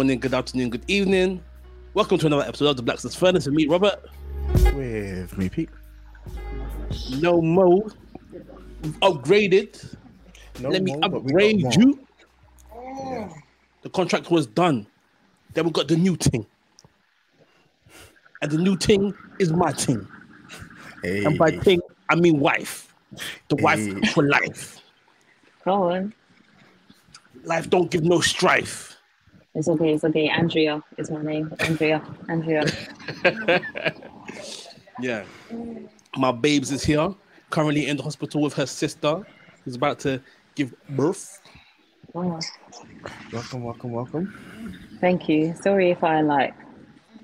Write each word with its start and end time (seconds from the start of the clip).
Good 0.00 0.06
morning, 0.06 0.20
good 0.20 0.32
afternoon, 0.32 0.70
good 0.70 0.84
evening. 0.88 1.44
Welcome 1.92 2.16
to 2.20 2.26
another 2.26 2.44
episode 2.44 2.68
of 2.68 2.76
the 2.76 2.82
Blacksmith's 2.82 3.16
Furnace 3.16 3.44
with 3.44 3.54
me, 3.54 3.66
Robert. 3.66 4.00
With 4.74 5.36
me, 5.36 5.50
Pete. 5.50 5.68
No 7.18 7.42
Mo. 7.42 7.86
Upgraded. 9.02 9.94
No 10.58 10.70
Let 10.70 10.84
me 10.84 10.92
more, 10.92 11.00
but 11.10 11.22
we 11.22 11.32
got 11.32 11.42
upgrade 11.42 11.74
you. 11.76 12.06
Yeah. 12.74 13.28
The 13.82 13.90
contract 13.90 14.30
was 14.30 14.46
done. 14.46 14.86
Then 15.52 15.66
we 15.66 15.70
got 15.70 15.86
the 15.86 15.98
new 15.98 16.16
thing. 16.16 16.46
And 18.40 18.50
the 18.50 18.56
new 18.56 18.78
thing 18.78 19.12
is 19.38 19.52
my 19.52 19.70
thing. 19.70 20.08
Hey. 21.02 21.26
And 21.26 21.36
by 21.36 21.50
thing, 21.50 21.78
I 22.08 22.14
mean 22.14 22.40
wife. 22.40 22.94
The 23.48 23.56
Hey. 23.56 23.62
wife 23.62 24.12
for 24.14 24.26
life. 24.26 24.80
Go 25.66 25.90
on. 25.92 26.14
Life 27.44 27.68
don't 27.68 27.90
give 27.90 28.02
no 28.02 28.22
strife. 28.22 28.89
It's 29.54 29.68
okay. 29.68 29.94
It's 29.94 30.04
okay. 30.04 30.28
Andrea 30.28 30.82
is 30.96 31.10
my 31.10 31.22
name. 31.22 31.52
Andrea. 31.60 32.02
Andrea. 32.28 32.64
Yeah. 35.02 35.24
My 36.18 36.30
babes 36.30 36.70
is 36.70 36.84
here, 36.84 37.14
currently 37.48 37.86
in 37.86 37.96
the 37.96 38.02
hospital 38.02 38.42
with 38.42 38.52
her 38.52 38.66
sister, 38.66 39.22
who's 39.64 39.74
about 39.74 39.98
to 40.00 40.20
give 40.54 40.74
birth. 40.90 41.40
Oh, 42.14 42.38
Welcome, 43.32 43.64
welcome, 43.64 43.92
welcome. 43.92 44.34
thank 45.00 45.26
you. 45.26 45.54
Sorry 45.62 45.90
if 45.90 46.04
I 46.04 46.20
like 46.20 46.54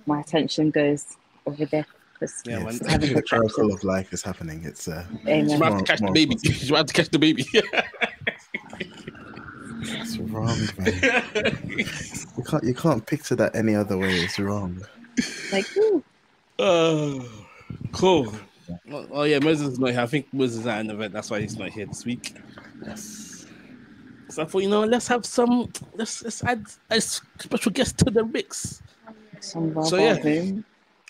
my 0.06 0.20
attention 0.20 0.70
goes 0.70 1.18
over 1.44 1.66
there. 1.66 1.84
'cause 2.18 2.42
Yeah, 2.46 2.60
Yes, 2.60 2.80
man. 2.80 2.90
having 2.90 3.12
the 3.12 3.22
miracle 3.30 3.70
of 3.74 3.84
life 3.84 4.10
is 4.14 4.22
happening. 4.22 4.64
It's 4.64 4.88
uh, 4.88 5.04
Amen. 5.26 5.48
She's 5.50 5.56
about 5.58 5.78
to 5.80 5.84
catch 5.84 6.00
the 6.00 6.12
baby. 6.12 6.34
possible. 6.36 6.54
She's 6.58 6.70
about 6.70 6.88
to 6.88 6.94
catch 6.94 7.10
the 7.10 7.18
baby. 7.18 7.44
it's 9.90 10.18
wrong, 10.18 10.58
man. 10.78 11.58
you 12.36 12.44
can't 12.44 12.64
you 12.64 12.74
can't 12.74 13.04
picture 13.06 13.34
that 13.36 13.54
any 13.54 13.74
other 13.74 13.96
way. 13.96 14.20
It's 14.20 14.38
wrong. 14.38 14.82
Like, 15.52 15.66
ooh, 15.76 16.02
Oh, 16.58 17.28
cool. 17.92 18.32
Oh, 18.90 19.06
oh, 19.10 19.22
yeah, 19.24 19.38
Moses 19.38 19.74
is 19.74 19.78
not 19.78 19.90
here. 19.90 20.00
I 20.00 20.06
think 20.06 20.26
Moses 20.32 20.60
is 20.60 20.66
at 20.66 20.80
an 20.80 20.90
event. 20.90 21.12
That's 21.12 21.30
why 21.30 21.40
he's 21.40 21.56
not 21.56 21.70
here 21.70 21.86
this 21.86 22.04
week. 22.04 22.34
Yes. 22.84 23.46
So 24.28 24.42
I 24.42 24.46
thought, 24.46 24.62
you 24.62 24.68
know, 24.68 24.84
let's 24.84 25.06
have 25.08 25.24
some. 25.24 25.70
Let's 25.94 26.22
let's 26.24 26.42
add 26.42 26.66
a 26.90 27.00
special 27.00 27.72
guest 27.72 27.98
to 27.98 28.10
the 28.10 28.24
mix. 28.24 28.82
some 29.40 29.84
So, 29.84 29.96
yeah. 29.96 30.20
room. 30.22 30.64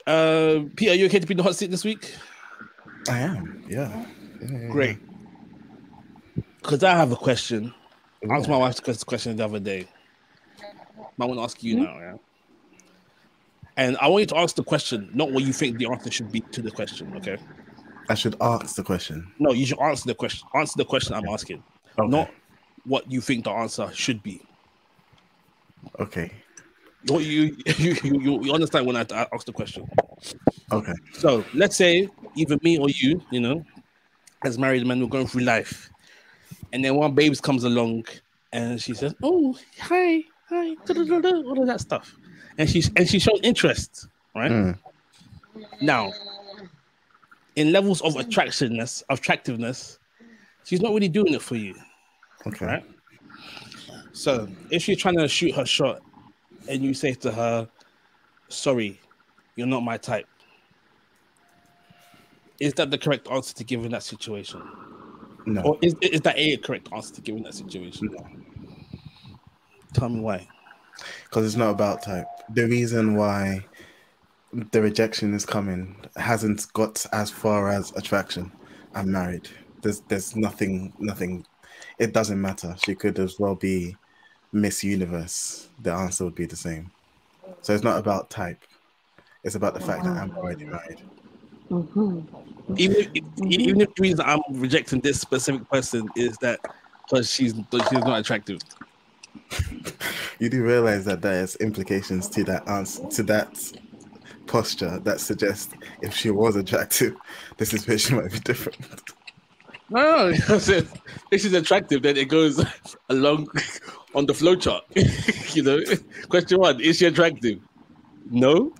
Uh, 0.06 0.60
Peter, 0.76 0.92
are 0.92 0.94
you 0.94 1.06
okay 1.06 1.18
to 1.18 1.26
be 1.26 1.32
in 1.32 1.38
the 1.38 1.42
hot 1.42 1.56
seat 1.56 1.70
this 1.70 1.84
week? 1.84 2.14
I 3.08 3.20
am. 3.20 3.64
Yeah. 3.68 3.88
Yeah, 3.88 4.48
yeah, 4.50 4.58
yeah. 4.58 4.68
Great. 4.68 4.98
Because 6.60 6.82
I 6.84 6.94
have 6.94 7.12
a 7.12 7.16
question. 7.16 7.72
I 8.22 8.34
asked 8.34 8.48
my 8.48 8.56
wife 8.56 8.82
this 8.82 9.04
question 9.04 9.36
the 9.36 9.44
other 9.44 9.60
day. 9.60 9.86
I 11.18 11.24
want 11.24 11.38
to 11.38 11.42
ask 11.42 11.62
you 11.62 11.76
hmm? 11.76 11.82
now, 11.84 11.98
yeah. 11.98 12.14
And 13.76 13.96
I 13.98 14.08
want 14.08 14.22
you 14.22 14.26
to 14.26 14.38
ask 14.38 14.56
the 14.56 14.64
question, 14.64 15.10
not 15.12 15.32
what 15.32 15.44
you 15.44 15.52
think 15.52 15.78
the 15.78 15.86
answer 15.86 16.10
should 16.10 16.32
be 16.32 16.40
to 16.40 16.62
the 16.62 16.70
question. 16.70 17.12
Okay. 17.16 17.36
I 18.08 18.14
should 18.14 18.36
ask 18.40 18.76
the 18.76 18.82
question. 18.82 19.30
No, 19.38 19.52
you 19.52 19.66
should 19.66 19.80
answer 19.80 20.06
the 20.06 20.14
question. 20.14 20.48
Answer 20.54 20.74
the 20.78 20.84
question 20.84 21.14
I'm 21.14 21.28
asking, 21.28 21.62
Okay. 21.98 22.08
not 22.08 22.30
what 22.84 23.10
you 23.10 23.20
think 23.20 23.44
the 23.44 23.50
answer 23.50 23.90
should 23.92 24.22
be. 24.22 24.40
Okay. 26.00 26.30
What 27.08 27.18
you 27.24 27.56
you, 27.78 27.96
you 28.02 28.44
you 28.44 28.52
understand 28.52 28.86
when 28.86 28.96
I 28.96 29.04
I 29.10 29.26
ask 29.32 29.44
the 29.44 29.52
question. 29.52 29.86
Okay. 30.72 30.94
So 31.12 31.44
let's 31.52 31.76
say 31.76 32.08
either 32.34 32.58
me 32.62 32.78
or 32.78 32.88
you, 32.88 33.20
you 33.30 33.40
know, 33.40 33.64
as 34.44 34.58
married 34.58 34.86
men, 34.86 35.00
we're 35.00 35.08
going 35.08 35.26
through 35.26 35.42
life, 35.42 35.90
and 36.76 36.84
then 36.84 36.94
one 36.94 37.14
babes 37.14 37.40
comes 37.40 37.64
along, 37.64 38.04
and 38.52 38.78
she 38.80 38.92
says, 38.92 39.14
"Oh, 39.22 39.58
hi, 39.80 40.22
hi," 40.46 40.76
all 40.86 41.62
of 41.62 41.66
that 41.68 41.80
stuff, 41.80 42.14
and 42.58 42.68
she's 42.68 42.90
and 42.96 43.08
she 43.08 43.18
showed 43.18 43.40
interest, 43.42 44.08
right? 44.34 44.52
Mm. 44.52 44.78
Now, 45.80 46.12
in 47.54 47.72
levels 47.72 48.02
of 48.02 48.16
attractiveness, 48.16 49.02
attractiveness, 49.08 49.98
she's 50.64 50.82
not 50.82 50.92
really 50.92 51.08
doing 51.08 51.32
it 51.32 51.40
for 51.40 51.56
you, 51.56 51.74
Okay. 52.46 52.66
right? 52.66 52.84
So 54.12 54.46
if 54.70 54.86
you're 54.86 54.98
trying 54.98 55.16
to 55.16 55.28
shoot 55.28 55.54
her 55.54 55.64
shot, 55.64 56.02
and 56.68 56.82
you 56.82 56.92
say 56.92 57.14
to 57.14 57.32
her, 57.32 57.70
"Sorry, 58.50 59.00
you're 59.56 59.66
not 59.66 59.82
my 59.82 59.96
type," 59.96 60.28
is 62.60 62.74
that 62.74 62.90
the 62.90 62.98
correct 62.98 63.28
answer 63.30 63.54
to 63.54 63.64
give 63.64 63.82
in 63.82 63.92
that 63.92 64.02
situation, 64.02 64.60
No. 65.46 65.62
or 65.62 65.78
is 65.80 65.94
is 66.02 66.20
that 66.22 66.34
a 66.36 66.56
correct 66.56 66.88
answer 66.92 67.14
to 67.14 67.20
give 67.20 67.36
in 67.36 67.42
that 67.44 67.54
situation? 67.54 68.08
Tell 69.94 70.08
me 70.08 70.20
why. 70.20 70.46
because 71.24 71.46
it's 71.46 71.56
not 71.56 71.70
about 71.70 72.02
type. 72.02 72.26
The 72.50 72.66
reason 72.66 73.14
why 73.16 73.64
the 74.72 74.80
rejection 74.82 75.34
is 75.34 75.46
coming 75.46 75.96
hasn't 76.16 76.72
got 76.72 77.04
as 77.12 77.30
far 77.30 77.68
as 77.70 77.92
attraction. 77.96 78.50
I'm 78.94 79.10
married. 79.12 79.48
There's 79.82 80.00
there's 80.08 80.34
nothing 80.36 80.92
nothing. 80.98 81.46
It 81.98 82.12
doesn't 82.12 82.40
matter. 82.40 82.74
She 82.84 82.94
could 82.94 83.18
as 83.18 83.38
well 83.38 83.54
be 83.54 83.96
Miss 84.52 84.82
Universe. 84.82 85.68
The 85.82 85.92
answer 85.92 86.24
would 86.24 86.34
be 86.34 86.46
the 86.46 86.56
same. 86.56 86.90
So 87.62 87.74
it's 87.74 87.84
not 87.84 87.98
about 87.98 88.30
type. 88.30 88.62
It's 89.44 89.54
about 89.54 89.74
the 89.74 89.80
fact 89.80 90.04
that 90.04 90.16
I'm 90.16 90.36
already 90.36 90.64
married. 90.64 91.02
Hmm 91.68 92.20
even 92.78 92.96
if, 93.14 93.22
even 93.38 93.80
if 93.80 93.94
the 93.94 94.02
reason 94.02 94.20
I'm 94.26 94.40
rejecting 94.50 95.00
this 95.00 95.20
specific 95.20 95.68
person 95.70 96.08
is 96.16 96.36
that 96.38 96.60
because 97.06 97.30
she's 97.30 97.54
she's 97.88 98.04
not 98.04 98.20
attractive. 98.20 98.58
You 100.38 100.50
do 100.50 100.62
realize 100.62 101.06
that 101.06 101.22
there's 101.22 101.56
implications 101.56 102.28
to 102.30 102.44
that 102.44 102.68
answer 102.68 103.06
to 103.08 103.22
that 103.22 103.72
posture 104.46 104.98
that 104.98 105.18
suggests 105.18 105.74
if 106.02 106.14
she 106.14 106.30
was 106.30 106.56
attractive, 106.56 107.16
the 107.56 107.64
situation 107.64 108.16
might 108.16 108.30
be 108.30 108.38
different. 108.40 108.76
No, 109.88 110.30
because 110.30 110.68
if 110.68 110.92
she's 111.32 111.54
attractive, 111.54 112.02
then 112.02 112.18
it 112.18 112.26
goes 112.28 112.62
along 113.08 113.48
on 114.14 114.26
the 114.26 114.34
flowchart. 114.34 114.82
you 115.56 115.62
know, 115.62 115.80
question 116.28 116.58
one: 116.60 116.80
Is 116.82 116.98
she 116.98 117.06
attractive? 117.06 117.60
No. 118.30 118.72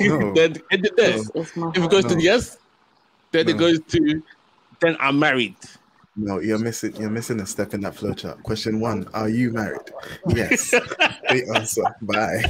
No. 0.00 0.32
then 0.34 0.56
it 0.70 0.96
there. 0.96 1.16
It's, 1.16 1.30
it's 1.34 1.50
If 1.50 1.56
it 1.56 1.60
heart. 1.78 1.90
goes 1.90 2.04
to 2.06 2.20
yes, 2.20 2.58
then 3.32 3.48
it 3.48 3.56
goes 3.56 3.80
to 3.80 4.22
then 4.80 4.96
I'm 4.98 5.18
married. 5.18 5.56
No, 6.16 6.40
you're 6.40 6.58
missing. 6.58 6.94
You're 6.96 7.10
missing 7.10 7.40
a 7.40 7.46
step 7.46 7.72
in 7.72 7.80
that 7.82 7.94
flowchart. 7.94 8.42
Question 8.42 8.80
one: 8.80 9.08
Are 9.14 9.28
you 9.28 9.52
married? 9.52 9.80
Yes. 10.28 10.70
the 10.70 11.52
answer. 11.54 11.84
Bye. 12.02 12.42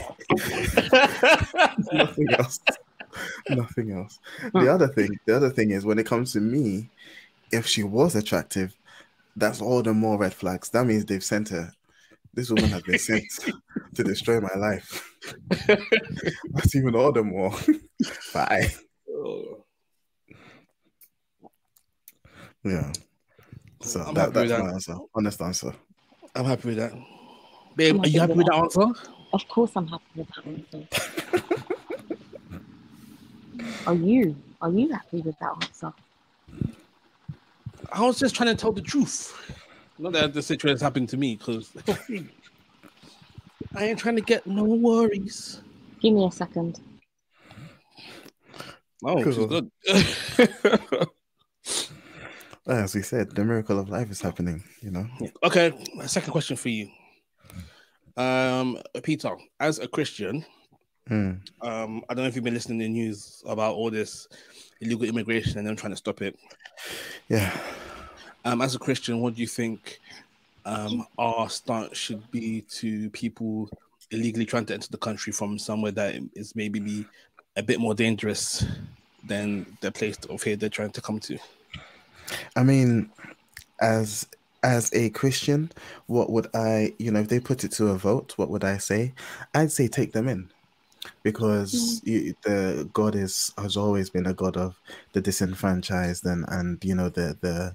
Nothing 1.93 2.33
else. 2.35 2.61
Nothing 3.49 3.93
else. 3.93 4.19
The 4.55 4.73
other 4.73 4.89
thing. 4.89 5.19
The 5.27 5.37
other 5.37 5.51
thing 5.51 5.73
is 5.73 5.85
when 5.85 5.99
it 5.99 6.07
comes 6.07 6.33
to 6.33 6.41
me, 6.41 6.89
if 7.53 7.67
she 7.67 7.83
was 7.83 8.15
attractive, 8.17 8.75
that's 9.37 9.61
all 9.61 9.83
the 9.83 9.93
more 9.93 10.19
red 10.19 10.35
flags. 10.35 10.71
That 10.71 10.87
means 10.87 11.05
they've 11.05 11.23
sent 11.23 11.51
her. 11.51 11.73
This 12.33 12.51
woman 12.51 12.71
has 12.71 12.83
been 12.83 12.99
sent 12.99 13.25
to 13.95 14.05
destroy 14.05 14.41
my 14.41 14.55
life. 14.57 15.10
That's 16.55 16.75
even 16.75 16.95
all 16.95 17.13
the 17.13 17.23
more. 17.23 17.53
Bye. 18.35 18.73
Oh, 19.09 19.65
Yeah. 22.65 22.93
So 23.83 24.01
I'm 24.01 24.15
that, 24.15 24.33
that's 24.35 24.51
that. 24.51 24.63
my 24.65 24.71
answer. 24.73 24.97
Honest 25.15 25.41
answer. 25.41 25.73
I'm 26.35 26.45
happy 26.45 26.69
with 26.69 26.79
that. 26.79 26.93
Babe, 27.77 27.95
I'm 27.95 28.01
are 28.03 28.09
you 28.09 28.21
happy 28.21 28.33
happy 28.33 28.33
with 28.33 28.37
with 28.39 28.47
that 28.47 28.55
answer? 28.55 29.11
Of 29.33 29.49
course, 29.49 29.73
I'm 29.77 29.87
happy 29.87 30.05
with 30.17 30.29
that 30.29 30.47
answer. 30.47 30.89
Are 33.87 33.95
you? 33.95 34.37
Are 34.61 34.71
you 34.71 34.93
happy 34.93 35.21
with 35.23 35.39
that 35.39 35.53
answer? 35.63 35.93
I 37.93 38.03
was 38.03 38.19
just 38.19 38.35
trying 38.35 38.55
to 38.55 38.61
tell 38.61 38.73
the 38.73 38.83
truth. 38.83 39.35
Not 39.99 40.13
that 40.13 40.35
the 40.35 40.43
situation 40.43 40.75
has 40.75 40.81
happened 40.83 41.09
to 41.11 41.17
me, 41.17 41.37
because 41.37 41.71
I 43.75 43.87
ain't 43.87 43.99
trying 43.99 44.17
to 44.17 44.23
get 44.23 44.47
no 44.47 44.65
worries. 44.65 45.63
Give 46.01 46.15
me 46.15 46.27
a 46.27 46.31
second. 46.33 46.81
Oh, 49.05 49.23
she's 49.23 49.37
Cool. 49.37 49.47
good. 49.47 49.71
As 52.67 52.95
we 52.95 53.03
said, 53.03 53.31
the 53.35 53.45
miracle 53.45 53.79
of 53.79 53.89
life 53.89 54.11
is 54.11 54.21
happening. 54.21 54.63
You 54.83 54.91
know. 54.91 55.07
okay, 55.43 55.73
a 56.01 56.09
second 56.09 56.31
question 56.33 56.57
for 56.57 56.69
you. 56.69 56.89
Um, 58.17 58.79
Peter, 59.03 59.37
as 59.59 59.79
a 59.79 59.89
Christian, 59.89 60.45
Mm. 61.09 61.41
um, 61.63 62.05
I 62.09 62.15
don't 62.15 62.23
know 62.23 62.29
if 62.29 62.37
you've 62.37 62.45
been 62.45 62.55
listening 62.55 62.79
to 62.79 62.85
the 62.85 62.89
news 62.91 63.43
about 63.47 63.75
all 63.75 63.91
this 63.91 64.29
illegal 64.81 65.07
immigration 65.09 65.59
and 65.59 65.67
them 65.67 65.75
trying 65.75 65.91
to 65.93 65.97
stop 65.97 66.23
it. 66.23 66.39
Yeah. 67.29 67.51
Um, 68.45 68.63
as 68.63 68.77
a 68.77 68.79
Christian, 68.79 69.21
what 69.21 69.35
do 69.35 69.41
you 69.41 69.49
think 69.49 69.99
um, 70.65 71.07
our 71.19 71.49
stance 71.49 71.97
should 71.97 72.29
be 72.31 72.63
to 72.63 73.11
people 73.11 73.69
illegally 74.11 74.45
trying 74.45 74.67
to 74.67 74.75
enter 74.75 74.89
the 74.91 74.99
country 74.99 75.33
from 75.33 75.59
somewhere 75.59 75.93
that 75.93 76.21
is 76.35 76.57
maybe 76.57 76.81
be 76.81 77.07
a 77.57 77.63
bit 77.63 77.81
more 77.81 77.95
dangerous 77.95 78.65
than 79.27 79.67
the 79.81 79.93
place 79.93 80.17
of 80.29 80.43
here 80.43 80.57
they're 80.57 80.69
trying 80.69 80.91
to 80.91 81.01
come 81.01 81.21
to? 81.21 81.39
I 82.57 82.63
mean, 82.63 83.11
as 83.81 84.27
as 84.63 84.93
a 84.93 85.11
Christian, 85.11 85.71
what 86.07 86.31
would 86.31 86.49
I, 86.55 86.95
you 86.99 87.11
know, 87.11 87.21
if 87.21 87.29
they 87.29 87.41
put 87.41 87.65
it 87.65 87.73
to 87.73 87.89
a 87.89 87.97
vote, 87.97 88.35
what 88.37 88.51
would 88.51 88.65
I 88.65 88.77
say? 88.77 89.15
I'd 89.55 89.73
say 89.73 89.89
take 89.89 90.13
them 90.13 90.29
in 90.29 90.51
because 91.23 92.03
you, 92.05 92.35
the 92.43 92.89
God 92.93 93.15
is 93.15 93.53
has 93.57 93.77
always 93.77 94.11
been 94.11 94.27
a 94.27 94.35
God 94.35 94.57
of 94.57 94.75
the 95.13 95.21
disenfranchised 95.21 96.27
and 96.27 96.45
and 96.49 96.85
you 96.85 96.95
know 96.95 97.09
the 97.09 97.37
the 97.41 97.75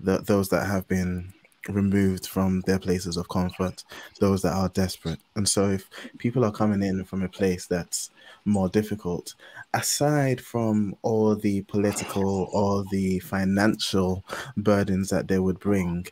the 0.00 0.18
those 0.22 0.48
that 0.48 0.66
have 0.66 0.88
been 0.88 1.32
removed 1.68 2.26
from 2.26 2.62
their 2.62 2.78
places 2.78 3.16
of 3.16 3.28
comfort, 3.28 3.84
those 4.20 4.42
that 4.42 4.52
are 4.52 4.68
desperate. 4.70 5.20
And 5.36 5.48
so 5.48 5.70
if 5.70 5.88
people 6.18 6.44
are 6.44 6.52
coming 6.52 6.82
in 6.82 7.04
from 7.04 7.22
a 7.22 7.28
place 7.28 7.66
that's 7.66 8.10
more 8.44 8.68
difficult, 8.68 9.34
aside 9.74 10.40
from 10.40 10.96
all 11.02 11.34
the 11.36 11.62
political 11.62 12.48
or 12.52 12.84
the 12.90 13.20
financial 13.20 14.24
burdens 14.56 15.10
that 15.10 15.28
they 15.28 15.38
would 15.38 15.60
bring, 15.60 16.06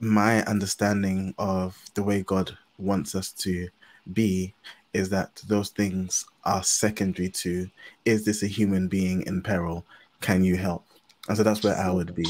my 0.00 0.42
understanding 0.44 1.34
of 1.38 1.78
the 1.94 2.02
way 2.02 2.22
God 2.22 2.56
wants 2.78 3.14
us 3.14 3.32
to 3.32 3.68
be 4.12 4.52
is 4.92 5.08
that 5.10 5.40
those 5.46 5.70
things 5.70 6.26
are 6.44 6.62
secondary 6.62 7.28
to 7.28 7.70
is 8.04 8.24
this 8.24 8.42
a 8.42 8.46
human 8.46 8.88
being 8.88 9.22
in 9.22 9.40
peril? 9.42 9.86
Can 10.20 10.44
you 10.44 10.56
help? 10.56 10.84
And 11.28 11.36
so 11.36 11.42
that's 11.42 11.62
where 11.62 11.76
I 11.76 11.90
would 11.90 12.14
be. 12.14 12.26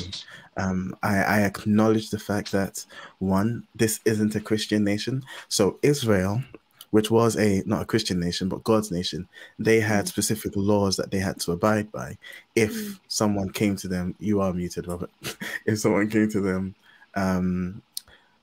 Um, 0.57 0.95
I, 1.03 1.17
I 1.23 1.41
acknowledge 1.43 2.11
the 2.11 2.19
fact 2.19 2.53
that 2.53 2.85
one, 3.19 3.67
this 3.75 4.01
isn't 4.05 4.35
a 4.35 4.41
Christian 4.41 4.85
nation. 4.85 5.25
So 5.49 5.79
Israel, 5.83 6.43
which 6.91 7.11
was 7.11 7.37
a 7.39 7.63
not 7.65 7.83
a 7.83 7.87
Christian 7.87 8.21
nation 8.21 8.51
but 8.51 8.65
God's 8.65 8.91
nation, 8.91 9.29
they 9.59 9.81
had 9.81 10.09
specific 10.09 10.53
laws 10.57 10.97
that 10.97 11.11
they 11.11 11.19
had 11.19 11.41
to 11.41 11.53
abide 11.53 11.91
by. 11.91 12.19
If 12.55 13.01
someone 13.09 13.51
came 13.51 13.77
to 13.77 13.89
them, 13.89 14.15
you 14.19 14.43
are 14.43 14.53
muted, 14.53 14.87
Robert. 14.87 15.11
if 15.67 15.79
someone 15.79 16.11
came 16.11 16.29
to 16.29 16.41
them 16.41 16.75
um, 17.15 17.83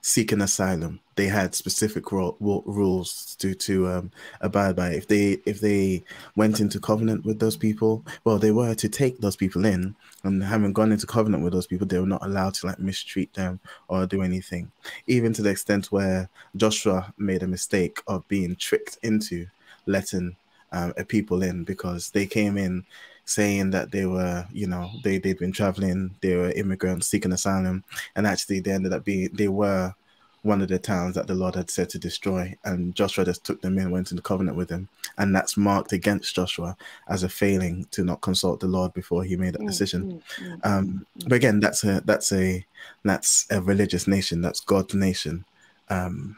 seeking 0.01 0.41
asylum, 0.41 0.99
they 1.15 1.27
had 1.27 1.53
specific 1.53 2.11
ro- 2.11 2.37
ru- 2.39 2.63
rules 2.65 3.35
to 3.39 3.53
to 3.53 3.87
um, 3.87 4.11
abide 4.41 4.75
by. 4.75 4.91
If 4.91 5.07
they 5.07 5.37
if 5.45 5.59
they 5.59 6.03
went 6.35 6.59
into 6.59 6.79
covenant 6.79 7.25
with 7.25 7.39
those 7.39 7.57
people, 7.57 8.05
well, 8.23 8.37
they 8.37 8.51
were 8.51 8.75
to 8.75 8.89
take 8.89 9.19
those 9.19 9.35
people 9.35 9.65
in, 9.65 9.95
and 10.23 10.43
having 10.43 10.73
gone 10.73 10.91
into 10.91 11.07
covenant 11.07 11.43
with 11.43 11.53
those 11.53 11.67
people, 11.67 11.87
they 11.87 11.99
were 11.99 12.05
not 12.05 12.25
allowed 12.25 12.53
to 12.55 12.67
like 12.67 12.79
mistreat 12.79 13.33
them 13.33 13.59
or 13.87 14.05
do 14.05 14.21
anything. 14.21 14.71
Even 15.07 15.33
to 15.33 15.41
the 15.41 15.49
extent 15.49 15.91
where 15.91 16.29
Joshua 16.55 17.13
made 17.17 17.43
a 17.43 17.47
mistake 17.47 18.01
of 18.07 18.27
being 18.27 18.55
tricked 18.55 18.97
into 19.03 19.47
letting 19.85 20.35
um, 20.71 20.93
a 20.97 21.03
people 21.03 21.43
in 21.43 21.63
because 21.63 22.11
they 22.11 22.25
came 22.25 22.57
in 22.57 22.85
saying 23.29 23.69
that 23.71 23.91
they 23.91 24.05
were, 24.05 24.45
you 24.51 24.67
know, 24.67 24.89
they 25.03 25.19
they'd 25.19 25.37
been 25.37 25.51
traveling, 25.51 26.15
they 26.21 26.35
were 26.35 26.51
immigrants 26.51 27.07
seeking 27.07 27.31
asylum, 27.31 27.83
and 28.15 28.25
actually 28.25 28.59
they 28.59 28.71
ended 28.71 28.93
up 28.93 29.05
being 29.05 29.29
they 29.33 29.47
were 29.47 29.93
one 30.41 30.61
of 30.61 30.69
the 30.69 30.79
towns 30.79 31.15
that 31.15 31.27
the 31.27 31.35
Lord 31.35 31.53
had 31.53 31.69
said 31.69 31.89
to 31.89 31.99
destroy, 31.99 32.55
and 32.63 32.95
Joshua 32.95 33.25
just 33.25 33.45
took 33.45 33.61
them 33.61 33.77
in, 33.77 33.91
went 33.91 34.11
into 34.11 34.23
covenant 34.23 34.57
with 34.57 34.69
them, 34.69 34.89
and 35.17 35.35
that's 35.35 35.57
marked 35.57 35.91
against 35.91 36.35
Joshua 36.35 36.75
as 37.07 37.23
a 37.23 37.29
failing 37.29 37.85
to 37.91 38.03
not 38.03 38.21
consult 38.21 38.59
the 38.59 38.67
Lord 38.67 38.93
before 38.93 39.23
he 39.23 39.35
made 39.35 39.53
that 39.53 39.61
mm, 39.61 39.67
decision. 39.67 40.21
Mm, 40.39 40.47
mm, 40.47 40.65
um, 40.65 41.05
but 41.27 41.33
again, 41.33 41.59
that's 41.59 41.83
a 41.83 42.01
that's 42.05 42.31
a 42.31 42.65
that's 43.03 43.45
a 43.51 43.61
religious 43.61 44.07
nation, 44.07 44.41
that's 44.41 44.61
God's 44.61 44.93
nation. 44.95 45.45
Um, 45.89 46.37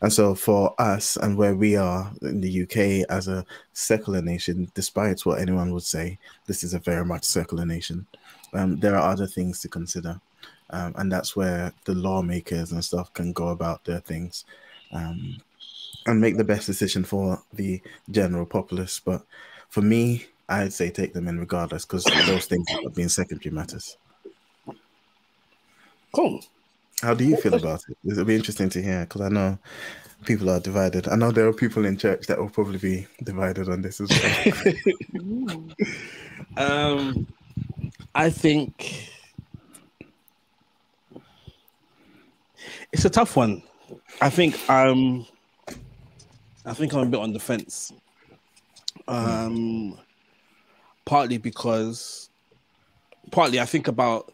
and 0.00 0.12
so 0.12 0.34
for 0.34 0.74
us 0.80 1.16
and 1.16 1.36
where 1.36 1.54
we 1.54 1.76
are 1.76 2.10
in 2.22 2.40
the 2.40 2.62
UK 2.62 3.06
as 3.10 3.28
a 3.28 3.44
secular 3.72 4.22
nation, 4.22 4.70
despite 4.74 5.24
what 5.26 5.40
anyone 5.40 5.72
would 5.72 5.82
say, 5.82 6.18
this 6.46 6.64
is 6.64 6.74
a 6.74 6.78
very 6.78 7.04
much 7.04 7.24
secular 7.24 7.66
nation. 7.66 8.06
Um, 8.54 8.78
there 8.78 8.96
are 8.96 9.10
other 9.10 9.26
things 9.26 9.60
to 9.60 9.68
consider. 9.68 10.20
Um, 10.70 10.94
and 10.96 11.12
that's 11.12 11.36
where 11.36 11.72
the 11.84 11.94
lawmakers 11.94 12.72
and 12.72 12.84
stuff 12.84 13.12
can 13.12 13.32
go 13.32 13.48
about 13.48 13.84
their 13.84 14.00
things 14.00 14.44
um, 14.92 15.36
and 16.06 16.20
make 16.20 16.36
the 16.36 16.44
best 16.44 16.66
decision 16.66 17.04
for 17.04 17.42
the 17.52 17.80
general 18.10 18.46
populace. 18.46 19.00
But 19.04 19.22
for 19.68 19.82
me, 19.82 20.26
I'd 20.48 20.72
say 20.72 20.90
take 20.90 21.12
them 21.12 21.28
in 21.28 21.38
regardless 21.38 21.84
because 21.84 22.04
those 22.04 22.46
things 22.46 22.68
have 22.70 22.94
been 22.94 23.08
secondary 23.08 23.54
matters. 23.54 23.96
Cool. 26.12 26.40
How 27.02 27.14
do 27.14 27.24
you 27.24 27.36
feel 27.36 27.54
about 27.54 27.82
it? 27.88 27.96
It'll 28.10 28.24
be 28.24 28.36
interesting 28.36 28.70
to 28.70 28.82
hear 28.82 29.00
because 29.00 29.20
I 29.20 29.28
know 29.28 29.58
people 30.24 30.48
are 30.50 30.60
divided. 30.60 31.08
I 31.08 31.16
know 31.16 31.30
there 31.30 31.46
are 31.46 31.52
people 31.52 31.84
in 31.84 31.96
church 31.96 32.26
that 32.26 32.38
will 32.38 32.48
probably 32.48 32.78
be 32.78 33.06
divided 33.22 33.68
on 33.68 33.82
this 33.82 34.00
as 34.00 34.10
well. 34.10 35.64
Um, 36.58 37.26
I 38.14 38.30
think 38.30 39.10
it's 42.92 43.04
a 43.04 43.10
tough 43.10 43.36
one. 43.36 43.62
I 44.22 44.30
think 44.30 44.58
um, 44.70 45.26
I 46.64 46.72
think 46.72 46.94
I'm 46.94 47.00
a 47.00 47.06
bit 47.06 47.20
on 47.20 47.34
the 47.34 47.38
fence. 47.38 47.92
Um, 49.06 49.98
partly 51.04 51.36
because, 51.36 52.30
partly 53.30 53.60
I 53.60 53.66
think 53.66 53.86
about 53.86 54.32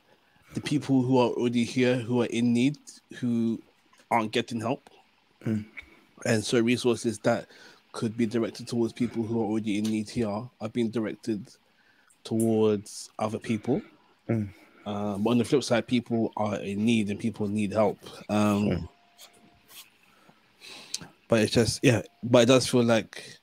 the 0.54 0.60
people 0.60 1.02
who 1.02 1.18
are 1.18 1.30
already 1.30 1.64
here, 1.64 1.96
who 1.96 2.22
are 2.22 2.26
in 2.26 2.52
need, 2.52 2.76
who 3.18 3.60
aren't 4.10 4.32
getting 4.32 4.60
help, 4.60 4.90
and 5.44 6.44
so 6.44 6.60
resources 6.60 7.18
that 7.20 7.46
could 7.92 8.16
be 8.16 8.26
directed 8.26 8.66
towards 8.68 8.92
people 8.92 9.22
who 9.22 9.40
are 9.40 9.44
already 9.44 9.78
in 9.78 9.84
need 9.84 10.08
here 10.08 10.28
are 10.60 10.68
being 10.72 10.88
directed 10.90 11.46
towards 12.24 13.10
other 13.18 13.38
people. 13.38 13.82
Um, 14.28 15.22
but 15.22 15.30
on 15.30 15.38
the 15.38 15.44
flip 15.44 15.62
side, 15.62 15.86
people 15.86 16.32
are 16.36 16.56
in 16.56 16.84
need 16.84 17.08
and 17.10 17.18
people 17.18 17.48
need 17.48 17.72
help. 17.72 17.98
Um, 18.28 18.88
But 21.28 21.40
it's 21.42 21.52
just 21.52 21.80
yeah, 21.82 22.02
but 22.22 22.42
it 22.42 22.46
does 22.46 22.66
feel 22.66 22.82
like 22.84 23.38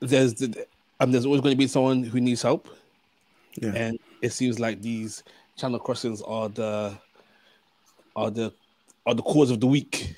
there's 0.00 0.32
the, 0.34 0.66
um, 1.00 1.12
there's 1.12 1.26
always 1.26 1.42
going 1.42 1.52
to 1.54 1.58
be 1.58 1.66
someone 1.66 2.02
who 2.02 2.18
needs 2.18 2.40
help, 2.40 2.66
Yeah. 3.60 3.74
and 3.74 3.98
it 4.22 4.32
seems 4.32 4.58
like 4.58 4.80
these 4.80 5.22
channel 5.56 5.78
crossings 5.78 6.22
are 6.22 6.48
the 6.48 6.96
are 8.16 8.30
the 8.30 8.52
are 9.06 9.14
the 9.14 9.22
cause 9.22 9.50
of 9.50 9.60
the 9.60 9.66
week 9.66 10.14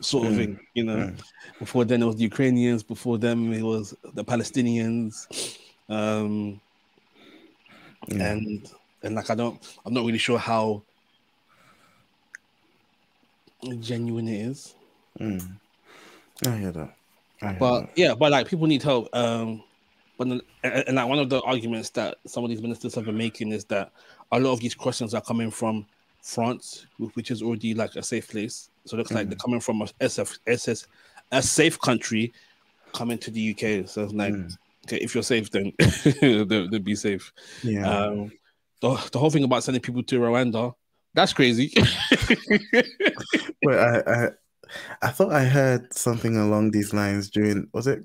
sort 0.00 0.26
of 0.26 0.36
thing 0.36 0.58
you 0.74 0.84
know? 0.84 1.12
Before 1.58 1.84
then 1.84 2.02
it 2.02 2.06
was 2.06 2.16
the 2.16 2.22
ukrainians. 2.22 2.82
Before 2.82 3.18
them 3.18 3.52
it 3.52 3.62
was 3.62 3.94
the 4.14 4.24
palestinians. 4.24 5.58
Um 5.88 6.60
and 8.10 8.70
and 9.02 9.14
like 9.14 9.30
i 9.30 9.34
don't 9.34 9.78
i'm 9.86 9.94
not 9.94 10.04
really 10.04 10.18
sure 10.18 10.38
how 10.38 10.82
genuine 13.80 14.28
it 14.28 14.42
is. 14.42 14.74
I 15.18 16.56
hear 16.56 16.72
that. 16.72 16.94
I 17.40 17.48
hear 17.50 17.56
but 17.58 17.80
that. 17.80 17.90
yeah 17.96 18.14
but 18.14 18.30
like 18.30 18.48
people 18.48 18.66
need 18.66 18.82
help. 18.82 19.08
Um 19.14 19.62
but 20.16 20.28
and, 20.28 20.42
and 20.62 20.96
like 20.96 21.08
one 21.08 21.18
of 21.18 21.28
the 21.28 21.40
arguments 21.42 21.90
that 21.90 22.18
some 22.26 22.44
of 22.44 22.50
these 22.50 22.62
ministers 22.62 22.94
have 22.94 23.04
been 23.04 23.16
making 23.16 23.52
is 23.52 23.64
that 23.66 23.92
a 24.32 24.38
lot 24.38 24.52
of 24.52 24.60
these 24.60 24.74
crossings 24.74 25.14
are 25.14 25.20
coming 25.20 25.50
from 25.50 25.86
France, 26.22 26.86
which 27.14 27.30
is 27.30 27.42
already 27.42 27.74
like 27.74 27.96
a 27.96 28.02
safe 28.02 28.28
place. 28.28 28.70
So 28.84 28.96
it 28.96 28.98
looks 28.98 29.12
like 29.12 29.28
they're 29.28 29.36
coming 29.36 29.60
from 29.60 29.82
a 29.82 29.86
SF, 30.00 30.38
SS, 30.46 30.86
a 31.32 31.42
safe 31.42 31.78
country, 31.80 32.32
coming 32.92 33.18
to 33.18 33.30
the 33.30 33.50
UK. 33.50 33.88
So 33.88 34.04
it's 34.04 34.12
like, 34.12 34.34
okay, 34.86 34.98
if 34.98 35.14
you're 35.14 35.22
safe, 35.22 35.50
then 35.50 35.72
then 36.20 36.82
be 36.82 36.94
safe. 36.94 37.32
Yeah. 37.62 37.88
Um, 37.88 38.32
the, 38.80 39.08
the 39.12 39.18
whole 39.18 39.30
thing 39.30 39.44
about 39.44 39.64
sending 39.64 39.80
people 39.80 40.02
to 40.04 40.20
Rwanda, 40.20 40.74
that's 41.14 41.32
crazy. 41.32 41.72
Wait, 42.72 43.78
I, 43.78 44.02
I 44.06 44.28
I 45.02 45.08
thought 45.08 45.32
I 45.32 45.44
heard 45.44 45.92
something 45.92 46.36
along 46.36 46.70
these 46.70 46.92
lines 46.92 47.30
during 47.30 47.68
was 47.72 47.86
it 47.86 48.04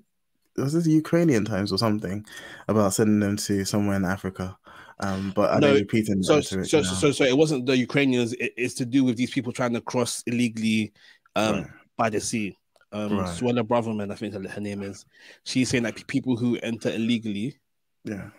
was 0.60 0.84
the 0.84 0.92
Ukrainian 0.92 1.46
times 1.46 1.72
or 1.72 1.78
something 1.78 2.26
about 2.68 2.94
sending 2.94 3.20
them 3.20 3.38
to 3.38 3.66
somewhere 3.66 3.96
in 3.98 4.06
Africa. 4.06 4.58
Um, 5.02 5.32
but 5.36 5.52
are 5.52 5.60
No, 5.62 5.74
repeating 5.74 6.22
so, 6.24 6.42
so, 6.42 6.62
so, 6.64 6.82
so, 6.84 7.12
so 7.12 7.24
it 7.24 7.38
wasn't 7.38 7.66
the 7.66 7.78
Ukrainians. 7.78 8.34
It, 8.34 8.54
it's 8.58 8.74
to 8.76 8.86
do 8.86 9.04
with 9.04 9.16
these 9.16 9.32
people 9.32 9.54
trying 9.54 9.74
to 9.74 9.82
cross 9.82 10.24
illegally 10.28 10.92
um, 11.36 11.56
Right. 11.56 11.68
by 11.98 12.10
the 12.10 12.20
sea. 12.20 12.58
Um, 12.92 13.18
Right. 13.18 13.28
Suella 13.30 13.64
Braverman, 13.66 14.12
I 14.12 14.16
think 14.16 14.34
her, 14.34 14.50
her 14.50 14.62
name 14.62 14.82
is. 14.82 15.06
She's 15.46 15.70
saying 15.70 15.84
that 15.84 16.06
people 16.08 16.36
who 16.36 16.58
enter 16.64 16.90
illegally, 16.90 17.58
yeah. 18.04 18.30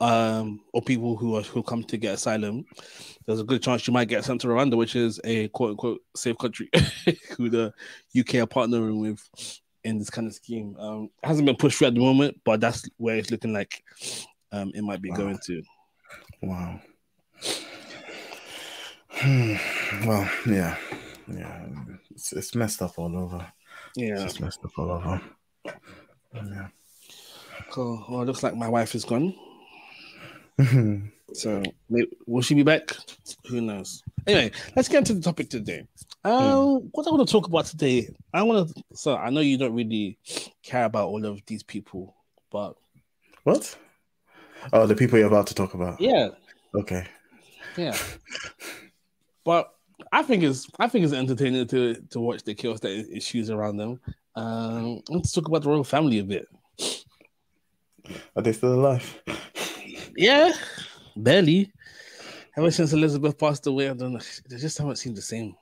um, 0.00 0.60
or 0.72 0.82
people 0.82 1.16
who 1.16 1.36
are 1.36 1.42
who 1.42 1.62
come 1.62 1.84
to 1.84 1.96
get 1.96 2.14
asylum, 2.14 2.64
there's 3.26 3.40
a 3.40 3.44
good 3.44 3.62
chance 3.62 3.86
you 3.86 3.92
might 3.92 4.08
get 4.08 4.24
sent 4.24 4.40
to 4.40 4.48
Rwanda, 4.48 4.76
which 4.76 4.96
is 4.96 5.20
a 5.22 5.46
quote 5.48 5.70
unquote 5.70 6.00
safe 6.16 6.38
country, 6.38 6.68
who 7.36 7.48
the 7.50 7.72
UK 8.18 8.36
are 8.36 8.46
partnering 8.46 9.00
with 9.00 9.20
in 9.84 9.98
this 9.98 10.10
kind 10.10 10.26
of 10.26 10.34
scheme. 10.34 10.76
Um, 10.78 11.10
it 11.22 11.26
hasn't 11.26 11.46
been 11.46 11.56
pushed 11.56 11.78
through 11.78 11.88
at 11.88 11.94
the 11.94 12.00
moment, 12.00 12.40
but 12.44 12.60
that's 12.60 12.88
where 12.98 13.16
it's 13.16 13.30
looking 13.30 13.52
like 13.52 13.82
um, 14.52 14.70
it 14.74 14.82
might 14.82 15.02
be 15.02 15.10
Wow. 15.10 15.16
going 15.16 15.38
to. 15.46 15.62
Wow. 16.42 16.80
Hmm. 19.10 19.54
Well, 20.06 20.28
yeah, 20.46 20.76
yeah. 21.32 21.66
It's, 22.10 22.32
it's 22.32 22.54
messed 22.54 22.82
up 22.82 22.98
all 22.98 23.16
over. 23.16 23.46
Yeah. 23.96 24.22
it's 24.24 24.40
messed 24.40 24.64
up 24.64 24.70
all 24.78 24.90
over. 24.90 25.20
Yeah. 26.34 26.68
Cool. 27.70 28.04
Well, 28.08 28.22
it 28.22 28.26
looks 28.26 28.42
like 28.42 28.56
my 28.56 28.68
wife 28.68 28.94
is 28.94 29.04
gone. 29.04 29.34
So 31.34 31.62
will 32.26 32.42
she 32.42 32.54
be 32.54 32.62
back? 32.62 32.94
Who 33.46 33.60
knows? 33.60 34.02
Anyway, 34.26 34.52
let's 34.76 34.88
get 34.88 34.98
into 34.98 35.14
the 35.14 35.20
topic 35.20 35.48
today. 35.50 35.86
Um, 36.24 36.32
Hmm. 36.34 36.86
what 36.92 37.06
I 37.06 37.10
want 37.10 37.26
to 37.26 37.32
talk 37.32 37.46
about 37.48 37.66
today, 37.66 38.08
I 38.32 38.42
want 38.42 38.68
to. 38.74 38.82
So 38.94 39.16
I 39.16 39.30
know 39.30 39.40
you 39.40 39.58
don't 39.58 39.74
really 39.74 40.18
care 40.62 40.84
about 40.84 41.08
all 41.08 41.24
of 41.24 41.40
these 41.46 41.62
people, 41.62 42.14
but 42.50 42.74
What? 43.44 43.76
Oh, 44.72 44.86
the 44.86 44.94
people 44.94 45.18
you're 45.18 45.26
about 45.26 45.48
to 45.48 45.54
talk 45.54 45.74
about. 45.74 46.00
yeah, 46.00 46.28
Okay. 46.74 47.04
yeah. 47.76 47.96
but 49.44 49.72
I 50.12 50.22
think 50.22 50.42
it's 50.44 50.68
I 50.78 50.88
think 50.88 51.04
it's 51.04 51.14
entertaining 51.14 51.66
to 51.68 51.94
to 52.10 52.20
watch 52.20 52.44
the 52.44 52.54
chaos 52.54 52.80
that 52.80 53.08
issues 53.14 53.50
around 53.50 53.76
them. 53.78 54.00
Um, 54.36 55.02
let's 55.08 55.32
talk 55.32 55.48
about 55.48 55.62
the 55.62 55.68
royal 55.70 55.84
family 55.84 56.18
a 56.20 56.24
bit. 56.24 56.46
Are 58.36 58.42
they 58.42 58.52
still 58.52 58.74
alive? 58.74 59.22
Yeah, 60.16 60.52
barely. 61.16 61.72
Ever 62.56 62.70
since 62.70 62.92
Elizabeth 62.92 63.38
passed 63.38 63.66
away, 63.66 63.88
I 63.88 63.94
don't 63.94 64.12
know. 64.12 64.20
They 64.48 64.56
just 64.56 64.76
haven't 64.78 64.96
seemed 64.96 65.16
the 65.16 65.22
same. 65.22 65.56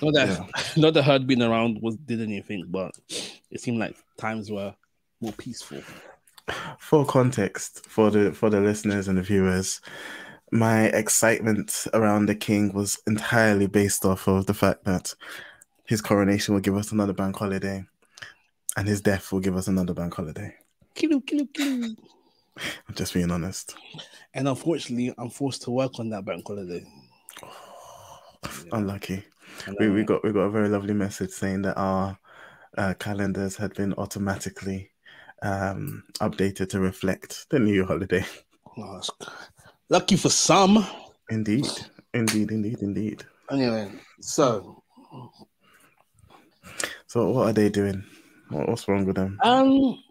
Not 0.00 0.14
that, 0.14 0.72
not 0.76 0.94
that 0.94 1.02
her 1.02 1.18
been 1.18 1.42
around 1.42 1.80
was 1.82 1.96
did 1.96 2.20
anything, 2.20 2.66
but 2.68 2.96
it 3.50 3.60
seemed 3.60 3.78
like 3.78 3.96
times 4.16 4.50
were 4.50 4.74
more 5.20 5.32
peaceful. 5.32 5.80
For 6.78 7.04
context, 7.04 7.86
for 7.86 8.10
the 8.10 8.32
for 8.32 8.50
the 8.50 8.60
listeners 8.60 9.08
and 9.08 9.18
the 9.18 9.22
viewers, 9.22 9.80
my 10.52 10.84
excitement 10.84 11.86
around 11.92 12.26
the 12.26 12.34
king 12.34 12.72
was 12.72 12.98
entirely 13.06 13.66
based 13.66 14.04
off 14.04 14.28
of 14.28 14.46
the 14.46 14.54
fact 14.54 14.84
that 14.84 15.12
his 15.86 16.00
coronation 16.00 16.54
will 16.54 16.60
give 16.60 16.76
us 16.76 16.92
another 16.92 17.12
bank 17.12 17.36
holiday, 17.36 17.84
and 18.76 18.86
his 18.86 19.00
death 19.00 19.32
will 19.32 19.40
give 19.40 19.56
us 19.56 19.66
another 19.66 19.92
bank 19.92 20.14
holiday. 20.14 20.54
Kill, 20.94 21.20
kill, 21.20 21.46
kill. 21.46 21.94
I'm 22.88 22.94
just 22.94 23.14
being 23.14 23.30
honest. 23.30 23.74
And 24.34 24.48
unfortunately, 24.48 25.14
I'm 25.18 25.30
forced 25.30 25.62
to 25.62 25.70
work 25.70 25.98
on 25.98 26.10
that 26.10 26.24
bank 26.24 26.44
holiday. 26.46 26.84
Unlucky. 28.72 29.24
We, 29.78 29.88
we 29.90 30.02
uh, 30.02 30.04
got 30.04 30.24
we 30.24 30.32
got 30.32 30.40
a 30.40 30.50
very 30.50 30.68
lovely 30.68 30.94
message 30.94 31.30
saying 31.30 31.62
that 31.62 31.76
our 31.76 32.18
uh, 32.76 32.94
calendars 32.98 33.56
had 33.56 33.74
been 33.74 33.94
automatically 33.94 34.90
um, 35.42 36.04
updated 36.20 36.68
to 36.70 36.80
reflect 36.80 37.48
the 37.50 37.58
new 37.58 37.84
holiday. 37.84 38.24
oh, 38.78 39.00
lucky 39.88 40.16
for 40.16 40.30
some. 40.30 40.86
Indeed, 41.30 41.66
indeed, 42.14 42.50
indeed, 42.50 42.82
indeed. 42.82 43.24
Anyway, 43.50 43.90
so 44.20 44.82
So 47.06 47.30
what 47.30 47.48
are 47.48 47.52
they 47.52 47.68
doing? 47.68 48.04
What, 48.50 48.68
what's 48.68 48.88
wrong 48.88 49.06
with 49.06 49.16
them? 49.16 49.38
Um, 49.42 50.02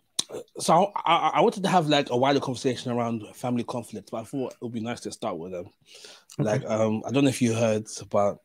so 0.57 0.91
I, 0.95 1.31
I, 1.35 1.41
wanted 1.41 1.63
to 1.63 1.69
have 1.69 1.87
like 1.87 2.09
a 2.09 2.17
wider 2.17 2.39
conversation 2.39 2.91
around 2.91 3.23
family 3.35 3.63
conflict, 3.63 4.09
but 4.11 4.21
I 4.21 4.23
thought 4.23 4.53
it 4.53 4.61
would 4.61 4.73
be 4.73 4.79
nice 4.79 5.01
to 5.01 5.11
start 5.11 5.37
with 5.37 5.51
them. 5.51 5.69
Like, 6.37 6.65
um, 6.65 7.03
I 7.07 7.11
don't 7.11 7.23
know 7.23 7.29
if 7.29 7.41
you 7.41 7.53
heard, 7.53 7.87
but 8.09 8.39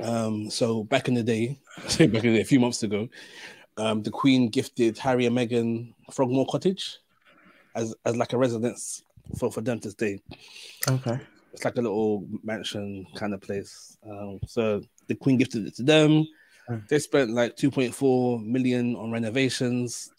um, 0.00 0.50
so 0.50 0.84
back 0.84 1.08
in 1.08 1.14
the 1.14 1.22
day, 1.22 1.58
say 1.86 2.06
back 2.06 2.24
in 2.24 2.32
the 2.32 2.38
day, 2.38 2.42
a 2.42 2.46
few 2.46 2.60
months 2.60 2.82
ago, 2.82 3.08
um, 3.76 4.02
the 4.02 4.10
Queen 4.10 4.48
gifted 4.48 4.98
Harry 4.98 5.26
and 5.26 5.36
Meghan 5.36 5.92
Frogmore 6.10 6.46
Cottage 6.46 6.98
as 7.74 7.94
as 8.04 8.16
like 8.16 8.32
a 8.32 8.38
residence 8.38 9.02
for 9.38 9.50
for 9.50 9.60
them 9.60 9.80
to 9.80 9.90
stay. 9.90 10.20
Okay. 10.88 11.18
It's 11.52 11.64
like 11.64 11.76
a 11.76 11.82
little 11.82 12.26
mansion 12.42 13.06
kind 13.14 13.34
of 13.34 13.40
place. 13.40 13.98
Um, 14.08 14.40
so 14.46 14.82
the 15.08 15.14
Queen 15.14 15.36
gifted 15.36 15.66
it 15.66 15.74
to 15.76 15.82
them. 15.82 16.26
Mm. 16.68 16.88
They 16.88 16.98
spent 16.98 17.30
like 17.30 17.56
2.4 17.56 18.44
million 18.44 18.96
on 18.96 19.10
renovations. 19.10 20.11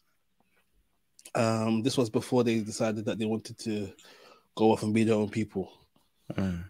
Um, 1.36 1.82
this 1.82 1.98
was 1.98 2.10
before 2.10 2.44
they 2.44 2.60
decided 2.60 3.06
that 3.06 3.18
they 3.18 3.26
wanted 3.26 3.58
to 3.60 3.92
go 4.56 4.72
off 4.72 4.84
and 4.84 4.94
be 4.94 5.04
their 5.04 5.16
own 5.16 5.30
people. 5.30 5.72
Mm. 6.34 6.64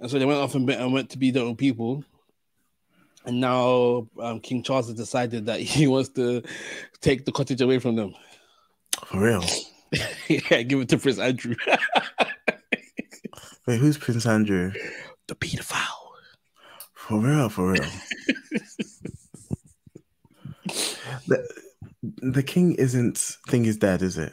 And 0.00 0.10
so 0.10 0.18
they 0.18 0.24
went 0.24 0.40
off 0.40 0.54
and, 0.54 0.66
be, 0.66 0.74
and 0.74 0.92
went 0.92 1.10
to 1.10 1.18
be 1.18 1.30
their 1.30 1.44
own 1.44 1.56
people. 1.56 2.04
And 3.24 3.40
now 3.40 4.08
um, 4.18 4.40
King 4.40 4.62
Charles 4.62 4.88
has 4.88 4.96
decided 4.96 5.46
that 5.46 5.60
he 5.60 5.86
wants 5.86 6.10
to 6.10 6.42
take 7.00 7.24
the 7.24 7.32
cottage 7.32 7.60
away 7.60 7.78
from 7.78 7.96
them. 7.96 8.14
For 9.06 9.20
real? 9.20 9.44
yeah, 10.28 10.62
give 10.62 10.80
it 10.80 10.88
to 10.90 10.98
Prince 10.98 11.18
Andrew, 11.18 11.56
Wait, 13.66 13.78
who's 13.78 13.98
Prince 13.98 14.26
Andrew? 14.26 14.72
the 15.28 15.34
pedophile. 15.34 15.86
For 16.94 17.20
real? 17.20 17.48
For 17.48 17.72
real? 17.72 17.84
The, 22.22 22.42
king 22.42 22.74
isn't 22.74 23.36
think 23.48 23.66
he's 23.66 23.76
dead, 23.76 24.02
is 24.02 24.18
it? 24.18 24.32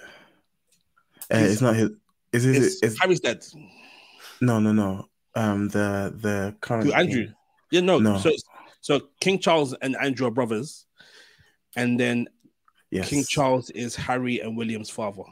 Uh, 1.34 1.38
it's 1.38 1.62
not 1.62 1.76
his. 1.76 1.92
Is 2.34 2.46
it? 2.46 2.56
It's, 2.58 2.84
Is, 2.84 3.00
Harry's 3.00 3.20
dead. 3.20 3.44
no, 4.42 4.60
no, 4.60 4.72
no. 4.72 5.08
Um, 5.36 5.70
the 5.70 6.14
the 6.16 6.56
current 6.62 6.86
Who, 6.86 6.92
king. 6.92 7.00
Andrew? 7.00 7.28
Yeah, 7.72 7.82
no. 7.82 8.00
No. 8.00 8.18
So, 8.18 8.32
so 8.82 9.02
King 9.20 9.40
Charles 9.40 9.74
and 9.74 9.96
Andrew 9.98 10.28
are 10.28 10.32
brothers, 10.32 10.86
and 11.76 12.00
then 12.00 12.28
Yes. 12.92 13.10
King 13.10 13.24
Charles 13.28 13.70
is 13.72 13.96
Harry 13.96 14.40
and 14.40 14.56
William's 14.56 14.90
father. 14.90 15.24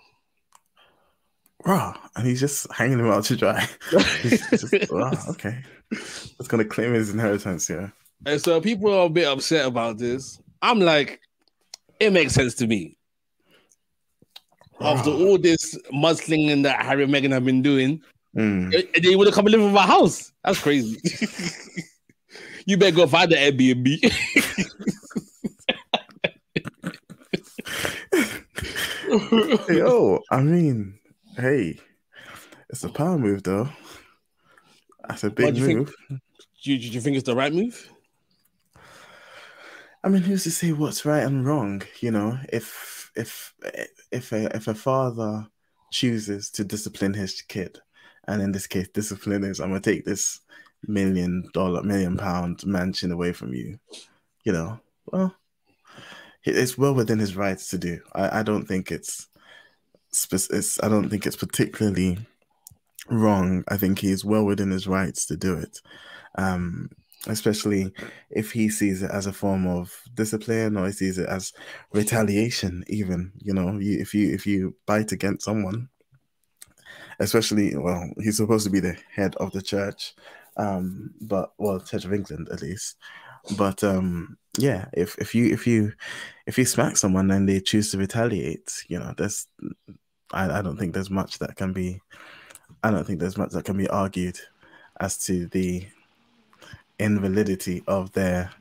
Rah, 1.66 1.96
and 2.16 2.28
he's 2.28 2.40
just 2.40 2.72
hanging 2.72 3.00
him 3.00 3.08
out 3.08 3.24
to 3.26 3.36
dry. 3.36 3.68
Just, 4.22 4.92
okay. 5.30 5.64
That's 5.90 6.48
gonna 6.48 6.66
claim 6.66 6.94
his 6.94 7.12
inheritance, 7.12 7.70
yeah. 7.70 7.90
And 8.26 8.40
so 8.40 8.62
people 8.62 8.94
are 8.94 9.06
a 9.06 9.10
bit 9.10 9.28
upset 9.28 9.66
about 9.66 9.98
this. 9.98 10.40
I'm 10.62 10.80
like, 10.80 11.22
it 12.00 12.12
makes 12.14 12.34
sense 12.34 12.54
to 12.56 12.68
me. 12.68 12.98
After 14.82 15.10
all 15.10 15.38
this 15.38 15.78
mudslinging 15.94 16.64
that 16.64 16.82
Harry 16.86 17.04
and 17.04 17.14
Meghan 17.14 17.32
have 17.32 17.46
been 17.46 17.62
doing, 17.62 18.02
Mm. 18.36 19.02
they 19.02 19.16
would 19.16 19.28
have 19.28 19.34
come 19.34 19.46
and 19.46 19.54
live 19.54 19.62
in 19.62 19.72
my 19.72 19.86
house. 19.88 20.34
That's 20.44 20.60
crazy. 20.60 21.00
you 22.66 22.76
better 22.76 22.94
go 22.94 23.08
find 23.08 23.32
the 23.32 23.38
Airbnb. 23.38 24.02
Yo, 29.70 30.20
I 30.32 30.42
mean, 30.42 31.00
hey, 31.38 31.80
it's 32.70 32.84
a 32.84 32.90
power 32.90 33.18
move 33.18 33.44
though. 33.44 33.70
That's 35.08 35.24
a 35.24 35.30
big 35.30 35.54
do 35.56 35.62
you 35.62 35.66
think? 35.66 35.78
move. 35.80 35.96
do, 36.64 36.74
you, 36.74 36.78
do 36.80 36.88
you 36.88 37.02
think 37.02 37.16
it's 37.18 37.26
the 37.26 37.36
right 37.36 37.54
move? 37.54 37.90
I 40.06 40.10
mean, 40.10 40.22
who's 40.22 40.44
to 40.44 40.52
say 40.52 40.72
what's 40.72 41.04
right 41.04 41.24
and 41.24 41.44
wrong? 41.48 41.82
You 42.00 42.12
know, 42.12 42.38
if 42.54 43.12
if 43.16 43.56
if 44.12 44.32
a 44.32 44.56
if 44.56 44.68
a 44.68 44.76
father 44.76 45.48
chooses 45.92 46.52
to 46.52 46.64
discipline 46.64 47.16
his 47.16 47.42
kid, 47.42 47.80
and 48.28 48.40
in 48.40 48.52
this 48.52 48.68
case, 48.68 48.88
discipline 48.90 49.44
is 49.44 49.60
I'm 49.60 49.70
gonna 49.70 49.82
take 49.82 50.06
this 50.06 50.42
million 50.88 51.50
dollar, 51.54 51.82
million 51.82 52.18
pound 52.18 52.64
mansion 52.68 53.12
away 53.12 53.34
from 53.34 53.56
you. 53.56 53.80
You 54.44 54.54
know, 54.54 54.80
well, 55.08 55.36
it's 56.44 56.78
well 56.78 56.94
within 56.94 57.18
his 57.18 57.36
rights 57.36 57.70
to 57.70 57.80
do. 57.80 58.00
I, 58.14 58.42
I 58.42 58.44
don't 58.44 58.68
think 58.68 58.92
it's, 58.92 59.28
it's 60.32 60.84
I 60.84 60.88
don't 60.88 61.10
think 61.10 61.26
it's 61.26 61.36
particularly 61.36 62.20
wrong. 63.10 63.64
I 63.70 63.78
think 63.78 63.98
he 63.98 64.12
is 64.12 64.24
well 64.24 64.46
within 64.46 64.70
his 64.70 64.86
rights 64.86 65.26
to 65.28 65.36
do 65.36 65.56
it. 65.56 65.82
Um, 66.38 66.92
especially 67.28 67.94
if 68.30 68.52
he 68.52 68.70
sees 68.70 69.02
it 69.02 69.12
as 69.12 69.26
a 69.26 69.34
form 69.34 69.68
of 69.68 69.94
discipline 70.14 70.78
or 70.78 70.86
he 70.86 70.92
sees 70.92 71.18
it 71.18 71.28
as 71.28 71.54
retaliation 71.94 72.84
even 72.88 73.32
you 73.40 73.54
know 73.54 73.78
you, 73.80 74.00
if 74.00 74.14
you 74.14 74.34
if 74.34 74.46
you 74.46 74.76
bite 74.86 75.12
against 75.12 75.46
someone 75.46 75.90
especially 77.20 77.76
well 77.76 78.10
he's 78.22 78.38
supposed 78.38 78.66
to 78.66 78.72
be 78.72 78.80
the 78.80 78.96
head 79.12 79.36
of 79.38 79.52
the 79.52 79.62
church 79.62 80.14
um 80.58 81.14
but 81.22 81.54
well 81.58 81.80
church 81.80 82.06
of 82.06 82.14
england 82.14 82.48
at 82.52 82.62
least. 82.62 82.98
But 83.58 83.84
um 83.84 84.38
yeah 84.58 84.86
if 84.94 85.18
if 85.20 85.36
you 85.36 85.54
if 85.54 85.68
you 85.68 85.94
if 86.48 86.58
you 86.58 86.66
smack 86.66 86.98
someone 86.98 87.30
and 87.32 87.48
they 87.48 87.60
choose 87.60 87.92
to 87.92 87.98
retaliate 87.98 88.72
you 88.88 88.98
know 88.98 89.14
there's 89.18 89.48
i, 90.32 90.60
I 90.60 90.62
don't 90.62 90.78
think 90.78 90.94
there's 90.94 91.10
much 91.10 91.40
that 91.40 91.56
can 91.56 91.74
be 91.74 92.02
i 92.84 92.90
don't 92.90 93.06
think 93.06 93.20
there's 93.20 93.38
much 93.38 93.52
that 93.52 93.66
can 93.66 93.78
be 93.78 93.88
argued 93.90 94.40
as 95.00 95.18
to 95.26 95.48
the 95.48 95.86
invalidity 97.00 97.84
of 97.88 98.12
their 98.14 98.52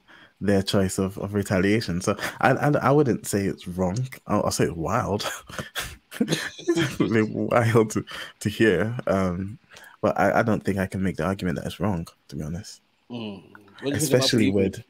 their 0.40 0.62
choice 0.62 0.98
of, 0.98 1.16
of 1.18 1.32
retaliation. 1.34 2.00
So 2.00 2.16
I, 2.40 2.50
I 2.52 2.68
I 2.82 2.90
wouldn't 2.90 3.26
say 3.26 3.46
it's 3.46 3.66
wrong. 3.68 3.96
I'll, 4.26 4.44
I'll 4.44 4.50
say 4.50 4.64
it's 4.64 4.74
wild. 4.76 5.26
it's 6.20 6.74
definitely 6.74 7.22
wild 7.22 7.90
to, 7.90 8.04
to 8.40 8.48
hear. 8.48 8.96
Um, 9.06 9.58
but 10.00 10.18
I, 10.18 10.40
I 10.40 10.42
don't 10.42 10.62
think 10.62 10.78
I 10.78 10.86
can 10.86 11.02
make 11.02 11.16
the 11.16 11.24
argument 11.24 11.56
that 11.58 11.66
it's 11.66 11.80
wrong. 11.80 12.06
To 12.28 12.36
be 12.36 12.42
honest, 12.42 12.80
Mm. 13.10 13.42
What 13.42 13.52
do 13.52 13.88
you 13.90 13.96
think 13.96 14.10
about 14.10 14.24
especially 14.24 14.50
with 14.50 14.82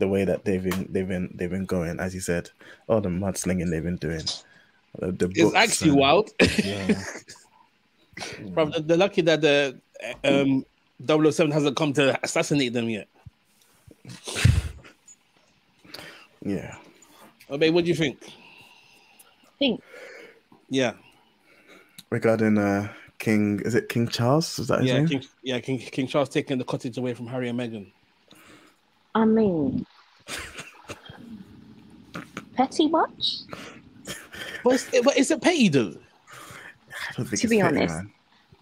the 0.00 0.08
way 0.08 0.24
that 0.24 0.44
they've 0.44 0.62
been 0.62 0.86
they've 0.90 1.06
been 1.08 1.30
they've 1.34 1.50
been 1.50 1.66
going, 1.66 1.98
as 2.00 2.14
you 2.14 2.20
said, 2.20 2.50
all 2.88 3.00
the 3.00 3.08
mudslinging 3.08 3.70
they've 3.70 3.82
been 3.82 3.96
doing. 3.96 4.24
The, 4.98 5.12
the 5.12 5.30
It's 5.34 5.54
actually 5.54 5.90
and- 5.90 5.98
wild. 6.00 6.30
Yeah. 6.64 7.00
Bro, 8.50 8.66
they're- 8.66 8.80
they're 8.80 8.96
lucky 8.96 9.22
that 9.22 9.40
the 9.40 9.78
um, 10.24 10.64
007 11.06 11.50
hasn't 11.50 11.76
come 11.76 11.92
to 11.94 12.18
assassinate 12.22 12.72
them 12.72 12.88
yet. 12.88 13.08
yeah. 16.44 16.76
Oh, 17.50 17.58
babe, 17.58 17.74
what 17.74 17.84
do 17.84 17.90
you 17.90 17.96
think? 17.96 18.18
think 19.58 19.82
Yeah. 20.68 20.94
Regarding 22.10 22.58
uh, 22.58 22.92
King 23.18 23.60
is 23.64 23.74
it 23.74 23.88
King 23.88 24.08
Charles? 24.08 24.58
Is 24.58 24.68
that 24.68 24.80
his 24.80 24.88
Yeah, 24.88 24.98
name? 24.98 25.08
King, 25.08 25.24
yeah, 25.42 25.60
King, 25.60 25.78
King 25.78 26.06
Charles 26.06 26.28
taking 26.28 26.58
the 26.58 26.64
cottage 26.64 26.96
away 26.98 27.14
from 27.14 27.26
Harry 27.26 27.48
and 27.48 27.58
Meghan. 27.58 27.90
I 29.14 29.24
mean, 29.24 29.86
petty 32.54 32.88
much? 32.88 33.38
But 34.64 34.74
it's, 34.74 35.00
but 35.02 35.16
is 35.16 35.30
it 35.30 35.40
petty 35.40 35.68
though? 35.68 35.94
I 36.90 37.12
don't 37.16 37.26
think 37.26 37.40
To 37.40 37.46
it's 37.46 37.50
be 37.50 37.60
petty, 37.60 37.76
honest. 37.78 37.94
man. 37.96 38.12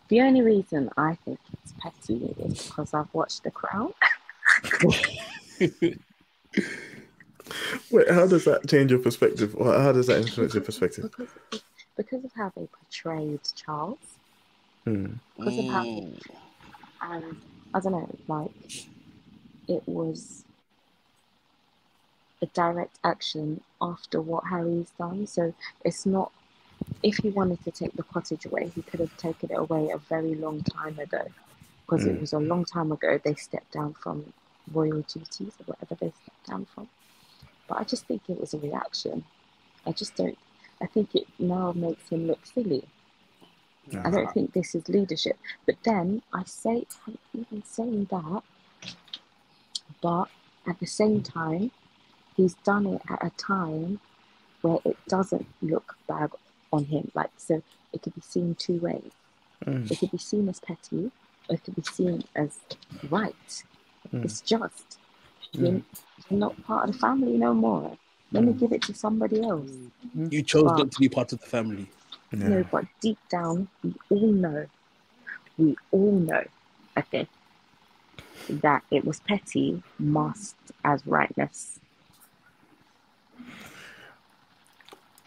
The 0.08 0.20
only 0.20 0.42
reason 0.42 0.90
I 0.96 1.14
think 1.24 1.38
it's 1.84 2.06
petty 2.06 2.34
is 2.38 2.66
because 2.68 2.94
I've 2.94 3.12
watched 3.12 3.44
The 3.44 3.50
Crown. 3.50 3.92
Wait, 7.90 8.10
how 8.10 8.26
does 8.26 8.44
that 8.44 8.68
change 8.68 8.90
your 8.90 9.00
perspective? 9.00 9.54
Or 9.56 9.78
how 9.78 9.92
does 9.92 10.06
that 10.06 10.20
influence 10.20 10.54
your 10.54 10.62
perspective? 10.62 11.10
because, 11.10 11.34
because 11.96 12.24
of 12.24 12.32
how 12.34 12.52
they 12.56 12.66
portrayed 12.66 13.40
Charles. 13.54 13.98
Hmm. 14.84 15.14
Because 15.36 15.58
of 15.58 15.66
how 15.66 15.84
Mm. 15.84 16.18
and 17.02 17.36
I 17.74 17.80
don't 17.80 17.92
know, 17.92 18.16
like 18.28 18.50
it 19.68 19.82
was 19.86 20.44
a 22.40 22.46
direct 22.46 22.98
action 23.04 23.60
after 23.80 24.20
what 24.20 24.44
Harry's 24.48 24.90
done. 24.98 25.26
So 25.26 25.54
it's 25.84 26.06
not 26.06 26.32
if 27.02 27.16
he 27.18 27.30
wanted 27.30 27.62
to 27.64 27.70
take 27.70 27.92
the 27.94 28.02
cottage 28.02 28.46
away, 28.46 28.70
he 28.74 28.82
could 28.82 29.00
have 29.00 29.16
taken 29.16 29.50
it 29.50 29.58
away 29.58 29.90
a 29.90 29.98
very 29.98 30.34
long 30.34 30.62
time 30.62 30.98
ago. 30.98 31.26
Because 31.84 32.06
it 32.06 32.16
Mm. 32.16 32.20
was 32.20 32.32
a 32.32 32.38
long 32.38 32.64
time 32.64 32.92
ago 32.92 33.18
they 33.22 33.34
stepped 33.34 33.72
down 33.72 33.94
from 33.94 34.32
royal 34.72 35.02
duties 35.02 35.54
or 35.60 35.64
whatever 35.66 35.94
they 35.96 36.12
stepped 36.22 36.46
down 36.46 36.64
from. 36.66 36.88
But 37.68 37.78
I 37.78 37.84
just 37.84 38.06
think 38.06 38.22
it 38.28 38.40
was 38.40 38.54
a 38.54 38.58
reaction. 38.58 39.24
I 39.86 39.92
just 39.92 40.14
don't 40.16 40.38
I 40.80 40.86
think 40.86 41.14
it 41.14 41.28
now 41.38 41.72
makes 41.72 42.08
him 42.08 42.26
look 42.26 42.44
silly. 42.44 42.84
I 44.04 44.10
don't 44.10 44.32
think 44.32 44.52
this 44.52 44.74
is 44.74 44.88
leadership. 44.88 45.38
But 45.64 45.76
then 45.84 46.22
I 46.32 46.42
say, 46.44 46.86
I'm 47.06 47.18
even 47.34 47.62
saying 47.62 48.08
that, 48.10 48.42
but 50.00 50.26
at 50.66 50.80
the 50.80 50.86
same 50.86 51.22
time, 51.22 51.70
he's 52.36 52.54
done 52.54 52.86
it 52.86 53.02
at 53.08 53.24
a 53.24 53.30
time 53.30 54.00
where 54.62 54.78
it 54.84 54.96
doesn't 55.08 55.46
look 55.60 55.96
bad 56.08 56.30
on 56.72 56.86
him. 56.86 57.10
Like, 57.14 57.30
so 57.36 57.62
it 57.92 58.02
could 58.02 58.14
be 58.14 58.20
seen 58.22 58.54
two 58.56 58.78
ways. 58.78 59.12
Mm. 59.64 59.90
It 59.90 59.98
could 59.98 60.10
be 60.10 60.18
seen 60.18 60.48
as 60.48 60.58
petty, 60.60 61.12
or 61.48 61.54
it 61.56 61.64
could 61.64 61.76
be 61.76 61.82
seen 61.82 62.24
as 62.34 62.58
right. 63.10 63.64
Mm. 64.12 64.24
It's 64.24 64.40
just. 64.40 64.98
You're, 65.52 65.82
you're 66.30 66.38
not 66.38 66.62
part 66.64 66.88
of 66.88 66.94
the 66.94 66.98
family 66.98 67.36
no 67.36 67.52
more. 67.52 67.98
Let 68.32 68.44
me 68.44 68.54
give 68.54 68.72
it 68.72 68.80
to 68.82 68.94
somebody 68.94 69.42
else. 69.42 69.70
You 70.30 70.42
chose 70.42 70.64
Wow. 70.64 70.76
not 70.78 70.92
to 70.92 70.98
be 71.00 71.08
part 71.10 71.32
of 71.34 71.40
the 71.40 71.46
family. 71.46 71.90
Yeah. 72.32 72.48
No, 72.48 72.64
but 72.72 72.86
deep 73.02 73.18
down, 73.28 73.68
we 73.82 73.94
all 74.08 74.32
know, 74.32 74.66
we 75.58 75.76
all 75.90 76.12
know, 76.12 76.42
okay, 76.96 77.28
that 78.48 78.82
it 78.90 79.04
was 79.04 79.20
petty 79.20 79.82
masked 79.98 80.72
as 80.82 81.06
rightness. 81.06 81.78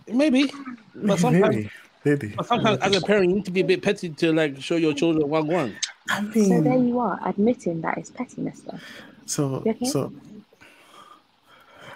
Maybe, 0.07 0.51
but 0.95 1.19
sometimes, 1.19 1.55
Maybe, 1.55 1.71
maybe. 2.03 2.27
but 2.35 2.47
sometimes 2.47 2.79
as 2.79 2.95
a 2.95 3.01
parent, 3.01 3.29
you 3.29 3.35
need 3.35 3.45
to 3.45 3.51
be 3.51 3.61
a 3.61 3.65
bit 3.65 3.83
petty 3.83 4.09
to 4.09 4.33
like 4.33 4.59
show 4.59 4.75
your 4.75 4.93
children 4.93 5.27
one 5.29 5.45
one. 5.47 5.75
I 6.09 6.31
So 6.31 6.61
there 6.61 6.77
you 6.77 6.99
are, 6.99 7.19
admitting 7.25 7.81
that 7.81 7.97
it's 7.97 8.11
pettiness, 8.11 8.61
though. 8.61 8.79
so 9.25 9.63
okay? 9.65 9.85
so 9.85 10.11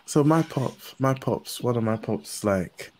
so 0.05 0.23
my 0.23 0.41
pops, 0.41 0.95
my 0.99 1.13
pops, 1.13 1.61
one 1.61 1.77
of 1.77 1.83
my 1.83 1.95
pops, 1.95 2.43
like 2.43 2.91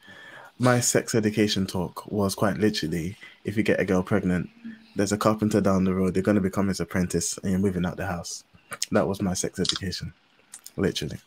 my 0.60 0.80
sex 0.80 1.16
education 1.16 1.66
talk 1.66 2.06
was 2.12 2.36
quite 2.36 2.58
literally: 2.58 3.16
if 3.44 3.58
you 3.58 3.64
get 3.64 3.80
a 3.80 3.86
girl 3.86 4.04
pregnant, 4.04 4.50
there's 4.96 5.12
a 5.12 5.18
carpenter 5.18 5.62
down 5.62 5.86
the 5.86 5.94
road. 5.96 6.14
They're 6.14 6.22
going 6.22 6.36
to 6.36 6.42
become 6.42 6.68
his 6.68 6.80
apprentice, 6.80 7.38
and 7.40 7.52
you're 7.52 7.60
moving 7.60 7.86
out 7.86 7.98
the 7.98 8.06
house. 8.06 8.44
That 8.92 9.08
was 9.08 9.22
my 9.22 9.34
sex 9.34 9.60
education, 9.60 10.14
literally. 10.78 11.18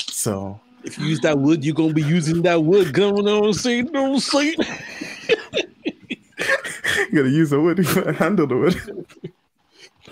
So 0.00 0.60
If 0.84 0.98
you 0.98 1.06
use 1.06 1.20
that 1.20 1.38
wood, 1.38 1.64
you're 1.64 1.74
gonna 1.74 1.94
be 1.94 2.02
using 2.02 2.42
that 2.42 2.62
wood. 2.62 2.92
Going 2.92 3.26
on, 3.26 3.54
saying, 3.54 3.86
don't 3.86 4.20
say. 4.20 4.54
you 7.12 7.18
gotta 7.22 7.30
use 7.30 7.50
the 7.50 7.60
wood, 7.60 7.78
you 7.78 7.84
gotta 7.94 8.12
handle 8.12 8.46
the 8.46 8.56
wood. 8.56 9.06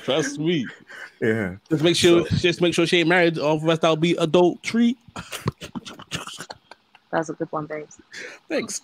Trust 0.05 0.39
me. 0.39 0.67
yeah. 1.21 1.57
Just 1.69 1.83
make 1.83 1.97
sure, 1.97 2.25
just 2.29 2.61
make 2.61 2.75
sure 2.75 2.87
she 2.87 3.01
ain't 3.01 3.09
married, 3.09 3.39
or 3.39 3.57
otherwise 3.57 3.81
that'll 3.81 3.97
be 3.97 4.13
adult 4.13 4.59
adultery. 4.59 4.97
That's 7.11 7.29
a 7.29 7.33
good 7.33 7.51
one, 7.51 7.67
babes. 7.67 8.01
Thanks. 8.49 8.81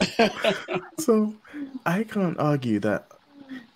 So 0.98 1.33
I 1.87 2.02
can't 2.02 2.38
argue 2.40 2.81
that 2.81 3.07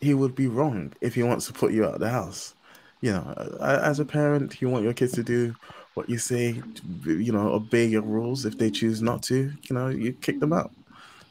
he 0.00 0.12
would 0.12 0.34
be 0.34 0.48
wrong 0.48 0.92
if 1.00 1.14
he 1.14 1.22
wants 1.22 1.46
to 1.46 1.52
put 1.52 1.72
you 1.72 1.84
out 1.84 1.94
of 1.94 2.00
the 2.00 2.10
house. 2.10 2.54
You 3.00 3.12
know, 3.12 3.58
as 3.60 4.00
a 4.00 4.04
parent, 4.04 4.60
you 4.60 4.68
want 4.68 4.84
your 4.84 4.92
kids 4.92 5.12
to 5.12 5.22
do 5.22 5.54
what 5.94 6.10
you 6.10 6.18
say, 6.18 6.60
you 7.04 7.32
know, 7.32 7.52
obey 7.52 7.86
your 7.86 8.02
rules. 8.02 8.44
If 8.44 8.58
they 8.58 8.70
choose 8.70 9.02
not 9.02 9.22
to, 9.24 9.52
you 9.62 9.74
know, 9.74 9.88
you 9.88 10.12
kick 10.14 10.40
them 10.40 10.52
out. 10.52 10.72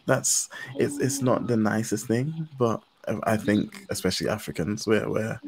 That's 0.05 0.49
it's 0.75 0.97
it's 0.97 1.21
not 1.21 1.47
the 1.47 1.57
nicest 1.57 2.07
thing, 2.07 2.47
but 2.57 2.81
I 3.23 3.37
think 3.37 3.85
especially 3.89 4.29
Africans, 4.29 4.87
we're 4.87 5.09
we're 5.09 5.39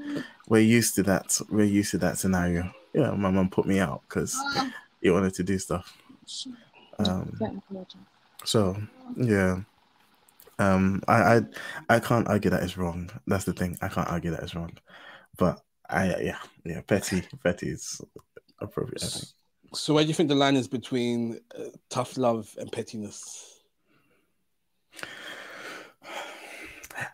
we're 0.48 0.62
used 0.62 0.96
to 0.96 1.04
that. 1.04 1.40
We're 1.50 1.66
used 1.66 1.92
to 1.92 1.98
that 2.00 2.18
scenario. 2.18 2.72
Yeah, 2.94 3.12
my 3.12 3.32
mom 3.32 3.50
put 3.50 3.66
me 3.66 3.80
out 3.80 4.02
because 4.08 4.36
he 5.02 5.10
wanted 5.10 5.34
to 5.36 5.44
do 5.44 5.58
stuff. 5.58 5.98
Um, 7.00 7.62
so 8.44 8.78
yeah, 9.16 9.62
um, 10.60 11.02
I, 11.08 11.36
I 11.36 11.42
I 11.90 12.00
can't 12.00 12.28
argue 12.28 12.52
that 12.52 12.64
it's 12.64 12.78
wrong. 12.78 13.10
That's 13.28 13.46
the 13.46 13.54
thing. 13.54 13.78
I 13.82 13.88
can't 13.88 14.10
argue 14.10 14.32
that 14.32 14.44
it's 14.44 14.56
wrong. 14.56 14.78
But 15.38 15.62
I 15.90 16.20
yeah 16.22 16.40
yeah 16.66 16.82
petty 16.82 17.24
petty 17.44 17.70
is 17.70 18.02
appropriate. 18.60 19.04
I 19.04 19.08
think. 19.08 19.26
So, 19.74 19.94
where 19.94 20.04
do 20.04 20.10
you 20.10 20.14
think 20.14 20.28
the 20.28 20.36
line 20.36 20.58
is 20.58 20.68
between 20.68 21.40
uh, 21.58 21.70
tough 21.90 22.18
love 22.18 22.54
and 22.60 22.70
pettiness? 22.72 23.51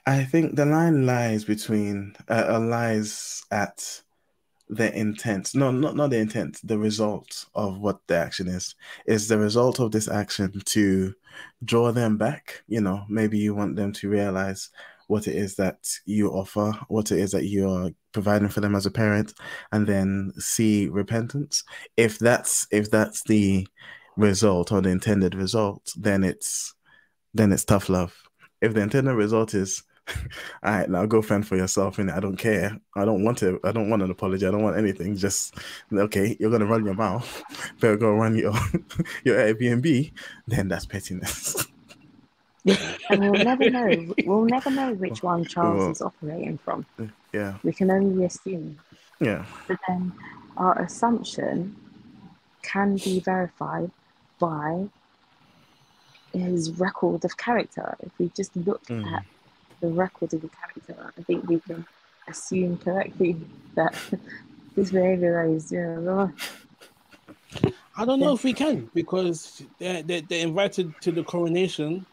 I 0.05 0.23
think 0.23 0.55
the 0.55 0.65
line 0.65 1.05
lies 1.05 1.45
between 1.45 2.15
uh, 2.29 2.45
uh, 2.49 2.59
lies 2.59 3.43
at 3.51 4.01
the 4.69 4.93
intent. 4.97 5.51
No, 5.55 5.71
not 5.71 5.95
not 5.95 6.09
the 6.09 6.17
intent. 6.17 6.59
The 6.63 6.77
result 6.77 7.45
of 7.55 7.79
what 7.79 7.99
the 8.07 8.17
action 8.17 8.47
is 8.47 8.75
is 9.05 9.27
the 9.27 9.37
result 9.37 9.79
of 9.79 9.91
this 9.91 10.09
action 10.09 10.61
to 10.65 11.13
draw 11.63 11.91
them 11.91 12.17
back. 12.17 12.63
You 12.67 12.81
know, 12.81 13.05
maybe 13.09 13.37
you 13.37 13.55
want 13.55 13.75
them 13.75 13.93
to 13.93 14.09
realize 14.09 14.69
what 15.07 15.27
it 15.27 15.35
is 15.35 15.55
that 15.55 15.87
you 16.05 16.29
offer, 16.29 16.73
what 16.89 17.11
it 17.11 17.19
is 17.19 17.31
that 17.31 17.45
you 17.45 17.69
are 17.69 17.89
providing 18.11 18.49
for 18.49 18.59
them 18.61 18.75
as 18.75 18.85
a 18.85 18.91
parent, 18.91 19.33
and 19.71 19.87
then 19.87 20.33
see 20.37 20.87
repentance. 20.87 21.63
If 21.95 22.19
that's 22.19 22.67
if 22.71 22.91
that's 22.91 23.23
the 23.23 23.67
result 24.17 24.71
or 24.71 24.81
the 24.81 24.89
intended 24.89 25.35
result, 25.35 25.93
then 25.95 26.23
it's 26.23 26.73
then 27.33 27.51
it's 27.51 27.65
tough 27.65 27.89
love. 27.89 28.26
If 28.61 28.73
the 28.73 28.81
intended 28.81 29.13
result 29.13 29.53
is 29.53 29.83
all 30.63 30.71
right, 30.71 30.89
now 30.89 31.05
go 31.05 31.21
fend 31.21 31.45
for 31.47 31.57
yourself, 31.57 31.99
and 31.99 32.09
I 32.09 32.19
don't 32.19 32.37
care. 32.37 32.79
I 32.95 33.03
don't 33.05 33.23
want 33.23 33.37
to. 33.39 33.59
I 33.63 33.71
don't 33.71 33.89
want 33.89 34.01
an 34.03 34.09
apology. 34.11 34.45
I 34.47 34.51
don't 34.51 34.63
want 34.63 34.77
anything. 34.77 35.15
Just 35.17 35.55
okay. 35.91 36.37
You're 36.39 36.49
gonna 36.51 36.65
run 36.65 36.85
your 36.85 36.93
mouth. 36.93 37.43
Better 37.81 37.97
go 37.97 38.11
run 38.13 38.35
your 38.35 38.53
your 39.25 39.37
Airbnb. 39.37 40.11
Then 40.47 40.67
that's 40.69 40.85
pettiness. 40.85 41.67
And 42.65 43.21
we'll 43.31 43.43
never 43.45 43.69
know. 43.69 44.13
We'll 44.25 44.45
never 44.45 44.69
know 44.69 44.93
which 44.93 45.23
one 45.23 45.45
Charles 45.45 45.77
Well- 45.79 45.91
is 45.91 46.01
operating 46.01 46.57
from. 46.57 46.85
yeah, 47.33 47.55
We 47.63 47.71
can 47.71 47.89
only 47.91 48.25
assume. 48.25 48.77
yeah, 49.21 49.45
But 49.67 49.77
then 49.87 50.11
our 50.57 50.77
assumption 50.81 51.75
can 52.63 52.97
be 52.97 53.21
verified 53.21 53.89
by 54.39 54.89
his 56.39 56.71
record 56.79 57.23
of 57.25 57.37
character. 57.37 57.95
If 58.01 58.11
we 58.19 58.29
just 58.35 58.55
look 58.55 58.83
Mm. 58.87 59.11
at 59.13 59.23
the 59.81 59.87
record 59.89 60.33
of 60.33 60.41
the 60.41 60.49
character, 60.49 61.13
I 61.17 61.21
think 61.23 61.47
we 61.47 61.59
can 61.59 61.85
assume 62.27 62.77
correctly 62.77 63.35
that 63.75 63.93
this 64.75 64.91
behavior 64.91 65.43
is, 65.53 65.71
you 65.71 65.81
know, 66.01 66.31
I 67.99 68.05
don't 68.05 68.19
know 68.19 68.33
if 68.33 68.43
we 68.43 68.53
can 68.53 68.89
because 68.93 69.63
they're, 69.79 70.03
they're, 70.03 70.21
they're 70.21 70.45
invited 70.47 70.93
to 71.01 71.11
the 71.11 71.23
coronation, 71.23 72.05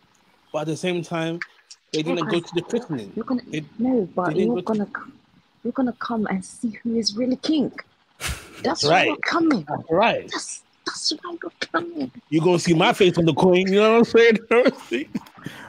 but 0.53 0.61
at 0.61 0.67
the 0.69 0.77
same 0.77 1.03
time, 1.03 1.41
they 1.93 2.03
didn't 2.03 2.27
go 2.29 2.41
to 2.41 2.55
the 2.55 2.63
christening. 2.63 3.13
you're 3.15 3.25
gonna 3.25 3.43
It- 3.53 3.65
no, 3.79 4.09
but 4.17 4.29
didn't 4.35 4.47
you're 4.47 4.63
go 4.63 4.63
gonna 4.63 4.87
c- 4.87 5.13
you're 5.63 5.73
gonna 5.73 5.93
come 5.99 6.27
and 6.27 6.45
see 6.45 6.71
who 6.83 6.97
is 6.97 7.15
really 7.17 7.37
king. 7.37 7.71
That's 8.63 8.83
why 8.85 8.91
Right. 8.91 9.07
you're 9.09 9.17
coming. 9.19 9.67
Right. 9.91 10.29
That's 10.31 10.63
that's 10.95 11.13
why 11.73 12.11
you're 12.31 12.45
going 12.45 12.59
to 12.59 12.63
see 12.65 12.75
my 12.75 12.93
face 12.93 13.19
on 13.19 13.25
the 13.25 13.35
coin. 13.35 13.67
You 13.69 13.81
know 13.81 13.99
what 14.01 14.15
I'm 14.17 14.75
saying? 14.89 15.09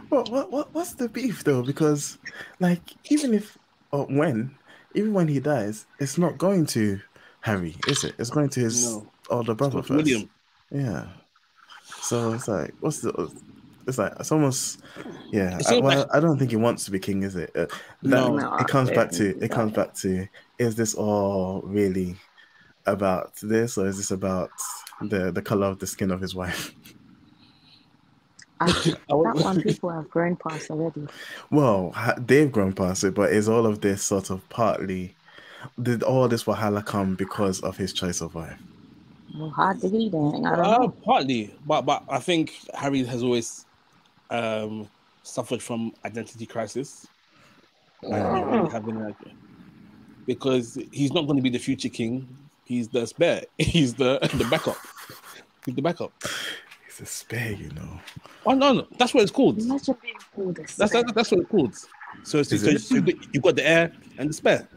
What 0.09 0.29
what 0.29 0.51
what 0.51 0.73
what's 0.73 0.93
the 0.93 1.09
beef 1.09 1.43
though? 1.43 1.63
Because 1.63 2.19
like 2.59 2.79
even 3.11 3.33
if 3.33 3.57
or 3.91 4.05
when 4.05 4.55
even 4.93 5.13
when 5.13 5.27
he 5.27 5.39
dies, 5.39 5.87
it's 5.99 6.19
not 6.19 6.37
going 6.37 6.67
to 6.67 6.99
Harry, 7.41 7.75
is 7.87 8.03
it? 8.03 8.13
It's 8.19 8.29
going 8.29 8.49
to 8.49 8.59
his 8.59 8.85
No. 8.85 9.07
older 9.31 9.55
brother 9.55 9.79
first. 9.81 9.89
William. 9.89 10.29
Yeah. 10.71 11.07
So 12.01 12.33
it's 12.33 12.47
like, 12.47 12.73
what's 12.81 13.01
the 13.01 13.31
It's 13.87 13.97
like 13.97 14.13
it's 14.19 14.31
almost 14.31 14.81
yeah. 15.31 15.57
It's 15.57 15.69
I, 15.71 15.79
well, 15.79 15.97
like- 15.99 16.07
I 16.15 16.19
don't 16.19 16.37
think 16.37 16.51
he 16.51 16.57
wants 16.57 16.85
to 16.85 16.91
be 16.91 16.99
king, 16.99 17.23
is 17.23 17.35
it? 17.35 17.49
Uh, 17.55 17.65
that, 17.65 17.71
No. 18.03 18.35
No, 18.37 18.55
it 18.57 18.67
comes 18.67 18.91
I 18.91 18.95
back 18.95 19.09
to 19.13 19.31
think 19.33 19.41
it 19.43 19.49
comes 19.51 19.73
back 19.73 19.95
to 19.95 20.27
is 20.59 20.75
this 20.75 20.93
all 20.93 21.61
really 21.65 22.15
about 22.85 23.35
this 23.41 23.77
or 23.77 23.87
is 23.87 23.97
this 23.97 24.11
about 24.11 24.49
the 25.01 25.31
the 25.31 25.41
color 25.41 25.67
of 25.67 25.79
the 25.79 25.87
skin 25.87 26.11
of 26.11 26.21
his 26.21 26.35
wife? 26.35 26.73
I, 28.59 28.67
that 28.71 28.99
one 29.09 29.61
people 29.61 29.89
have 29.89 30.09
grown 30.09 30.35
past 30.35 30.69
already. 30.71 31.07
Well, 31.51 31.93
they've 32.17 32.51
grown 32.51 32.73
past 32.73 33.03
it, 33.03 33.13
but 33.13 33.31
is 33.31 33.49
all 33.49 33.65
of 33.65 33.81
this 33.81 34.03
sort 34.03 34.29
of 34.29 34.47
partly 34.49 35.15
did 35.81 36.03
all 36.03 36.27
this 36.27 36.43
Wahala 36.43 36.85
come 36.85 37.15
because 37.15 37.59
of 37.61 37.77
his 37.77 37.93
choice 37.93 38.21
of 38.21 38.35
wife? 38.35 38.59
Well, 39.37 39.49
how 39.49 39.73
did 39.73 39.91
he 39.91 40.09
then? 40.09 40.45
Uh, 40.45 40.87
partly, 41.03 41.53
but 41.65 41.81
but 41.81 42.03
I 42.07 42.19
think 42.19 42.53
Harry 42.73 43.03
has 43.03 43.23
always 43.23 43.65
um, 44.29 44.87
suffered 45.23 45.61
from 45.61 45.93
identity 46.05 46.45
crisis. 46.45 47.07
Like, 48.01 48.71
having 48.71 48.97
a, 48.97 49.15
because 50.25 50.77
he's 50.91 51.11
not 51.11 51.25
going 51.25 51.37
to 51.37 51.41
be 51.41 51.49
the 51.49 51.57
future 51.59 51.89
king. 51.89 52.27
He's 52.65 52.87
the 52.89 53.05
spare. 53.07 53.43
He's 53.57 53.93
the 53.93 54.19
the 54.33 54.45
backup. 54.49 54.77
He's 55.65 55.75
the 55.75 55.81
backup. 55.81 56.11
He's 56.85 56.99
a 57.01 57.05
spare, 57.05 57.51
you 57.53 57.69
know. 57.71 57.99
Oh 58.45 58.53
no, 58.53 58.73
no, 58.73 58.87
that's 58.97 59.13
what 59.13 59.23
it's 59.23 59.31
called. 59.31 59.59
Imagine 59.59 59.95
being 60.01 60.15
called 60.35 60.57
a 60.57 60.61
That's 60.61 60.73
spare. 60.73 60.87
that's, 61.03 61.11
that's 61.13 61.31
what 61.31 61.41
it's 61.41 61.49
called. 61.49 61.75
So, 62.23 62.43
so, 62.43 62.55
so 62.57 62.67
it? 62.67 62.91
you 62.91 63.01
got- 63.01 63.33
you 63.35 63.41
got 63.41 63.55
the 63.55 63.67
heir 63.67 63.91
and 64.17 64.29
the 64.29 64.33
spare. 64.33 64.67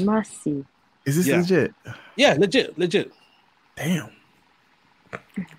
Mercy. 0.00 0.64
Is 1.04 1.16
this 1.16 1.26
Yeah. 1.26 1.36
legit? 1.38 1.74
Yeah, 2.16 2.34
legit, 2.38 2.78
legit. 2.78 3.12
Damn. 3.76 4.10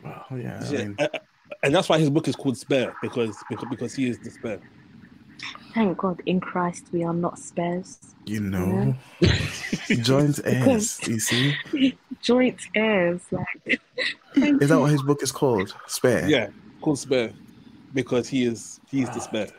Well, 0.03 0.25
yeah. 0.31 0.61
I 0.67 0.71
mean, 0.71 0.95
Uh, 0.99 1.07
uh, 1.13 1.19
and 1.63 1.73
that's 1.73 1.87
why 1.87 1.97
his 1.99 2.09
book 2.09 2.27
is 2.27 2.35
called 2.35 2.57
Spare 2.57 2.95
because 3.01 3.35
because, 3.49 3.67
because 3.69 3.95
he 3.95 4.09
is 4.09 4.19
the 4.19 4.29
spare. 4.29 4.59
Thank 5.77 5.99
God 5.99 6.23
in 6.25 6.39
Christ 6.39 6.87
we 6.91 7.03
are 7.03 7.13
not 7.13 7.37
spares. 7.37 7.99
you 8.25 8.39
know, 8.39 8.95
joint 10.01 10.39
heirs. 10.45 10.99
You 11.07 11.19
see, 11.19 11.53
Joint 12.21 12.59
heirs. 12.73 13.21
Like, 13.31 13.79
is 14.35 14.69
that 14.69 14.79
what 14.79 14.89
his 14.89 15.03
book 15.03 15.21
is 15.21 15.31
called? 15.31 15.75
Spare. 15.85 16.27
Yeah, 16.27 16.47
called 16.81 16.97
Spare 16.97 17.31
because 17.93 18.27
he 18.27 18.45
is 18.45 18.79
he 18.89 19.03
is 19.03 19.09
the 19.11 19.19
spare. 19.19 19.49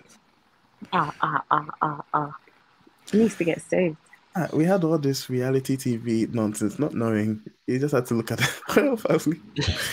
Ah, 0.92 1.14
ah, 1.22 1.40
ah, 1.52 1.66
ah, 1.82 2.00
ah. 2.12 2.36
He 3.12 3.18
needs 3.18 3.36
to 3.36 3.44
get 3.44 3.62
saved. 3.62 3.96
Ah, 4.34 4.48
we 4.52 4.64
had 4.64 4.82
all 4.82 4.98
this 4.98 5.30
reality 5.30 5.76
TV 5.76 6.28
nonsense, 6.34 6.80
not 6.80 6.94
knowing. 6.94 7.42
You 7.68 7.78
just 7.78 7.94
had 7.94 8.06
to 8.06 8.14
look 8.14 8.32
at 8.32 8.38
the 8.38 8.50
royal 8.76 8.96
family. 8.96 9.40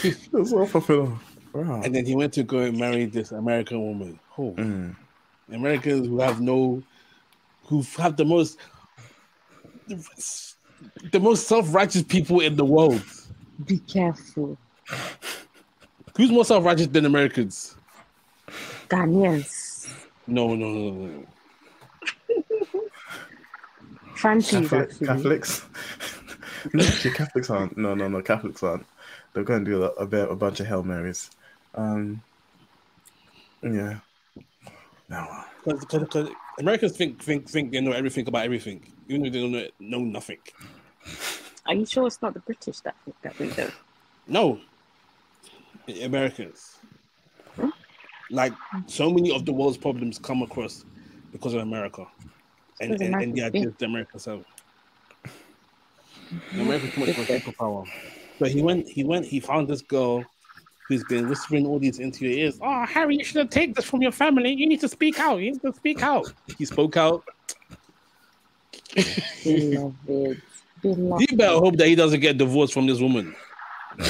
it 0.04 0.18
was 0.34 0.52
all 0.54 0.68
popular. 0.68 1.12
Wow. 1.54 1.82
And 1.84 1.94
then 1.94 2.04
he 2.04 2.16
went 2.16 2.34
to 2.34 2.42
go 2.44 2.60
and 2.62 2.80
marry 2.80 3.06
this 3.06 3.32
American 3.32 3.80
woman. 3.80 4.20
Oh, 4.40 4.54
Mm. 4.58 4.96
Americans 5.52 6.08
who 6.08 6.20
have 6.20 6.42
no, 6.42 6.82
who 7.66 7.84
have 7.98 8.18
the 8.18 8.26
most, 8.26 8.58
the 9.88 11.20
most 11.20 11.48
self-righteous 11.48 12.04
people 12.04 12.40
in 12.40 12.56
the 12.56 12.66
world. 12.66 13.04
Be 13.66 13.80
careful. 13.80 14.58
Who's 16.18 16.32
more 16.32 16.46
self-righteous 16.46 16.88
than 16.88 17.06
Americans? 17.06 17.76
Ghanaians. 18.90 19.90
No, 20.28 20.56
no, 20.56 20.70
no, 20.70 20.90
no. 20.92 21.08
no. 21.08 21.26
Catholic. 24.16 25.00
Catholics. 25.00 25.66
no, 26.74 26.84
actually, 26.84 27.12
Catholics 27.12 27.50
aren't. 27.50 27.78
No, 27.78 27.94
no, 27.94 28.08
no. 28.08 28.22
Catholics 28.22 28.64
aren't. 28.64 28.86
They're 29.34 29.44
going 29.44 29.66
to 29.66 29.72
do 29.72 29.84
a, 29.84 29.90
a, 29.90 30.08
bit, 30.08 30.32
a 30.32 30.36
bunch 30.36 30.60
of 30.60 30.68
hail 30.68 30.84
marys. 30.84 31.30
Um. 31.76 32.22
Yeah. 33.62 34.00
No. 35.10 35.44
Because 35.66 36.30
Americans 36.60 36.98
think 36.98 37.22
think 37.22 37.48
think 37.48 37.72
they 37.72 37.82
know 37.82 37.92
everything 37.92 38.28
about 38.28 38.46
everything, 38.46 38.82
even 39.08 39.24
though 39.24 39.30
they 39.30 39.40
don't 39.40 39.52
know, 39.52 39.68
know 39.80 40.00
nothing. 40.00 40.40
Are 41.66 41.74
you 41.74 41.86
sure 41.86 42.08
it's 42.08 42.22
not 42.22 42.34
the 42.34 42.40
British 42.40 42.80
that 42.82 42.96
think 43.04 43.16
that 43.22 43.38
we 43.40 43.50
do? 43.52 43.70
No, 44.28 44.60
Americans. 46.02 46.78
Like 48.32 48.54
so 48.88 49.12
many 49.12 49.36
of 49.36 49.46
the 49.46 49.54
world's 49.54 49.78
problems 49.78 50.18
come 50.18 50.42
across 50.42 50.86
because 51.32 51.54
of 51.54 51.62
America, 51.62 52.08
and 52.82 52.92
Because 52.92 53.08
and, 53.08 53.16
and 53.22 53.36
the 53.36 53.42
America's 53.42 53.44
ideas 53.44 53.74
the 53.78 53.86
Americans 53.86 54.26
have. 54.26 54.46
America's 56.54 56.94
too 56.94 57.00
much 57.02 57.12
for 57.12 57.22
superpower. 57.22 57.88
So 58.40 58.46
he 58.46 58.62
went, 58.62 58.88
he 58.88 59.04
went, 59.04 59.26
he 59.26 59.40
found 59.40 59.68
this 59.68 59.82
girl 59.82 60.26
who's 60.88 61.04
been 61.06 61.28
whispering 61.30 61.66
all 61.66 61.80
these 61.80 62.00
into 62.00 62.26
your 62.26 62.34
ears. 62.34 62.60
Oh, 62.62 62.86
Harry, 62.86 63.18
you 63.18 63.24
shouldn't 63.24 63.52
take 63.52 63.76
this 63.76 63.86
from 63.86 64.02
your 64.02 64.12
family. 64.12 64.52
You 64.54 64.68
need 64.68 64.82
to 64.82 64.90
speak 64.90 65.20
out. 65.20 65.38
You 65.38 65.52
need 65.52 65.62
to 65.62 65.74
speak 65.74 66.04
out. 66.04 66.32
He 66.58 66.66
spoke 66.66 66.96
out. 66.98 67.24
Beloved. 69.44 70.42
Beloved. 70.82 71.32
You 71.32 71.38
better 71.38 71.58
hope 71.58 71.78
that 71.78 71.88
he 71.88 71.96
doesn't 71.96 72.20
get 72.20 72.38
divorced 72.38 72.74
from 72.74 72.88
this 72.88 73.00
woman. 73.00 73.36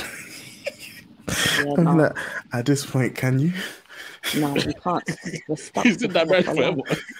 Yeah, 1.57 1.63
no, 1.77 1.95
like, 1.95 2.11
at 2.53 2.65
this 2.65 2.85
point, 2.85 3.15
can 3.15 3.39
you? 3.39 3.51
no, 4.37 4.53
we 4.53 4.73
can't. 4.73 5.03
We're 5.47 5.55
stuck 5.55 5.85
He's 5.85 6.01
in 6.01 6.11
that 6.13 6.27
marriage 6.27 6.45
forever. 6.45 6.81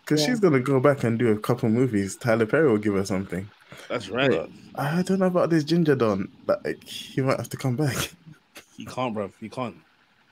Because 0.00 0.20
Yeah. 0.20 0.26
she's 0.26 0.40
gonna 0.40 0.58
go 0.60 0.80
back 0.80 1.04
and 1.04 1.18
do 1.18 1.28
a 1.28 1.38
couple 1.38 1.68
movies. 1.68 2.16
Tyler 2.16 2.46
Perry 2.46 2.68
will 2.68 2.78
give 2.78 2.94
her 2.94 3.04
something. 3.04 3.48
That's 3.88 4.08
right. 4.08 4.50
I 4.74 5.02
don't 5.02 5.18
know 5.20 5.26
about 5.26 5.50
this 5.50 5.64
Ginger 5.64 5.94
Don. 5.94 6.30
Like, 6.46 6.82
he 6.84 7.20
might 7.20 7.36
have 7.38 7.48
to 7.50 7.56
come 7.56 7.76
back. 7.76 8.10
He 8.76 8.84
can't, 8.84 9.14
bro. 9.14 9.30
He 9.40 9.48
can't. 9.48 9.76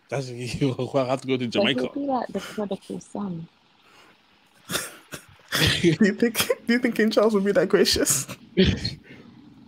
That's 0.09 0.27
he'll 0.29 0.75
have 1.07 1.21
to 1.23 1.29
go 1.29 1.37
to 1.37 1.47
Jamaica. 1.47 1.81
he'll 1.81 1.93
be 1.93 2.01
like 2.01 2.29
the 2.29 2.41
prodigal 2.41 3.01
son. 3.01 3.49
do 4.69 5.89
you 5.89 5.95
think? 6.15 6.39
Do 6.67 6.73
you 6.73 6.79
think 6.79 6.95
King 6.97 7.11
Charles 7.11 7.35
would 7.35 7.45
be 7.45 7.53
that 7.53 7.69
gracious? 7.69 8.27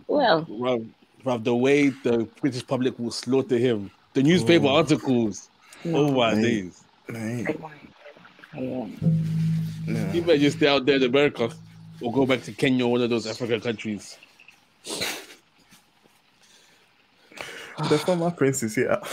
Well, 0.07 0.45
Bruv, 0.45 0.87
bruv, 1.23 1.43
the 1.43 1.55
way 1.55 1.89
the 1.89 2.29
British 2.39 2.65
public 2.67 2.97
will 2.99 3.09
slaughter 3.09 3.57
him. 3.57 3.89
The 4.13 4.21
newspaper 4.21 4.67
Oh. 4.67 4.75
articles. 4.75 5.49
no. 5.83 5.97
Oh 5.97 6.11
my 6.11 6.35
Mate. 6.35 6.41
days. 6.43 6.83
Right. 7.09 7.45
they 7.47 7.53
won't. 7.59 7.73
They 8.53 8.67
won't. 8.67 9.01
No. 9.87 10.11
You 10.13 10.21
better 10.21 10.37
just 10.37 10.57
stay 10.57 10.67
out 10.67 10.85
there 10.85 10.97
in 10.97 11.03
America 11.03 11.49
or 12.01 12.13
go 12.13 12.27
back 12.27 12.43
to 12.43 12.51
Kenya 12.51 12.85
or 12.85 12.91
one 12.91 13.01
of 13.01 13.09
those 13.09 13.25
African 13.25 13.59
countries. 13.61 14.15
The 17.89 17.97
former 17.97 18.31
prince 18.31 18.63
is 18.63 18.75
here. 18.75 19.01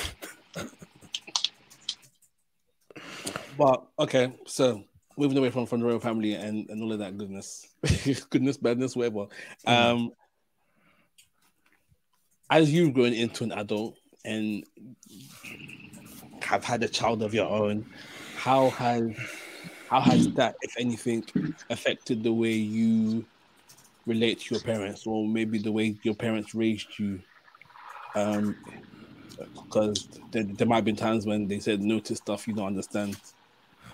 But 3.59 3.85
okay, 3.99 4.33
so 4.47 4.83
moving 5.17 5.37
away 5.39 5.51
from, 5.51 5.67
from 5.67 5.81
the 5.81 5.87
royal 5.87 6.01
family 6.01 6.35
and, 6.35 6.69
and 6.71 6.83
all 6.83 6.93
of 6.93 6.99
that 7.01 7.19
goodness, 7.19 7.67
goodness, 8.31 8.57
badness, 8.57 8.97
whatever. 8.97 9.27
Um, 9.67 10.13
as 12.51 12.73
you've 12.73 12.95
grown 12.95 13.13
into 13.13 13.45
an 13.45 13.53
adult 13.53 13.97
and 14.25 14.65
have 16.43 16.65
had 16.65 16.83
a 16.83 16.89
child 16.89 17.23
of 17.23 17.35
your 17.35 17.49
own, 17.49 17.87
how 18.37 18.71
has 18.71 19.13
how 19.89 20.01
has 20.01 20.33
that, 20.33 20.57
if 20.63 20.75
anything, 20.79 21.25
affected 21.69 22.23
the 22.23 22.33
way 22.33 22.53
you 22.53 23.25
relate 24.07 24.41
to 24.41 24.55
your 24.55 24.63
parents, 24.63 25.07
or 25.07 25.29
maybe 25.29 25.59
the 25.59 25.71
way 25.71 25.97
your 26.03 26.15
parents 26.15 26.55
raised 26.55 26.99
you? 26.99 27.21
Um, 28.15 28.57
because 29.55 30.09
there, 30.33 30.45
there 30.45 30.67
might 30.67 30.77
have 30.77 30.85
been 30.85 30.97
times 30.97 31.27
when 31.27 31.49
they 31.49 31.59
said 31.61 31.81
no 31.81 32.01
to 32.01 32.17
stuff 32.17 32.47
you 32.47 32.55
don't 32.55 32.67
understand. 32.67 33.17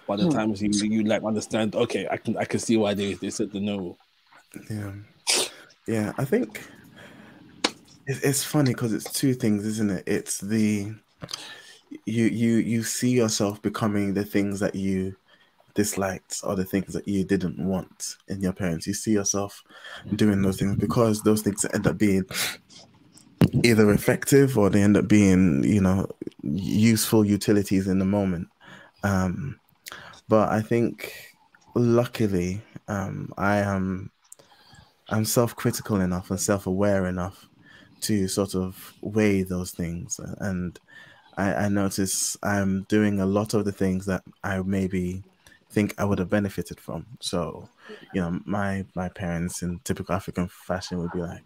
By 0.06 0.16
the 0.16 0.26
Hmm. 0.26 0.28
times 0.28 0.62
you 0.62 0.70
you 0.70 1.04
like 1.04 1.24
understand, 1.24 1.74
okay, 1.76 2.08
I 2.10 2.16
can 2.18 2.36
I 2.36 2.44
can 2.44 2.60
see 2.60 2.76
why 2.76 2.94
they, 2.94 3.14
they 3.14 3.30
said 3.30 3.52
the 3.52 3.60
no. 3.60 3.98
Yeah, 4.70 4.92
yeah. 5.86 6.12
I 6.18 6.24
think 6.24 6.66
it, 8.06 8.18
it's 8.22 8.44
funny 8.44 8.72
because 8.72 8.92
it's 8.92 9.12
two 9.12 9.34
things, 9.34 9.64
isn't 9.66 9.90
it? 9.90 10.04
It's 10.06 10.40
the 10.40 10.92
you 12.04 12.24
you 12.26 12.56
you 12.56 12.82
see 12.82 13.10
yourself 13.10 13.60
becoming 13.62 14.14
the 14.14 14.24
things 14.24 14.60
that 14.60 14.74
you 14.74 15.16
disliked 15.74 16.40
or 16.44 16.56
the 16.56 16.64
things 16.64 16.92
that 16.94 17.08
you 17.08 17.24
didn't 17.24 17.58
want 17.64 18.16
in 18.28 18.40
your 18.40 18.52
parents. 18.52 18.86
You 18.86 18.94
see 18.94 19.12
yourself 19.12 19.62
doing 20.14 20.42
those 20.42 20.58
things 20.58 20.76
because 20.76 21.22
those 21.22 21.42
things 21.42 21.64
end 21.72 21.86
up 21.86 21.98
being 21.98 22.24
either 23.62 23.90
effective 23.90 24.58
or 24.58 24.70
they 24.70 24.82
end 24.82 24.96
up 24.96 25.08
being 25.08 25.64
you 25.64 25.80
know 25.80 26.06
useful 26.42 27.24
utilities 27.24 27.86
in 27.86 27.98
the 27.98 28.04
moment. 28.04 28.48
Um, 29.02 29.58
but 30.28 30.50
I 30.50 30.60
think 30.60 31.12
luckily 31.74 32.60
um, 32.88 33.32
I 33.36 33.58
am 33.58 34.10
I'm 35.08 35.24
self-critical 35.24 36.00
enough 36.00 36.30
and 36.30 36.40
self-aware 36.40 37.06
enough 37.06 37.48
to 38.02 38.28
sort 38.28 38.54
of 38.54 38.94
weigh 39.00 39.42
those 39.42 39.72
things, 39.72 40.20
and 40.38 40.78
I, 41.36 41.54
I 41.54 41.68
notice 41.68 42.36
I'm 42.42 42.82
doing 42.88 43.20
a 43.20 43.26
lot 43.26 43.54
of 43.54 43.64
the 43.64 43.72
things 43.72 44.06
that 44.06 44.22
I 44.42 44.60
maybe 44.60 45.22
think 45.70 45.94
I 45.96 46.04
would 46.04 46.18
have 46.18 46.28
benefited 46.30 46.80
from. 46.80 47.06
So, 47.20 47.68
you 48.12 48.20
know, 48.20 48.40
my 48.44 48.84
my 48.94 49.08
parents 49.08 49.62
in 49.62 49.78
typical 49.84 50.14
African 50.14 50.48
fashion 50.48 50.98
would 50.98 51.12
be 51.12 51.20
like, 51.20 51.42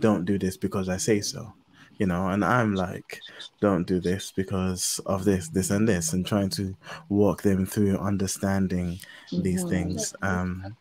"Don't 0.00 0.24
do 0.24 0.38
this 0.38 0.56
because 0.56 0.88
I 0.88 0.96
say 0.98 1.20
so." 1.20 1.52
you 2.00 2.06
know, 2.06 2.28
and 2.28 2.42
I'm 2.42 2.74
like, 2.74 3.20
don't 3.60 3.86
do 3.86 4.00
this 4.00 4.32
because 4.34 5.00
of 5.04 5.26
this, 5.26 5.48
this, 5.50 5.70
and 5.70 5.86
this, 5.86 6.14
and 6.14 6.24
trying 6.24 6.48
to 6.50 6.74
walk 7.10 7.42
them 7.42 7.66
through 7.66 7.98
understanding 7.98 8.98
these 9.30 9.64
Mhm. 9.64 9.68
things. 9.68 10.14
Um, 10.22 10.76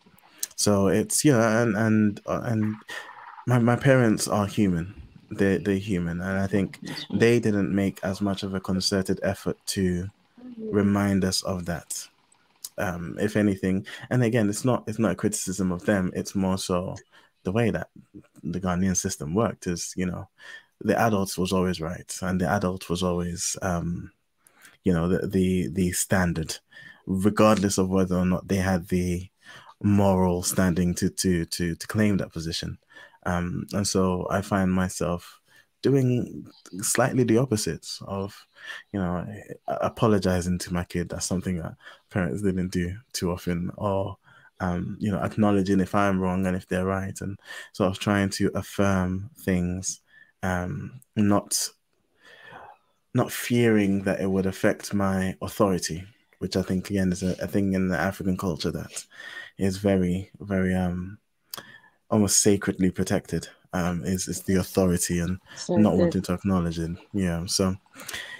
so 0.55 0.88
it's 0.88 1.25
yeah, 1.25 1.62
and 1.62 1.75
and 1.75 2.21
uh, 2.25 2.41
and 2.45 2.75
my 3.47 3.60
my 3.60 3.75
parents 3.75 4.29
are 4.29 4.47
human. 4.47 4.93
They're 5.29 5.60
they're 5.60 5.75
human, 5.75 6.21
and 6.21 6.39
I 6.39 6.47
think 6.47 6.79
they 7.13 7.39
didn't 7.39 7.75
make 7.75 7.99
as 8.01 8.21
much 8.21 8.43
of 8.43 8.53
a 8.53 8.62
concerted 8.62 9.19
effort 9.21 9.58
to 9.75 10.08
remind 10.71 11.25
us 11.25 11.43
of 11.43 11.65
that. 11.65 12.08
Um, 12.77 13.17
if 13.19 13.36
anything, 13.36 13.86
and 14.10 14.23
again, 14.23 14.49
it's 14.49 14.63
not 14.63 14.84
it's 14.88 14.99
not 14.99 15.12
a 15.12 15.15
criticism 15.15 15.71
of 15.73 15.86
them. 15.86 16.12
It's 16.15 16.34
more 16.34 16.58
so 16.58 16.95
the 17.43 17.52
way 17.52 17.71
that 17.71 17.89
the 18.43 18.60
Ghanaian 18.60 18.97
system 18.97 19.34
worked 19.34 19.67
is, 19.67 19.93
you 19.95 20.06
know, 20.06 20.28
the 20.82 20.97
adults 20.99 21.38
was 21.38 21.52
always 21.52 21.82
right, 21.82 22.12
and 22.21 22.39
the 22.39 22.49
adult 22.49 22.89
was 22.89 23.04
always, 23.04 23.58
um, 23.62 24.12
you 24.84 24.93
know, 24.93 25.08
the 25.08 25.28
the 25.28 25.67
the 25.69 25.91
standard, 25.91 26.58
regardless 27.06 27.78
of 27.78 27.89
whether 27.89 28.15
or 28.15 28.25
not 28.25 28.47
they 28.47 28.58
had 28.58 28.88
the 28.88 29.30
moral 29.82 30.43
standing 30.43 30.93
to 30.95 31.10
to 31.10 31.45
to 31.45 31.75
to 31.75 31.88
claim 31.88 32.17
that 32.17 32.34
position. 32.34 32.78
Um, 33.25 33.67
and 33.73 33.88
so 33.88 34.28
I 34.30 34.41
find 34.41 34.71
myself 34.71 35.39
doing 35.82 36.45
slightly 36.82 37.23
the 37.23 37.38
opposites 37.38 38.02
of, 38.06 38.45
you 38.91 38.99
know, 38.99 39.25
apologizing 39.67 40.60
to 40.60 40.73
my 40.73 40.84
kid. 40.84 41.10
That's 41.10 41.25
something 41.25 41.58
that 41.58 41.75
parents 42.10 42.41
didn't 42.41 42.71
do 42.71 42.95
too 43.13 43.32
often, 43.32 43.71
or 43.78 44.17
um, 44.60 44.98
you 45.00 45.12
know, 45.12 45.19
acknowledging 45.19 45.80
if 45.80 45.95
I'm 45.95 46.19
wrong 46.19 46.45
and 46.45 46.56
if 46.56 46.67
they're 46.67 46.86
right, 46.86 47.19
and 47.22 47.38
sort 47.74 47.91
of 47.91 48.00
trying 48.00 48.30
to 48.32 48.52
affirm 48.56 49.30
things, 49.38 50.02
um, 50.43 51.02
not 51.15 51.69
not 53.13 53.32
fearing 53.32 54.04
that 54.04 54.22
it 54.22 54.30
would 54.30 54.45
affect 54.45 54.93
my 54.93 55.36
authority, 55.41 56.04
which 56.39 56.56
I 56.56 56.62
think 56.62 56.89
again 56.89 57.12
is 57.12 57.24
a, 57.24 57.36
a 57.41 57.48
thing 57.48 57.74
in 57.74 57.88
the 57.88 57.98
African 57.98 58.38
culture 58.38 58.72
that 58.72 59.06
is 59.58 59.78
very, 59.78 60.32
very 60.39 60.76
um 60.76 61.17
almost 62.10 62.41
sacredly 62.41 62.91
protected. 62.91 63.48
Um, 63.71 64.03
is 64.03 64.27
is 64.27 64.41
the 64.41 64.55
authority 64.55 65.19
and 65.19 65.39
So 65.55 65.75
not 65.75 65.95
wanting 65.95 66.23
to 66.23 66.34
acknowledge 66.34 66.79
it. 66.79 66.89
Yeah, 67.13 67.45
so 67.45 67.75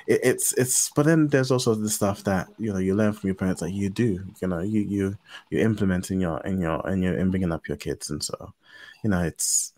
it, 0.08 0.20
it's 0.24 0.54
it's. 0.54 0.90
But 0.96 1.06
then 1.06 1.28
there's 1.28 1.52
also 1.52 1.76
the 1.76 1.90
stuff 1.90 2.24
that 2.24 2.48
you 2.58 2.74
know 2.74 2.80
you 2.80 2.96
learn 2.96 3.14
from 3.14 3.28
your 3.28 3.36
parents 3.36 3.62
that 3.62 3.72
you 3.72 3.92
do. 3.92 4.26
You 4.42 4.48
know, 4.48 4.60
you 4.60 4.82
you 4.82 5.18
you 5.52 5.60
implement 5.60 6.10
in 6.10 6.20
your 6.20 6.40
in 6.42 6.60
your 6.60 6.88
in 6.90 7.04
your 7.04 7.16
in 7.16 7.30
bringing 7.30 7.52
up 7.52 7.68
your 7.68 7.78
kids, 7.78 8.10
and 8.10 8.24
so 8.24 8.54
you 9.04 9.12
know 9.12 9.22
it's 9.22 9.74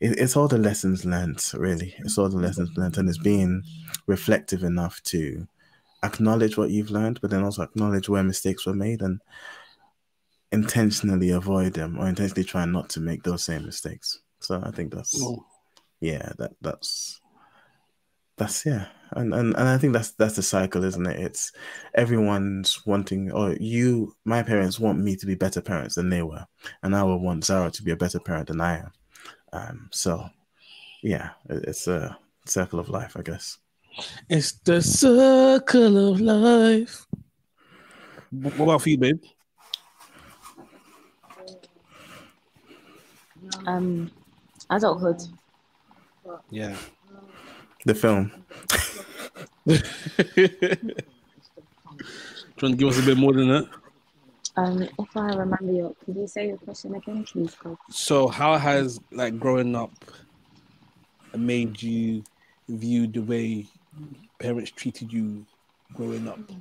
it, 0.00 0.18
it's 0.18 0.36
all 0.36 0.48
the 0.48 0.56
lessons 0.56 1.04
learned. 1.04 1.44
Really, 1.52 1.94
it's 1.98 2.16
all 2.16 2.30
the 2.30 2.38
lessons 2.38 2.70
learned, 2.74 2.96
and 2.96 3.06
it's 3.06 3.18
being 3.18 3.62
reflective 4.06 4.62
enough 4.62 5.02
to 5.02 5.46
acknowledge 6.02 6.56
what 6.56 6.70
you've 6.70 6.90
learned, 6.90 7.20
but 7.20 7.30
then 7.30 7.42
also 7.42 7.62
acknowledge 7.62 8.08
where 8.08 8.22
mistakes 8.22 8.66
were 8.66 8.74
made 8.74 9.02
and 9.02 9.20
intentionally 10.52 11.30
avoid 11.30 11.72
them 11.72 11.98
or 11.98 12.08
intentionally 12.08 12.44
try 12.44 12.64
not 12.64 12.88
to 12.90 13.00
make 13.00 13.22
those 13.22 13.42
same 13.42 13.64
mistakes. 13.66 14.20
So 14.44 14.62
I 14.64 14.70
think 14.70 14.92
that's 14.94 15.20
Well, 15.20 15.46
yeah 16.00 16.32
that 16.38 16.52
that's 16.60 17.20
that's 18.36 18.66
yeah. 18.66 18.86
And, 19.16 19.32
and 19.32 19.54
and 19.54 19.68
i 19.68 19.78
think 19.78 19.92
that's 19.92 20.10
that's 20.12 20.34
the 20.34 20.42
cycle 20.42 20.82
isn't 20.82 21.06
it? 21.06 21.20
It's 21.20 21.52
everyone's 21.94 22.84
wanting 22.84 23.30
or 23.30 23.54
you 23.60 24.12
my 24.24 24.42
parents 24.42 24.80
want 24.80 24.98
me 24.98 25.14
to 25.16 25.26
be 25.26 25.36
better 25.36 25.60
parents 25.60 25.94
than 25.94 26.08
they 26.10 26.22
were 26.22 26.44
and 26.82 26.96
i 26.96 27.02
would 27.04 27.20
want 27.22 27.44
zara 27.44 27.70
to 27.70 27.82
be 27.84 27.92
a 27.92 27.96
better 27.96 28.18
parent 28.18 28.48
than 28.48 28.60
i 28.60 28.78
am. 28.78 28.92
Um 29.52 29.88
so 29.92 30.28
yeah 31.02 31.30
it- 31.48 31.64
it's 31.68 31.86
a 31.86 32.18
circle 32.46 32.80
of 32.80 32.88
life 32.88 33.16
i 33.16 33.22
guess. 33.22 33.58
It's 34.28 34.52
the 34.64 34.82
circle 34.82 36.12
of 36.12 36.20
life. 36.20 37.06
What 38.32 38.58
about 38.64 38.82
for 38.82 38.88
you, 38.88 38.98
babe? 38.98 39.22
um, 43.66 44.10
adulthood. 44.70 45.22
Yeah. 46.50 46.76
the 47.84 47.94
film 47.94 48.32
Trying 52.56 52.72
to 52.72 52.76
give 52.76 52.88
us 52.88 52.98
a 52.98 53.02
bit 53.02 53.16
more 53.16 53.32
than 53.32 53.48
that. 53.48 53.68
Um, 54.56 54.82
if 54.82 55.16
I 55.16 55.34
remember 55.34 55.72
your, 55.72 55.94
could 56.04 56.16
you 56.16 56.26
say 56.26 56.48
your 56.48 56.58
question 56.58 56.94
again, 56.94 57.24
please? 57.24 57.54
God? 57.56 57.76
So, 57.90 58.28
how 58.28 58.56
has 58.56 59.00
like 59.10 59.38
growing 59.40 59.74
up 59.74 59.92
made 61.36 61.82
you 61.82 62.22
view 62.68 63.06
the 63.06 63.20
way 63.20 63.66
parents 64.38 64.70
treated 64.70 65.12
you 65.12 65.44
growing 65.94 66.28
up? 66.28 66.38
Do 66.46 66.54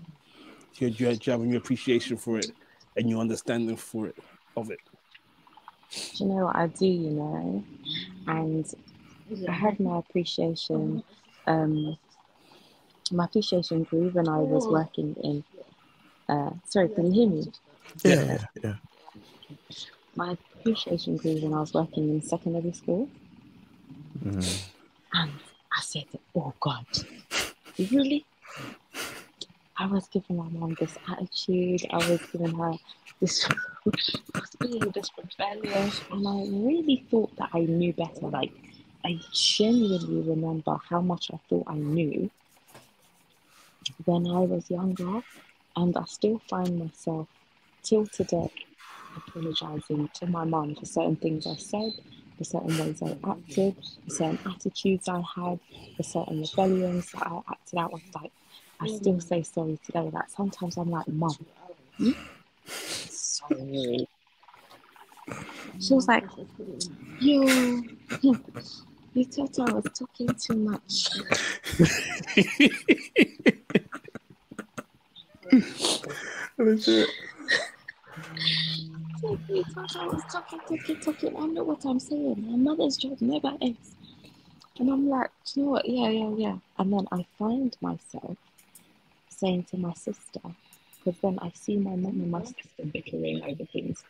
you, 0.77 0.89
do 0.89 1.03
you, 1.03 1.15
do 1.15 1.19
you 1.23 1.31
have 1.31 1.41
any 1.41 1.55
appreciation 1.55 2.17
for 2.17 2.39
it 2.39 2.51
and 2.97 3.09
your 3.09 3.19
understanding 3.19 3.75
for 3.75 4.07
it 4.07 4.17
of 4.57 4.71
it? 4.71 4.79
Do 6.15 6.23
you 6.23 6.29
know 6.29 6.45
what 6.45 6.55
I 6.55 6.67
do? 6.67 6.85
You 6.85 7.09
know, 7.11 7.63
and 8.27 8.65
I 9.49 9.51
had 9.51 9.79
my 9.79 9.99
appreciation. 9.99 11.03
Um, 11.47 11.97
my 13.11 13.25
appreciation 13.25 13.83
grew 13.83 14.09
when 14.09 14.27
I 14.27 14.37
was 14.39 14.67
working 14.67 15.15
in. 15.23 15.43
Uh, 16.29 16.51
sorry, 16.65 16.89
can 16.89 17.13
you 17.13 17.13
hear 17.13 17.29
me? 17.29 17.51
yeah 18.03 18.23
yeah, 18.25 18.45
yeah. 18.63 18.75
My 20.15 20.37
appreciation 20.59 21.17
grew 21.17 21.33
when 21.33 21.53
I 21.53 21.59
was 21.59 21.73
working 21.73 22.09
in 22.09 22.21
secondary 22.21 22.71
school, 22.73 23.09
Mhm. 24.23 24.55
and 25.13 25.31
I 25.77 25.81
said, 25.81 26.05
"Oh 26.35 26.53
God, 26.59 26.85
really?" 27.77 28.25
I 29.75 29.87
was 29.87 30.07
giving 30.07 30.37
my 30.37 30.47
mom 30.49 30.75
this 30.79 30.97
attitude. 31.07 31.81
I 31.91 31.97
was 31.97 32.19
giving 32.31 32.53
her 32.55 32.73
this, 33.19 33.47
I 33.85 34.39
was 34.39 34.49
being 34.59 34.91
this 34.91 35.09
rebellious, 35.17 36.01
and 36.11 36.27
I 36.27 36.45
really 36.47 37.05
thought 37.09 37.35
that 37.37 37.49
I 37.53 37.59
knew 37.59 37.93
better. 37.93 38.27
Like, 38.27 38.51
I 39.05 39.19
genuinely 39.31 40.21
remember 40.21 40.77
how 40.89 41.01
much 41.01 41.31
I 41.33 41.39
thought 41.49 41.65
I 41.67 41.75
knew 41.75 42.29
when 44.05 44.27
I 44.27 44.39
was 44.39 44.69
younger, 44.69 45.21
and 45.75 45.97
I 45.97 46.03
still 46.05 46.41
find 46.49 46.79
myself 46.79 47.27
till 47.81 48.05
today 48.07 48.49
apologizing 49.17 50.09
to 50.13 50.27
my 50.27 50.45
mum 50.45 50.75
for 50.75 50.85
certain 50.85 51.15
things 51.17 51.45
I 51.45 51.55
said, 51.55 51.91
for 52.37 52.43
certain 52.43 52.77
ways 52.77 53.01
I 53.01 53.17
acted, 53.29 53.75
for 54.05 54.09
certain 54.09 54.39
attitudes 54.45 55.07
I 55.07 55.21
had, 55.35 55.59
for 55.97 56.03
certain 56.03 56.41
rebellions 56.41 57.11
that 57.11 57.27
I 57.27 57.41
acted 57.49 57.79
out. 57.79 57.93
Of, 57.93 58.01
like, 58.15 58.31
I 58.79 58.87
still 58.87 59.15
mm. 59.15 59.23
say 59.23 59.43
sorry 59.43 59.79
today. 59.85 60.09
Like 60.11 60.29
sometimes 60.29 60.77
I'm 60.77 60.89
like, 60.89 61.07
Mum? 61.07 61.35
She 65.79 65.93
was 65.93 66.07
like, 66.07 66.25
You, 67.19 67.83
you 68.21 69.25
thought 69.25 69.59
I 69.59 69.73
was 69.73 69.85
talking 69.97 70.29
too 70.35 70.55
much. 70.55 71.09
You 79.49 79.63
thought 79.63 79.95
I 79.95 80.05
was 80.07 80.23
talking, 80.31 80.59
talking, 80.67 80.99
talking. 80.99 81.35
I 81.37 81.45
know 81.47 81.63
what 81.63 81.85
I'm 81.85 81.99
saying. 81.99 82.45
My 82.47 82.57
mother's 82.57 82.97
job 82.97 83.19
never 83.21 83.53
ends. 83.61 83.95
And 84.79 84.89
I'm 84.89 85.09
like, 85.09 85.29
you 85.53 85.63
know 85.63 85.69
what? 85.71 85.87
Yeah, 85.87 86.09
yeah, 86.09 86.29
yeah. 86.35 86.55
And 86.77 86.93
then 86.93 87.07
I 87.11 87.25
find 87.37 87.75
myself 87.81 88.37
saying 89.29 89.63
to 89.71 89.77
my 89.77 89.93
sister, 89.93 90.41
because 91.03 91.19
then 91.21 91.39
I 91.41 91.51
see 91.53 91.77
my 91.77 91.95
mum 91.95 92.05
and 92.05 92.31
my 92.31 92.43
sister 92.43 92.85
bickering 92.91 93.43
over 93.43 93.65
things. 93.65 94.03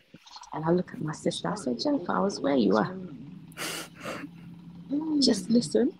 And 0.54 0.64
I 0.64 0.72
look 0.72 0.94
at 0.94 1.02
my 1.02 1.14
sister, 1.14 1.50
I 1.50 1.56
said, 1.56 1.80
Jennifer, 1.80 2.12
I 2.12 2.20
was 2.20 2.40
where 2.40 2.56
you 2.56 2.78
are. 2.78 2.94
Mm. 4.92 5.24
Just 5.24 5.50
listen. 5.50 5.94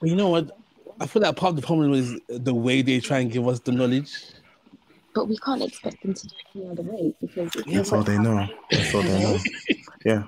But 0.00 0.08
you 0.08 0.16
know 0.16 0.28
what? 0.28 0.56
I 0.98 1.06
feel 1.06 1.22
like 1.22 1.36
part 1.36 1.50
of 1.50 1.56
the 1.56 1.66
problem 1.66 1.92
is 1.92 2.18
the 2.28 2.54
way 2.54 2.80
they 2.80 3.00
try 3.00 3.18
and 3.18 3.30
give 3.30 3.46
us 3.46 3.60
the 3.60 3.72
knowledge. 3.72 4.14
But 5.14 5.28
we 5.28 5.36
can't 5.38 5.62
expect 5.62 6.02
them 6.02 6.14
to 6.14 6.26
do 6.26 6.34
it 6.34 6.58
any 6.58 6.70
other 6.70 6.82
way 6.82 7.14
because 7.20 7.54
if 7.56 7.66
That's 7.66 7.92
all 7.92 8.02
they 8.02 8.18
know. 8.18 8.46
That's 8.70 8.94
all 8.94 9.02
they 9.02 9.22
know. 9.22 9.38
Yeah, 10.04 10.22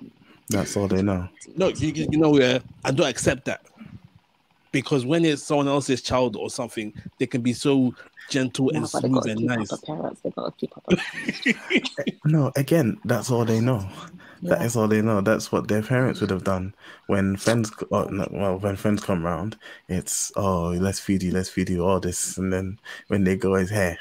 that's 0.49 0.77
all 0.77 0.89
they 0.89 1.03
know. 1.03 1.29
No, 1.57 1.69
you, 1.69 1.89
you 1.89 2.09
you 2.11 2.19
know, 2.19 2.39
yeah, 2.39 2.59
I 2.85 2.91
don't 2.91 3.09
accept 3.09 3.45
that 3.47 3.65
because 4.73 5.07
when 5.07 5.25
it's 5.25 5.43
someone 5.43 5.69
else's 5.69 6.03
child 6.03 6.37
or 6.37 6.51
something, 6.51 6.93
they 7.19 7.27
can 7.27 7.43
be 7.43 7.53
so 7.53 7.95
gentle 8.29 8.71
No, 8.73 8.79
and 8.79 8.89
smooth 8.89 9.27
and 9.27 9.41
nice. 9.47 9.73
up 9.73 9.83
appearance. 9.83 10.21
They 10.21 10.31
got 10.31 10.59
to 10.59 10.67
keep 10.67 10.77
up. 10.77 10.85
No, 12.25 12.53
again, 12.57 13.01
that's 13.05 13.31
all 13.31 13.45
they 13.45 13.61
know. 13.61 13.89
That 14.43 14.61
Yeah. 14.61 14.67
is 14.67 14.77
all 14.77 14.87
they 14.89 15.03
know. 15.03 15.21
That's 15.21 15.51
what 15.51 15.67
their 15.69 15.83
parents 15.83 16.21
would 16.21 16.31
have 16.31 16.45
done 16.45 16.75
when 17.07 17.37
friends. 17.37 17.73
Oh, 17.91 18.05
no, 18.05 18.29
well, 18.31 18.59
when 18.59 18.77
friends 18.77 19.03
come 19.03 19.25
round, 19.25 19.57
it's 19.89 20.31
oh, 20.37 20.69
let's 20.71 21.01
feed 21.01 21.23
you, 21.23 21.33
let's 21.33 21.49
feed 21.49 21.71
you 21.71 21.85
all 21.85 22.01
this, 22.01 22.37
and 22.39 22.53
then 22.53 22.79
when 23.09 23.25
they 23.25 23.37
go, 23.37 23.55
it's 23.55 23.71
hey, 23.71 23.97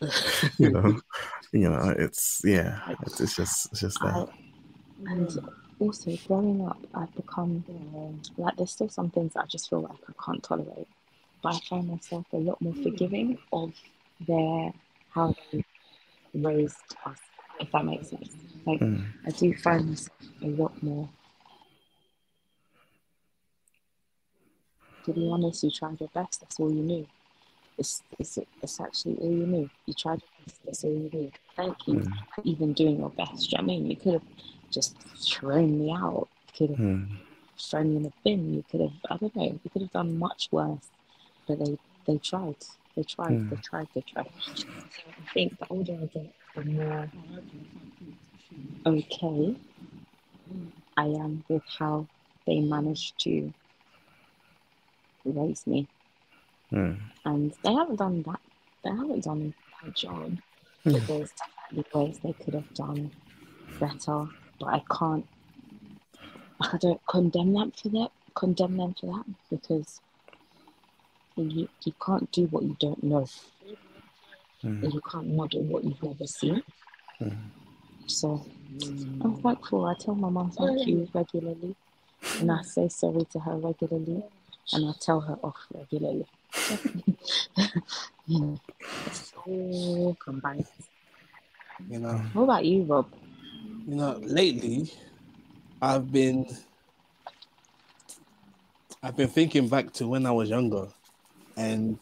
you 0.58 0.70
know, 0.70 1.00
you 1.52 1.68
know, 1.68 1.94
it's 1.98 2.42
yeah, 2.44 2.80
it's, 3.06 3.20
it's 3.20 3.34
just 3.36 3.66
it's 3.72 3.80
just 3.80 4.02
I, 4.02 4.06
that. 4.06 4.28
and 5.06 5.38
also 5.80 6.16
growing 6.26 6.66
up, 6.66 6.78
I've 6.94 7.14
become 7.14 7.64
like 8.36 8.56
there's 8.56 8.72
still 8.72 8.88
some 8.88 9.10
things 9.10 9.34
that 9.34 9.44
I 9.44 9.46
just 9.46 9.68
feel 9.70 9.80
like 9.80 9.98
I 10.08 10.12
can't 10.24 10.42
tolerate, 10.42 10.88
but 11.42 11.54
I 11.54 11.58
find 11.68 11.88
myself 11.88 12.26
a 12.32 12.36
lot 12.38 12.60
more 12.60 12.74
forgiving 12.82 13.38
of 13.52 13.74
their 14.26 14.72
how 15.10 15.34
they 15.52 15.64
raised 16.34 16.76
us, 17.06 17.18
if 17.60 17.70
that 17.72 17.84
makes 17.84 18.08
sense. 18.10 18.36
Like 18.66 18.80
Mm. 18.80 19.04
I 19.26 19.30
do 19.30 19.54
find 19.54 19.88
myself 19.88 20.18
a 20.42 20.46
lot 20.48 20.82
more. 20.82 21.08
To 25.04 25.12
be 25.12 25.28
honest, 25.30 25.64
you 25.64 25.70
tried 25.70 26.00
your 26.00 26.10
best. 26.14 26.40
That's 26.40 26.60
all 26.60 26.70
you 26.72 26.82
knew. 26.82 27.06
It's 27.78 28.02
it's 28.18 28.38
it's 28.62 28.80
actually 28.80 29.16
all 29.16 29.32
you 29.32 29.46
knew. 29.46 29.70
You 29.86 29.94
tried 29.94 30.20
your 30.22 30.30
best. 30.44 30.60
That's 30.64 30.84
all 30.84 30.90
you 30.92 31.10
knew. 31.12 31.32
Thank 31.56 31.88
you 31.88 31.94
Mm. 31.96 32.12
for 32.34 32.42
even 32.44 32.72
doing 32.74 32.98
your 32.98 33.10
best. 33.10 33.50
Do 33.50 33.56
you 33.56 33.58
know 33.58 33.64
what 33.64 33.72
I 33.72 33.78
mean? 33.78 33.86
You 33.90 33.96
could 33.96 34.12
have 34.14 34.22
just 34.70 34.96
thrown 35.16 35.78
me 35.78 35.92
out. 35.92 36.28
You 36.46 36.52
could 36.68 36.70
have 36.76 36.86
Mm. 36.86 37.18
thrown 37.58 37.90
me 37.90 37.96
in 37.96 38.06
a 38.06 38.12
bin. 38.24 38.54
You 38.54 38.64
could 38.70 38.80
have 38.80 38.92
I 39.10 39.16
don't 39.16 39.34
know. 39.36 39.60
You 39.64 39.70
could 39.72 39.82
have 39.82 39.92
done 39.92 40.18
much 40.18 40.48
worse. 40.52 40.90
But 41.46 41.58
they 41.58 41.78
they 42.06 42.18
tried. 42.18 42.56
They 42.94 43.02
tried. 43.02 43.38
Mm. 43.38 43.50
They 43.50 43.56
tried. 43.56 43.88
They 43.94 44.00
tried. 44.02 44.30
So 44.54 44.64
I 45.08 45.32
think 45.32 45.58
the 45.58 45.66
older 45.68 45.92
I 46.02 46.06
get, 46.06 46.34
the 46.54 46.64
more 46.64 47.10
okay 48.86 49.54
I 50.96 51.04
am 51.04 51.44
with 51.48 51.62
how 51.78 52.06
they 52.46 52.60
managed 52.60 53.18
to 53.20 53.52
raise 55.24 55.66
me. 55.66 55.86
Mm. 56.72 56.98
And 57.24 57.52
they 57.62 57.72
haven't 57.72 57.96
done 57.96 58.22
that. 58.22 58.40
They 58.84 58.90
haven't 58.90 59.24
done 59.24 59.54
a 59.82 59.84
bad 59.84 59.94
job. 59.96 60.38
But 60.84 61.06
there's 61.06 61.32
definitely 61.32 61.84
ways 61.94 62.18
they 62.22 62.32
could 62.44 62.54
have 62.54 62.74
done 62.74 63.10
better. 63.78 64.28
But 64.58 64.66
I 64.66 64.82
can't. 64.98 65.26
I 66.60 66.76
don't 66.78 67.00
condemn 67.06 67.52
them 67.52 67.72
for 67.72 67.88
that. 67.90 68.10
Condemn 68.34 68.76
them 68.76 68.94
for 69.00 69.06
that 69.06 69.24
because 69.50 70.00
you 71.36 71.68
you 71.84 71.92
can't 72.04 72.30
do 72.32 72.46
what 72.46 72.64
you 72.64 72.76
don't 72.80 73.02
know. 73.02 73.26
Mm. 74.64 74.82
And 74.82 74.92
you 74.92 75.00
can't 75.10 75.28
model 75.28 75.62
what 75.62 75.84
you've 75.84 76.02
never 76.02 76.26
seen. 76.26 76.62
Mm. 77.20 77.36
So 78.06 78.44
I'm 79.22 79.36
thankful. 79.42 79.86
I 79.86 79.94
tell 79.94 80.14
my 80.14 80.28
mum 80.28 80.50
thank 80.50 80.86
you 80.86 81.08
regularly, 81.14 81.76
and 82.40 82.50
I 82.50 82.62
say 82.62 82.88
sorry 82.88 83.24
to 83.32 83.38
her 83.40 83.56
regularly, 83.56 84.22
and 84.72 84.88
I 84.88 84.92
tell 85.00 85.20
her 85.20 85.38
off 85.42 85.56
regularly. 85.72 86.26
you 88.26 88.40
know, 88.40 88.60
it's 89.06 89.32
all 89.46 90.16
combined. 90.22 90.66
You 91.88 92.00
know, 92.00 92.20
What 92.32 92.44
about 92.44 92.64
you, 92.64 92.82
Rob? 92.82 93.06
You 93.86 93.94
know, 93.96 94.18
lately 94.22 94.92
I've 95.80 96.10
been 96.10 96.46
I've 99.02 99.16
been 99.16 99.28
thinking 99.28 99.68
back 99.68 99.92
to 99.94 100.08
when 100.08 100.26
I 100.26 100.30
was 100.30 100.50
younger 100.50 100.88
and 101.56 101.98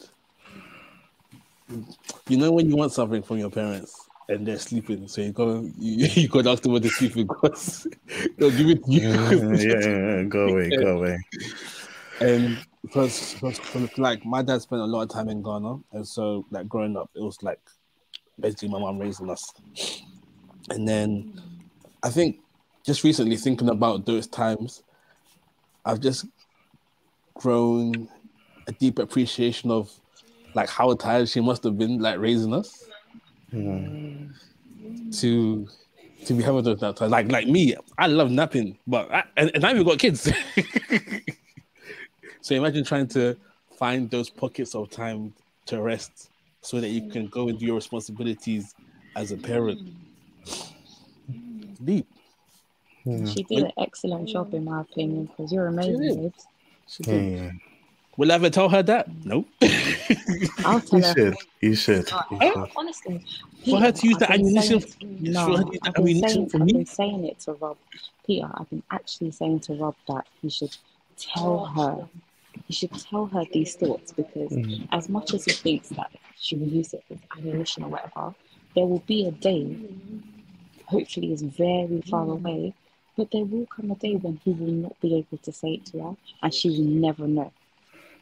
you 2.28 2.36
know 2.36 2.52
when 2.52 2.68
you 2.68 2.76
want 2.76 2.92
something 2.92 3.22
from 3.22 3.38
your 3.38 3.50
parents 3.50 4.08
and 4.28 4.46
they're 4.46 4.58
sleeping, 4.58 5.06
so 5.06 5.20
you 5.20 5.32
go 5.32 5.60
you, 5.78 6.06
you 6.14 6.28
go 6.28 6.40
ask 6.50 6.62
them 6.62 6.72
what 6.72 6.82
they're 6.82 6.90
sleeping 6.90 7.26
because 7.26 7.86
they'll 8.38 8.50
give 8.50 8.68
it 8.68 8.84
to 8.84 8.92
you. 8.92 9.00
Mm, 9.00 9.62
yeah, 9.62 9.78
yeah, 9.78 10.16
yeah, 10.16 10.22
go 10.24 10.48
away, 10.48 10.70
go 10.70 10.86
away. 10.98 11.18
And 12.20 12.58
because, 12.82 13.34
because, 13.34 13.58
because, 13.58 13.98
like 13.98 14.24
my 14.24 14.42
dad 14.42 14.62
spent 14.62 14.80
a 14.80 14.86
lot 14.86 15.02
of 15.02 15.10
time 15.10 15.28
in 15.28 15.42
Ghana, 15.42 15.76
and 15.92 16.06
so 16.06 16.46
like 16.50 16.68
growing 16.68 16.96
up, 16.96 17.10
it 17.14 17.20
was 17.20 17.42
like 17.42 17.60
basically 18.40 18.68
my 18.68 18.78
mom 18.78 18.98
raising 18.98 19.30
us. 19.30 19.52
And 20.70 20.86
then 20.86 21.28
I 22.02 22.10
think 22.10 22.36
just 22.84 23.04
recently 23.04 23.36
thinking 23.36 23.68
about 23.68 24.06
those 24.06 24.26
times, 24.26 24.82
I've 25.84 26.00
just 26.00 26.26
grown 27.34 28.08
a 28.66 28.72
deep 28.72 28.98
appreciation 28.98 29.70
of 29.70 29.90
like 30.54 30.68
how 30.68 30.94
tired 30.94 31.28
she 31.28 31.40
must 31.40 31.62
have 31.64 31.78
been 31.78 31.98
like 31.98 32.18
raising 32.18 32.54
us 32.54 32.88
Mm. 33.54 34.34
to 35.20 35.68
to 36.24 36.34
be 36.34 36.42
having 36.42 36.64
those 36.64 36.80
time. 36.80 37.10
Like 37.10 37.30
like 37.30 37.46
me, 37.46 37.76
I 37.96 38.08
love 38.08 38.30
napping, 38.30 38.76
but 38.86 39.10
I, 39.12 39.22
and, 39.36 39.52
and 39.54 39.64
I 39.64 39.70
even 39.70 39.84
got 39.84 39.98
kids. 40.00 40.22
so 42.40 42.54
imagine 42.54 42.84
trying 42.84 43.06
to 43.08 43.36
find 43.78 44.10
those 44.10 44.28
pockets 44.30 44.74
of 44.74 44.90
time 44.90 45.32
to 45.66 45.80
rest 45.80 46.30
so 46.62 46.80
that 46.80 46.88
you 46.88 47.08
can 47.08 47.28
go 47.28 47.48
and 47.48 47.58
do 47.58 47.66
your 47.66 47.76
responsibilities 47.76 48.74
as 49.14 49.30
a 49.30 49.36
parent. 49.36 49.78
Deep. 51.84 52.06
Yeah. 53.04 53.24
She 53.26 53.42
did 53.44 53.64
an 53.64 53.72
excellent 53.78 54.28
job, 54.28 54.52
in 54.54 54.64
my 54.64 54.80
opinion, 54.80 55.26
because 55.26 55.52
you're 55.52 55.66
amazing. 55.68 56.22
did. 56.22 56.32
She 56.88 57.02
did. 57.04 57.32
yeah. 57.38 57.50
Will 58.16 58.32
I 58.32 58.36
ever 58.36 58.48
tell 58.50 58.68
her 58.70 58.82
that? 58.82 59.08
No. 59.24 59.44
I'll 60.64 60.80
tell 60.80 60.98
You 61.00 61.04
her. 61.06 61.12
should, 61.14 61.34
you 61.60 61.74
should. 61.74 62.10
No, 62.10 62.20
you 62.30 62.52
should. 62.52 62.70
honestly, 62.76 63.24
For 63.68 63.78
her 63.78 63.92
to 63.92 64.06
use 64.08 64.14
I've 64.16 64.20
the 64.20 64.26
been 64.26 64.40
ammunition- 64.40 64.80
saying- 64.80 65.18
for 65.18 65.30
No, 65.30 65.56
her 65.56 65.62
to 65.64 65.70
use 65.72 65.80
the 65.80 65.88
I've 65.88 65.94
been, 65.94 66.02
ammunition 66.02 66.48
saying, 66.50 66.62
I've 66.62 66.66
been 66.68 66.86
saying 66.86 67.24
it 67.26 67.38
to 67.40 67.52
Rob. 67.52 67.76
Peter, 68.26 68.50
I've 68.54 68.70
been 68.70 68.82
actually 68.90 69.30
saying 69.32 69.60
to 69.60 69.74
Rob 69.74 69.94
that 70.08 70.26
he 70.42 70.48
should 70.48 70.74
tell 71.18 71.66
her, 71.66 72.08
he 72.66 72.72
should 72.72 72.92
tell 72.94 73.26
her 73.26 73.44
these 73.52 73.74
thoughts 73.76 74.12
because 74.12 74.50
Mm. 74.50 74.88
as 74.92 75.08
much 75.10 75.34
as 75.34 75.44
he 75.44 75.52
thinks 75.52 75.90
that 75.90 76.10
she 76.38 76.56
will 76.56 76.68
use 76.68 76.94
it 76.94 77.04
as 77.10 77.18
ammunition 77.36 77.82
or 77.84 77.88
whatever, 77.90 78.34
there 78.74 78.86
will 78.86 79.02
be 79.06 79.26
a 79.26 79.30
day, 79.30 79.76
hopefully 80.86 81.32
is 81.32 81.42
very 81.42 82.02
far 82.10 82.24
away, 82.24 82.72
but 83.16 83.30
there 83.30 83.44
will 83.44 83.66
come 83.66 83.90
a 83.90 83.94
day 83.96 84.14
when 84.14 84.40
he 84.44 84.52
will 84.52 84.72
not 84.72 85.00
be 85.00 85.16
able 85.16 85.38
to 85.38 85.52
say 85.52 85.74
it 85.74 85.86
to 85.86 86.02
her 86.02 86.16
and 86.42 86.54
she 86.54 86.70
will 86.70 86.86
never 86.86 87.26
know. 87.26 87.52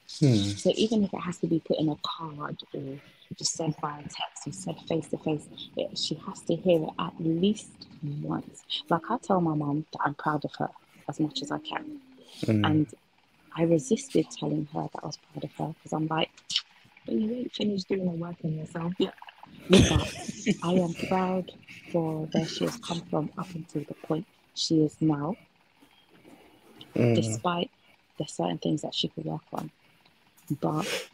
Mm. 0.07 0.59
So 0.59 0.72
even 0.77 1.05
if 1.05 1.12
it 1.12 1.20
has 1.20 1.38
to 1.38 1.46
be 1.46 1.61
put 1.61 1.79
in 1.79 1.88
a 1.88 1.96
card 2.03 2.62
or 2.74 2.98
just 3.37 3.55
sent 3.55 3.81
via 3.81 4.03
text 4.03 4.46
or 4.46 4.53
said 4.53 4.77
face 4.88 5.09
to 5.09 5.18
face, 5.18 5.48
she 5.94 6.14
has 6.27 6.40
to 6.42 6.55
hear 6.57 6.83
it 6.83 6.90
at 6.98 7.12
least 7.18 7.88
once. 8.22 8.62
Like 8.88 9.03
I 9.11 9.18
tell 9.18 9.40
my 9.40 9.55
mum 9.55 9.87
that 9.92 10.00
I'm 10.05 10.14
proud 10.14 10.44
of 10.44 10.53
her 10.59 10.68
as 11.09 11.20
much 11.20 11.42
as 11.42 11.50
I 11.50 11.59
can, 11.59 12.00
Mm. 12.46 12.66
and 12.66 12.87
I 13.57 13.62
resisted 13.62 14.27
telling 14.38 14.66
her 14.72 14.88
that 14.92 15.00
I 15.03 15.07
was 15.07 15.16
proud 15.16 15.44
of 15.44 15.53
her 15.59 15.74
because 15.74 15.92
I'm 15.92 16.07
like, 16.09 16.31
but 17.07 17.14
you 17.14 17.33
ain't 17.35 17.53
finished 17.53 17.88
doing 17.88 18.05
the 18.05 18.11
work 18.12 18.37
on 18.44 18.59
yourself 18.59 18.92
yet. 18.98 19.14
But 19.70 20.14
I 20.62 20.72
am 20.72 20.94
proud 21.08 21.52
for 21.90 22.26
where 22.32 22.46
she 22.46 22.64
has 22.64 22.76
come 22.78 23.02
from 23.10 23.30
up 23.38 23.48
until 23.54 23.84
the 23.84 23.94
point 23.94 24.26
she 24.54 24.82
is 24.82 24.96
now 25.00 25.36
Mm. 26.94 27.14
despite 27.14 27.70
the 28.18 28.26
certain 28.26 28.58
things 28.58 28.82
that 28.82 28.94
she 28.94 29.08
could 29.08 29.24
work 29.24 29.42
on. 29.52 29.70
But 30.60 31.08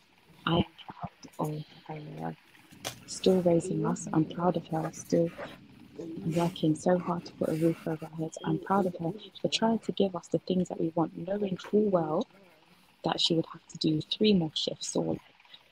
I 0.46 0.58
am 0.58 0.64
proud 0.86 1.10
of 1.38 1.64
her 1.88 2.36
still 3.06 3.42
raising 3.42 3.86
us. 3.86 4.08
I'm 4.12 4.24
proud 4.24 4.56
of 4.56 4.66
her 4.68 4.90
still 4.92 5.30
working 6.34 6.74
so 6.76 6.98
hard 6.98 7.24
to 7.26 7.32
put 7.32 7.48
a 7.48 7.54
roof 7.54 7.86
over 7.86 8.06
our 8.06 8.18
heads. 8.18 8.38
I'm 8.44 8.58
proud 8.58 8.86
of 8.86 8.94
her 8.96 9.12
for 9.40 9.48
trying 9.48 9.78
to 9.80 9.92
give 9.92 10.14
us 10.14 10.28
the 10.28 10.38
things 10.40 10.68
that 10.68 10.80
we 10.80 10.92
want, 10.94 11.16
knowing 11.16 11.56
full 11.56 11.88
well 11.90 12.26
that 13.04 13.20
she 13.20 13.34
would 13.34 13.46
have 13.52 13.66
to 13.68 13.78
do 13.78 14.00
three 14.02 14.34
more 14.34 14.52
shifts 14.54 14.94
or 14.94 15.04
like, 15.04 15.20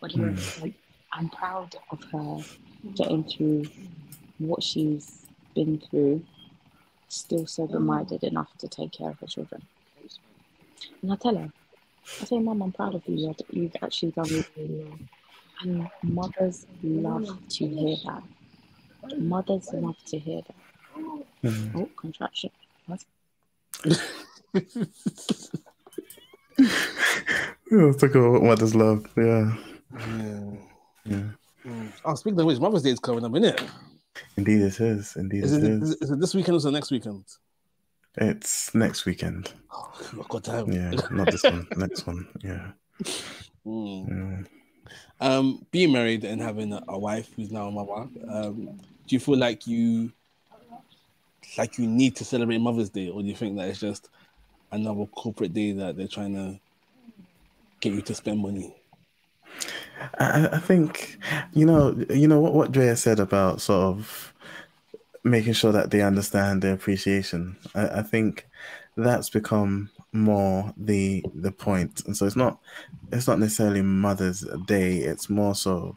whatever. 0.00 0.34
Like, 0.60 0.74
I'm 1.12 1.28
proud 1.28 1.74
of 1.90 2.02
her 2.12 2.44
getting 2.94 3.24
through 3.24 3.64
what 4.38 4.62
she's 4.62 5.26
been 5.54 5.78
through, 5.90 6.24
still 7.08 7.46
sober 7.46 7.80
minded 7.80 8.22
enough 8.22 8.48
to 8.58 8.68
take 8.68 8.92
care 8.92 9.10
of 9.10 9.18
her 9.20 9.26
children. 9.26 9.62
And 11.02 11.12
I 11.12 11.16
tell 11.16 11.36
her, 11.36 11.50
I 12.20 12.24
say, 12.24 12.38
Mum, 12.38 12.62
I'm 12.62 12.72
proud 12.72 12.94
of 12.94 13.02
you. 13.06 13.16
You're- 13.16 13.34
You've 13.50 13.76
actually 13.82 14.12
done 14.12 14.24
really, 14.26 14.44
really 14.56 14.84
well. 14.84 14.98
And 15.60 15.90
mothers 16.02 16.66
love 16.82 17.28
to 17.48 17.66
hear 17.66 17.96
that. 18.06 18.22
Mothers 19.18 19.72
love 19.72 19.96
to 20.06 20.18
hear 20.18 20.42
that. 20.42 20.54
Mm. 21.42 21.70
Oh, 21.74 21.88
contraction. 21.96 22.50
What? 22.86 23.04
Yeah, 27.70 27.84
let's 27.84 28.00
talk 28.00 28.14
about 28.14 28.32
what 28.32 28.42
mothers 28.42 28.74
love. 28.74 29.06
Yeah. 29.16 29.54
Yeah. 29.92 30.50
Yeah. 31.08 31.22
Mm. 31.66 31.92
Oh, 32.04 32.14
speaking 32.14 32.38
of 32.40 32.46
which, 32.46 32.60
Mother's 32.60 32.82
Day 32.82 32.90
is 32.90 33.00
coming 33.00 33.24
up, 33.24 33.34
isn't 33.34 33.44
it? 33.44 33.62
Indeed 34.36 34.62
it 34.62 34.80
is. 34.80 35.16
Indeed 35.16 35.44
Is 35.44 35.52
it 35.52 35.64
it, 35.64 35.70
is. 35.70 35.82
is 35.82 35.90
it, 35.90 36.02
is 36.02 36.10
it 36.10 36.20
this 36.20 36.34
weekend 36.34 36.54
or 36.54 36.58
is 36.58 36.64
it 36.64 36.70
next 36.70 36.90
weekend? 36.90 37.24
It's 38.16 38.74
next 38.74 39.06
weekend. 39.06 39.52
Oh, 39.72 39.92
I've 40.18 40.28
got 40.28 40.44
time. 40.44 40.72
Yeah, 40.72 40.90
not 41.10 41.30
this 41.30 41.44
one. 41.44 41.68
Next 41.76 42.06
one. 42.06 42.26
Yeah. 42.42 42.70
Mm. 43.64 44.08
yeah. 44.08 44.44
Um, 45.20 45.66
being 45.70 45.92
married 45.92 46.24
and 46.24 46.40
having 46.40 46.72
a, 46.72 46.82
a 46.88 46.98
wife 46.98 47.30
who's 47.36 47.52
now 47.52 47.68
a 47.68 47.70
mother, 47.70 48.08
um, 48.28 48.80
do 49.06 49.14
you 49.14 49.20
feel 49.20 49.36
like 49.36 49.66
you 49.66 50.12
like 51.56 51.78
you 51.78 51.86
need 51.86 52.16
to 52.16 52.24
celebrate 52.24 52.58
Mother's 52.58 52.90
Day, 52.90 53.08
or 53.08 53.22
do 53.22 53.28
you 53.28 53.34
think 53.34 53.56
that 53.56 53.68
it's 53.68 53.80
just 53.80 54.08
another 54.72 55.06
corporate 55.06 55.52
day 55.52 55.72
that 55.72 55.96
they're 55.96 56.08
trying 56.08 56.34
to 56.34 56.58
get 57.80 57.92
you 57.92 58.02
to 58.02 58.14
spend 58.14 58.40
money? 58.40 58.74
I, 60.18 60.48
I 60.52 60.58
think 60.58 61.18
you 61.52 61.66
know 61.66 61.96
you 62.10 62.28
know 62.28 62.40
what 62.40 62.54
what 62.54 62.72
Drea 62.72 62.96
said 62.96 63.20
about 63.20 63.60
sort 63.60 63.84
of 63.96 64.34
making 65.24 65.52
sure 65.52 65.72
that 65.72 65.90
they 65.90 66.02
understand 66.02 66.62
the 66.62 66.72
appreciation. 66.72 67.56
I, 67.74 67.88
I 68.00 68.02
think 68.02 68.46
that's 68.96 69.30
become 69.30 69.90
more 70.12 70.72
the 70.76 71.24
the 71.34 71.52
point, 71.52 72.04
and 72.06 72.16
so 72.16 72.26
it's 72.26 72.36
not 72.36 72.58
it's 73.12 73.26
not 73.28 73.38
necessarily 73.38 73.82
Mother's 73.82 74.44
Day. 74.66 74.98
It's 74.98 75.28
more 75.28 75.54
so. 75.54 75.96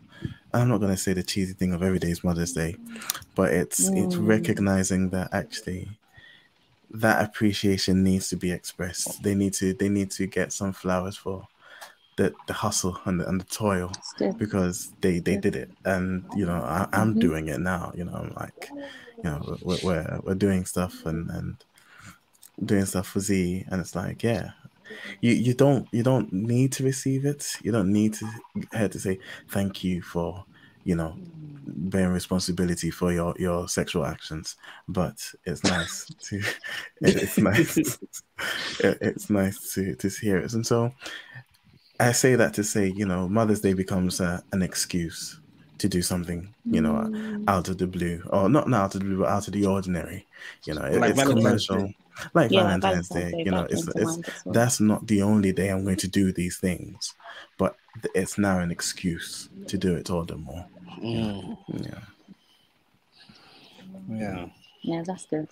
I'm 0.54 0.68
not 0.68 0.80
going 0.80 0.92
to 0.92 0.98
say 0.98 1.14
the 1.14 1.24
cheesy 1.24 1.54
thing 1.54 1.74
of 1.74 1.82
every 1.82 2.00
day 2.00 2.10
is 2.10 2.24
Mother's 2.24 2.54
Day, 2.54 2.76
but 3.36 3.54
it's 3.54 3.90
it's 3.94 4.16
Mm. 4.16 4.28
recognizing 4.28 5.10
that 5.12 5.30
actually 5.34 5.98
that 6.94 7.24
appreciation 7.24 8.04
needs 8.04 8.30
to 8.30 8.36
be 8.36 8.52
expressed. 8.52 9.24
They 9.24 9.34
need 9.36 9.54
to 9.56 9.74
they 9.74 9.90
need 9.90 10.12
to 10.12 10.28
get 10.28 10.52
some 10.52 10.74
flowers 10.74 11.16
for 11.16 11.48
the 12.22 12.36
the 12.48 12.54
hustle 12.54 12.96
and 13.06 13.20
the, 13.20 13.28
and 13.30 13.40
the 13.42 13.46
toil 13.46 13.92
because 14.38 14.78
they 15.02 15.20
they 15.20 15.38
did 15.38 15.56
it. 15.56 15.70
And 15.86 16.06
you 16.34 16.46
know 16.46 16.62
I, 16.62 16.88
i'm 16.94 17.16
Mhm. 17.16 17.20
doing 17.20 17.48
it 17.50 17.60
now 17.60 17.92
you 17.98 18.06
know 18.06 18.14
i'm 18.22 18.34
like 18.44 18.74
you 19.24 19.30
know 19.30 19.58
we're, 19.62 19.80
we're, 19.88 20.20
we're 20.26 20.36
doing 20.48 20.66
stuff 20.66 20.96
and 21.06 21.30
and 21.38 21.64
doing 22.64 22.86
stuff 22.86 23.08
for 23.08 23.20
z 23.20 23.66
and 23.72 23.82
it's 23.82 23.96
like 23.96 24.24
yeah 24.24 24.52
you 25.22 25.34
you 25.34 25.54
don't 25.54 25.88
you 25.92 26.04
don't 26.04 26.32
need 26.34 26.72
to 26.74 26.84
receive 26.84 27.26
it. 27.26 27.46
You 27.64 27.72
don't 27.72 27.92
need 27.92 28.14
to 28.16 28.28
her 28.74 28.88
to 28.90 29.00
say 29.00 29.20
thank 29.50 29.84
you 29.84 30.02
for 30.02 30.46
you 30.84 30.96
know 30.96 31.20
bearing 31.66 32.14
responsibility 32.14 32.92
for 32.92 33.12
your 33.14 33.36
your 33.40 33.68
sexual 33.70 34.06
actions. 34.06 34.56
But 34.88 35.18
it's 35.46 35.64
nice 35.64 36.08
to 36.30 36.38
it- 36.38 37.18
it's 37.24 37.38
nice 37.40 37.78
it, 38.80 38.98
it's 39.02 39.30
nice 39.30 39.74
to 39.74 39.96
to 39.96 40.10
hear 40.10 40.40
it. 40.40 40.54
And 40.54 40.66
so 40.66 40.94
I 42.08 42.12
say 42.14 42.36
that 42.36 42.54
to 42.56 42.64
say, 42.64 42.88
you 42.96 43.06
know, 43.06 43.30
Mother's 43.30 43.62
Day 43.62 43.74
becomes 43.74 44.20
a, 44.20 44.44
an 44.52 44.62
excuse 44.62 45.40
to 45.78 45.88
do 45.88 46.02
something, 46.02 46.54
you 46.66 46.82
know, 46.82 46.94
Mm. 46.94 47.44
out 47.48 47.70
of 47.70 47.78
the 47.78 47.88
blue, 47.88 48.22
or 48.30 48.50
not, 48.50 48.68
not 48.68 48.82
out 48.84 48.96
of 48.96 49.02
the 49.02 49.06
blue, 49.08 49.20
but 49.20 49.30
out 49.30 49.48
of 49.48 49.54
the 49.54 49.66
ordinary. 49.66 50.28
You 50.66 50.74
know, 50.76 50.84
it- 50.84 51.00
Like 51.00 51.12
it's 51.12 51.24
commercial, 51.24 51.92
like 52.34 52.52
Yeah, 52.52 52.64
Valentine's 52.64 53.08
Valentine's 53.08 53.10
Day. 53.10 53.32
Day 53.32 53.44
You 53.46 53.52
know, 53.52 53.68
it's 53.70 53.88
it's 53.88 54.18
well. 54.46 54.54
that's 54.54 54.80
not 54.80 55.08
the 55.08 55.22
only 55.22 55.52
day 55.54 55.70
I'm 55.70 55.84
going 55.84 55.98
to 55.98 56.08
do 56.08 56.32
these 56.32 56.58
things, 56.58 57.14
but 57.58 57.76
it's 58.16 58.38
now 58.38 58.60
an 58.60 58.72
excuse 58.72 59.50
to 59.68 59.78
do 59.78 59.96
it 59.96 60.10
all 60.10 60.26
the 60.26 60.38
more. 60.38 60.66
Mm, 61.00 61.58
Yeah, 61.68 62.00
yeah, 64.10 64.46
Yeah, 64.84 65.04
that's 65.06 65.26
good. 65.26 65.48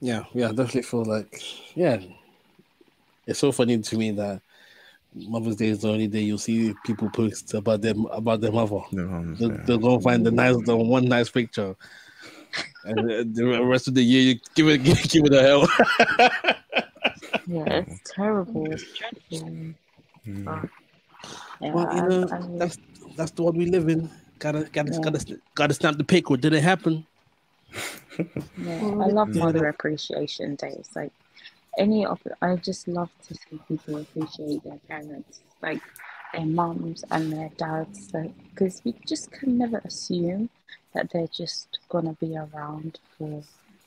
yeah, 0.00 0.24
yeah. 0.34 0.48
I 0.48 0.52
definitely 0.52 0.82
feel 0.82 1.04
like 1.04 1.42
yeah. 1.76 1.98
It's 3.26 3.38
so 3.38 3.52
funny 3.52 3.78
to 3.78 3.96
me 3.96 4.10
that 4.12 4.42
Mother's 5.14 5.56
Day 5.56 5.68
is 5.68 5.80
the 5.80 5.88
only 5.90 6.06
day 6.08 6.20
you'll 6.20 6.38
see 6.38 6.74
people 6.86 7.10
post 7.10 7.52
about 7.54 7.82
them 7.82 8.06
about 8.06 8.40
their 8.40 8.52
mother. 8.52 8.80
no, 8.92 9.34
They'll, 9.34 9.50
yeah. 9.52 9.58
they'll 9.66 9.78
go 9.78 9.98
find 10.00 10.24
the 10.24 10.30
nice, 10.30 10.56
the 10.64 10.74
one 10.76 11.04
nice 11.04 11.28
picture, 11.30 11.76
and 12.84 12.98
the, 13.10 13.28
the 13.32 13.64
rest 13.64 13.88
of 13.88 13.94
the 13.94 14.02
year 14.02 14.22
you 14.22 14.40
give 14.54 14.68
it, 14.68 14.78
give, 14.82 15.02
give 15.08 15.24
it 15.26 15.34
a 15.34 15.42
hell. 15.42 15.68
Yeah, 17.46 17.64
it's 17.86 18.00
terrible. 18.14 18.72
It's 18.72 18.84
dreadful. 18.96 19.48
Mm. 20.26 20.44
But, 20.44 20.68
yeah, 21.60 21.72
well, 21.74 21.94
you 21.94 22.02
I- 22.02 22.08
know, 22.08 22.28
I- 22.30 22.58
that's 22.58 22.78
that's 23.16 23.30
the 23.32 23.42
world 23.42 23.56
we 23.56 23.66
live 23.66 23.88
in. 23.88 24.08
Gotta, 24.38 24.68
gotta, 24.72 24.92
Yeah. 24.92 24.98
gotta, 25.00 25.38
gotta 25.54 25.74
snap 25.74 25.96
the 25.96 26.04
pic. 26.04 26.30
What 26.30 26.40
did 26.40 26.52
it 26.54 26.62
happen? 26.62 27.06
Yeah, 28.18 28.24
I 28.66 28.76
love 29.12 29.34
Yeah. 29.36 29.44
Mother 29.44 29.66
Appreciation 29.68 30.54
Day. 30.56 30.74
It's 30.78 30.96
like 30.96 31.12
any 31.78 32.04
of 32.06 32.20
it, 32.26 32.32
I 32.42 32.56
just 32.56 32.88
love 32.88 33.10
to 33.28 33.34
see 33.34 33.58
people 33.68 33.96
appreciate 33.98 34.62
their 34.64 34.78
parents, 34.88 35.40
like 35.62 35.82
their 36.32 36.46
mums 36.46 37.04
and 37.10 37.32
their 37.32 37.50
dads, 37.56 38.10
like 38.12 38.32
because 38.50 38.82
we 38.84 38.94
just 39.06 39.30
can 39.32 39.58
never 39.58 39.78
assume 39.84 40.50
that 40.94 41.10
they're 41.12 41.26
just 41.28 41.78
gonna 41.88 42.14
be 42.20 42.36
around 42.36 42.98
for 43.18 43.42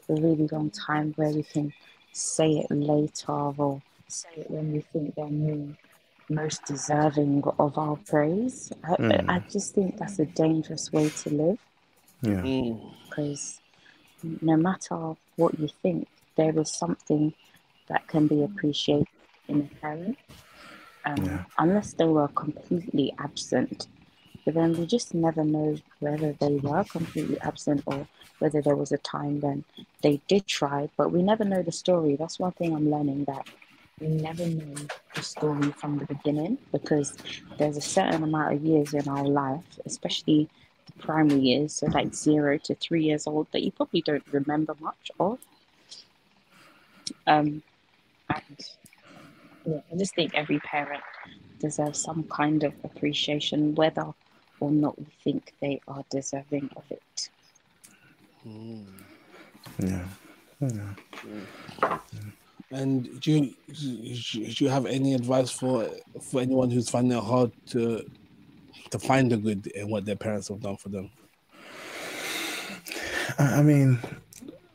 a 0.10 0.14
really 0.14 0.48
long 0.52 0.70
time 0.72 1.14
where 1.16 1.30
we 1.30 1.44
can 1.44 1.74
say 2.12 2.52
it 2.52 2.72
later 2.72 3.32
or 3.32 3.82
say 4.08 4.30
it 4.38 4.50
when 4.50 4.72
we 4.74 4.82
think 4.82 5.16
they're 5.16 5.26
more 5.28 5.76
most 6.30 6.66
deserving 6.66 7.44
of 7.60 7.78
our 7.78 7.98
praise. 7.98 8.72
I, 8.84 8.96
Mm. 8.96 9.30
I 9.30 9.40
just 9.52 9.76
think 9.76 9.98
that's 9.98 10.20
a 10.20 10.26
dangerous 10.26 10.92
way 10.92 11.10
to 11.10 11.30
live 11.30 11.60
yeah, 12.22 12.42
Mm, 12.42 12.94
because 13.10 13.60
no 14.42 14.58
matter 14.58 15.16
what 15.36 15.60
you 15.60 15.68
think, 15.82 16.08
there 16.36 16.58
is 16.60 16.72
something 16.74 17.34
that 17.88 18.08
can 18.08 18.28
be 18.28 18.44
appreciated 18.44 19.08
in 19.48 19.62
a 19.62 19.82
parent, 19.82 20.18
um, 21.06 21.24
Yeah. 21.24 21.44
unless 21.58 21.94
they 21.94 22.06
were 22.06 22.28
completely 22.30 23.14
absent. 23.18 23.88
But 24.44 24.54
then 24.54 24.74
we 24.74 24.86
just 24.86 25.14
never 25.14 25.44
know 25.44 25.78
whether 26.00 26.34
they 26.34 26.56
were 26.56 26.84
completely 26.84 27.40
absent 27.42 27.84
or 27.86 28.08
whether 28.40 28.62
there 28.62 28.76
was 28.76 28.92
a 28.92 28.98
time 28.98 29.42
when 29.42 29.64
they 30.02 30.22
did 30.28 30.46
try, 30.46 30.90
but 30.98 31.12
we 31.12 31.24
never 31.24 31.44
know 31.44 31.64
the 31.64 31.72
story. 31.72 32.16
That's 32.16 32.40
one 32.40 32.52
thing 32.52 32.74
I'm 32.76 32.92
learning 32.92 33.26
that 33.26 33.48
we 34.00 34.08
never 34.08 34.46
know 34.46 34.76
the 35.16 35.22
story 35.22 35.72
from 35.72 35.98
the 36.00 36.06
beginning 36.06 36.58
because 36.72 37.18
there's 37.58 37.78
a 37.78 37.82
certain 37.82 38.24
amount 38.24 38.54
of 38.54 38.64
years 38.64 38.94
in 38.94 39.08
our 39.08 39.26
life, 39.26 39.64
especially 39.86 40.50
the 40.86 40.92
primary 41.04 41.40
years, 41.40 41.74
so 41.74 41.88
like 41.88 42.14
zero 42.14 42.58
to 42.60 42.76
three 42.76 43.04
years 43.04 43.26
old, 43.26 43.48
that 43.52 43.64
you 43.64 43.72
probably 43.72 44.02
don't 44.02 44.24
remember 44.32 44.76
much 44.80 45.12
of. 45.20 45.40
Um, 47.26 47.64
and 48.30 48.60
yeah, 49.66 49.80
I 49.92 49.96
just 49.98 50.16
think 50.16 50.34
every 50.36 50.60
parent 50.60 51.04
deserves 51.60 52.02
some 52.02 52.24
kind 52.24 52.64
of 52.64 52.74
appreciation, 52.84 53.76
whether 53.76 54.14
or 54.60 54.72
not 54.72 54.98
we 54.98 55.08
think 55.24 55.54
they 55.62 55.82
are 55.88 56.04
deserving 56.10 56.70
of 56.76 56.84
it. 56.90 57.30
mm. 58.48 58.86
yeah, 59.80 60.06
yeah. 60.62 61.98
And 62.72 63.22
do 63.22 63.32
you 63.32 63.54
do 63.68 64.66
you 64.66 64.70
have 64.70 64.86
any 64.86 65.14
advice 65.14 65.52
for 65.52 65.90
for 66.22 66.42
anyone 66.42 66.72
who's 66.72 66.90
finding 66.90 67.18
it 67.18 67.24
hard 67.24 67.52
to 67.68 68.04
to 68.90 69.00
find 69.00 69.32
the 69.32 69.38
good 69.38 69.68
in 69.68 69.90
what 69.90 70.06
their 70.06 70.16
parents 70.16 70.48
have 70.50 70.62
done 70.62 70.78
for 70.78 70.90
them? 70.90 71.12
I 73.40 73.60
I 73.60 73.64
mean, 73.64 74.00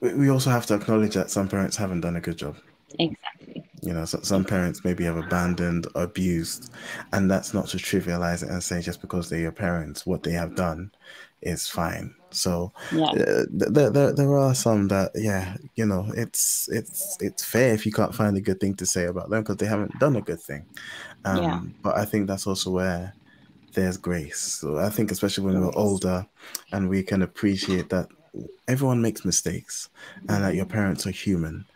we 0.00 0.14
we 0.14 0.30
also 0.30 0.50
have 0.50 0.66
to 0.66 0.74
acknowledge 0.74 1.14
that 1.14 1.30
some 1.30 1.48
parents 1.48 1.76
haven't 1.76 2.02
done 2.02 2.16
a 2.16 2.20
good 2.20 2.36
job. 2.36 2.56
Exactly. 2.98 3.39
You 3.82 3.94
know, 3.94 4.04
so, 4.04 4.20
some 4.22 4.44
parents 4.44 4.84
maybe 4.84 5.04
have 5.04 5.16
abandoned, 5.16 5.86
abused, 5.94 6.70
and 7.12 7.30
that's 7.30 7.54
not 7.54 7.68
to 7.68 7.78
trivialize 7.78 8.42
it 8.42 8.50
and 8.50 8.62
say 8.62 8.80
just 8.82 9.00
because 9.00 9.28
they're 9.28 9.40
your 9.40 9.52
parents, 9.52 10.04
what 10.04 10.22
they 10.22 10.32
have 10.32 10.54
done 10.54 10.92
is 11.42 11.66
fine. 11.66 12.14
So 12.30 12.72
Yeah. 12.92 13.10
uh, 13.10 13.44
there, 13.50 13.90
there, 13.90 14.12
there 14.12 14.36
are 14.38 14.54
some 14.54 14.88
that, 14.88 15.12
yeah, 15.14 15.56
you 15.76 15.86
know, 15.86 16.06
it's 16.14 16.68
it's 16.70 17.16
it's 17.20 17.44
fair 17.44 17.72
if 17.74 17.86
you 17.86 17.92
can't 17.92 18.14
find 18.14 18.36
a 18.36 18.40
good 18.40 18.60
thing 18.60 18.74
to 18.76 18.86
say 18.86 19.06
about 19.06 19.30
them 19.30 19.42
because 19.42 19.56
they 19.56 19.66
haven't 19.66 19.98
done 19.98 20.16
a 20.16 20.22
good 20.22 20.40
thing. 20.40 20.66
Um, 21.24 21.40
Yeah. 21.42 21.60
But 21.82 21.96
I 21.96 22.04
think 22.04 22.26
that's 22.28 22.46
also 22.46 22.70
where 22.70 23.16
there's 23.74 23.96
grace. 23.96 24.38
So 24.60 24.78
I 24.78 24.90
think 24.90 25.10
especially 25.10 25.46
when 25.46 25.60
we're 25.60 25.72
older 25.76 26.26
and 26.72 26.88
we 26.88 27.02
can 27.02 27.22
appreciate 27.22 27.88
that 27.90 28.08
everyone 28.68 29.02
makes 29.02 29.24
mistakes 29.24 29.88
and 30.28 30.44
that 30.44 30.54
your 30.54 30.66
parents 30.66 31.06
are 31.06 31.10
human 31.10 31.66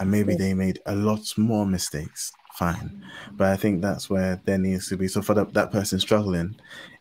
and 0.00 0.10
maybe 0.10 0.34
they 0.34 0.54
made 0.54 0.80
a 0.86 0.94
lot 0.94 1.20
more 1.36 1.66
mistakes 1.66 2.32
fine 2.54 3.02
but 3.32 3.48
i 3.48 3.56
think 3.56 3.80
that's 3.80 4.10
where 4.10 4.40
there 4.44 4.58
needs 4.58 4.88
to 4.88 4.96
be 4.96 5.06
so 5.08 5.22
for 5.22 5.34
that, 5.34 5.52
that 5.54 5.70
person 5.70 5.98
struggling 6.00 6.54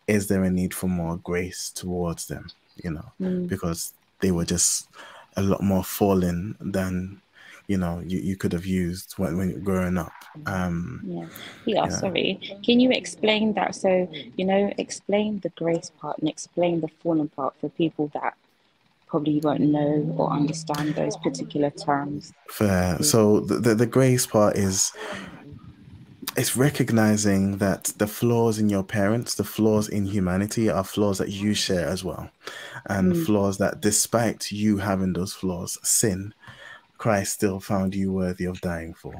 is 0.07 0.27
there 0.27 0.43
a 0.43 0.49
need 0.49 0.73
for 0.73 0.87
more 0.87 1.17
grace 1.17 1.71
towards 1.71 2.27
them 2.27 2.45
you 2.83 2.91
know 2.91 3.11
Mm. 3.19 3.47
because 3.49 3.93
they 4.21 4.31
were 4.31 4.45
just 4.45 4.87
a 5.37 5.41
lot 5.41 5.61
more 5.61 5.83
fallen 5.83 6.55
than 6.59 7.21
you 7.67 7.77
know 7.77 8.01
you, 8.05 8.19
you 8.19 8.35
could 8.35 8.53
have 8.53 8.65
used 8.65 9.13
when, 9.17 9.37
when 9.37 9.49
you're 9.49 9.59
growing 9.59 9.97
up 9.97 10.13
um 10.45 11.01
Yeah. 11.05 11.25
Yeah, 11.65 11.83
Yeah. 11.85 11.89
sorry. 11.89 12.39
Can 12.63 12.79
you 12.79 12.91
explain 12.91 13.53
that? 13.53 13.75
So, 13.75 14.09
you 14.37 14.45
know, 14.45 14.73
explain 14.77 15.39
the 15.39 15.49
grace 15.49 15.91
part 16.01 16.17
and 16.19 16.27
explain 16.29 16.81
the 16.81 16.89
fallen 17.01 17.29
part 17.29 17.53
for 17.59 17.69
people 17.69 18.09
that 18.13 18.33
probably 19.09 19.39
won't 19.39 19.61
know 19.61 20.13
or 20.17 20.31
understand 20.31 20.93
those 20.95 21.17
particular 21.17 21.71
terms. 21.71 22.33
Fair. 22.49 23.01
So 23.03 23.41
the, 23.41 23.55
the 23.55 23.75
the 23.75 23.85
grace 23.85 24.25
part 24.25 24.55
is 24.55 24.91
it's 26.37 26.55
recognizing 26.55 27.57
that 27.57 27.85
the 27.97 28.07
flaws 28.07 28.59
in 28.59 28.69
your 28.69 28.83
parents, 28.83 29.35
the 29.35 29.43
flaws 29.43 29.89
in 29.89 30.05
humanity, 30.05 30.69
are 30.69 30.83
flaws 30.83 31.17
that 31.17 31.29
you 31.29 31.53
share 31.53 31.87
as 31.87 32.03
well, 32.03 32.29
and 32.85 33.13
Mm. 33.13 33.25
flaws 33.25 33.57
that, 33.57 33.81
despite 33.81 34.51
you 34.51 34.77
having 34.77 35.13
those 35.13 35.33
flaws, 35.33 35.77
sin, 35.83 36.33
Christ 36.97 37.33
still 37.33 37.59
found 37.59 37.95
you 37.95 38.11
worthy 38.11 38.45
of 38.45 38.61
dying 38.61 38.93
for, 38.93 39.13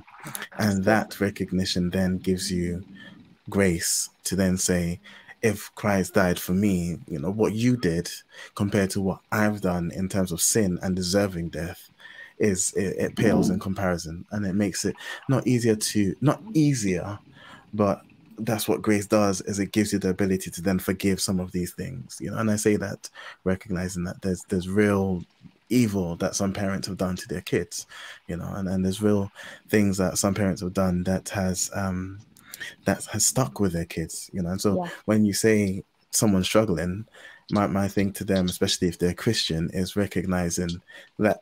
and 0.60 0.84
that 0.84 1.20
recognition 1.20 1.90
then 1.90 2.18
gives 2.18 2.52
you 2.52 2.84
grace 3.50 4.10
to 4.26 4.36
then 4.36 4.58
say. 4.58 5.00
If 5.42 5.74
Christ 5.76 6.14
died 6.16 6.40
for 6.40 6.54
me, 6.54 6.98
you 7.08 7.20
know, 7.20 7.32
what 7.32 7.54
you 7.54 7.78
did 7.78 8.10
compared 8.56 8.90
to 8.92 9.02
what 9.02 9.20
I've 9.32 9.62
done 9.62 9.92
in 9.96 10.10
terms 10.10 10.32
of 10.32 10.42
sin 10.42 10.80
and 10.82 10.96
deserving 10.96 11.50
death, 11.50 11.90
is 12.40 12.74
it, 12.74 12.96
it 12.98 13.16
pales 13.16 13.50
in 13.50 13.60
comparison 13.60 14.26
and 14.32 14.46
it 14.46 14.54
makes 14.56 14.86
it 14.86 14.96
not 15.28 15.46
easier 15.46 15.76
to 15.76 16.16
not 16.22 16.42
easier 16.54 17.20
but 17.74 18.02
that's 18.40 18.70
what 18.70 18.82
grace 18.82 19.06
does 19.06 19.42
is 19.42 19.60
it 19.60 19.74
gives 19.74 19.92
you 19.92 20.00
the 20.00 20.10
ability 20.10 20.50
to 20.50 20.62
then 20.62 20.80
forgive 20.80 21.20
some 21.20 21.42
of 21.42 21.52
these 21.52 21.74
things 21.74 22.18
you 22.22 22.32
know? 22.32 22.38
And 22.38 22.50
i 22.50 22.56
say 22.56 22.78
that 22.78 23.10
recognizing 23.44 24.06
that 24.06 24.22
there's 24.22 24.42
there's 24.48 24.70
real 24.70 25.22
evil 25.70 26.16
that 26.18 26.36
some 26.36 26.52
parents 26.52 26.88
have 26.88 26.98
done 26.98 27.16
to 27.16 27.28
their 27.28 27.42
kids, 27.42 27.86
you 28.28 28.36
know, 28.36 28.52
and, 28.56 28.68
and 28.68 28.84
there's 28.84 29.02
real 29.02 29.32
things 29.70 29.98
that 29.98 30.18
some 30.18 30.34
parents 30.34 30.62
have 30.62 30.74
done 30.74 31.04
that 31.04 31.30
has 31.30 31.70
um 31.74 32.20
that 32.86 33.06
has 33.06 33.26
stuck 33.26 33.60
with 33.60 33.74
their 33.74 33.86
kids, 33.86 34.30
you 34.34 34.42
know. 34.42 34.50
And 34.52 34.62
so 34.62 34.84
Yeah. 34.84 34.90
when 35.06 35.26
you 35.26 35.34
say 35.34 35.84
someone's 36.12 36.48
struggling, 36.48 37.06
my, 37.52 37.68
my 37.68 37.88
thing 37.88 38.12
to 38.14 38.24
them, 38.24 38.46
especially 38.46 38.88
if 38.88 39.00
they're 39.00 39.14
Christian, 39.14 39.70
is 39.74 39.96
recognizing 39.96 40.82
that 41.18 41.42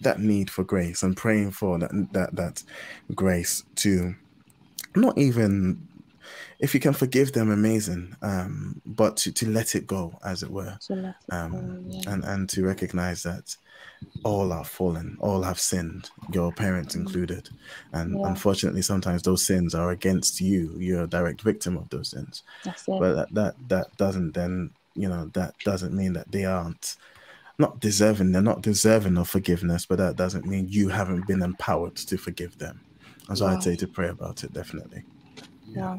that 0.00 0.18
need 0.18 0.50
for 0.50 0.64
grace 0.64 1.02
and 1.04 1.16
praying 1.16 1.52
for 1.52 1.78
that 1.78 1.90
that 2.12 2.34
that 2.34 2.62
grace 3.14 3.64
to 3.76 4.14
not 4.96 5.16
even 5.16 5.88
if 6.62 6.72
you 6.74 6.80
can 6.80 6.94
forgive 6.94 7.32
them 7.32 7.50
amazing. 7.50 8.16
Um 8.22 8.80
but 8.86 9.16
to, 9.18 9.32
to 9.32 9.50
let 9.50 9.74
it 9.74 9.86
go 9.86 10.18
as 10.24 10.42
it 10.42 10.50
were. 10.50 10.76
To 10.86 10.94
let 10.94 11.16
it 11.28 11.34
um 11.34 11.50
go, 11.52 11.82
yeah. 11.88 12.12
and 12.12 12.24
and 12.24 12.48
to 12.50 12.64
recognize 12.64 13.22
that 13.24 13.56
all 14.24 14.52
are 14.52 14.64
fallen 14.64 15.16
all 15.20 15.42
have 15.42 15.58
sinned 15.58 16.08
your 16.32 16.52
parents 16.52 16.94
included. 16.94 17.48
And 17.92 18.14
Yeah. 18.14 18.28
unfortunately 18.28 18.82
sometimes 18.82 19.22
those 19.22 19.44
sins 19.44 19.74
are 19.74 19.90
against 19.90 20.40
you. 20.40 20.76
You're 20.78 21.04
a 21.04 21.08
direct 21.08 21.42
victim 21.42 21.76
of 21.76 21.88
those 21.90 22.10
sins. 22.10 22.44
That's 22.64 22.86
it. 22.88 23.00
but 23.00 23.12
that 23.14 23.34
that, 23.34 23.54
that 23.68 23.96
doesn't 23.96 24.32
then 24.32 24.70
you 24.94 25.08
know 25.08 25.24
that 25.34 25.54
doesn't 25.64 25.94
mean 25.94 26.12
that 26.12 26.30
they 26.30 26.44
aren't 26.44 26.96
not 27.58 27.80
deserving 27.80 28.30
they're 28.32 28.42
not 28.52 28.62
deserving 28.62 29.16
of 29.18 29.28
forgiveness 29.28 29.86
but 29.86 29.98
that 29.98 30.16
doesn't 30.16 30.46
mean 30.46 30.66
you 30.68 30.88
haven't 30.88 31.26
been 31.26 31.42
empowered 31.42 31.96
to 31.96 32.16
forgive 32.16 32.56
them. 32.58 32.80
And 33.28 33.36
so 33.38 33.46
Yeah. 33.46 33.52
i'd 33.54 33.62
say 33.62 33.76
to 33.76 33.88
pray 33.88 34.08
about 34.08 34.44
it 34.44 34.52
definitely. 34.52 35.02
Yeah, 35.66 35.98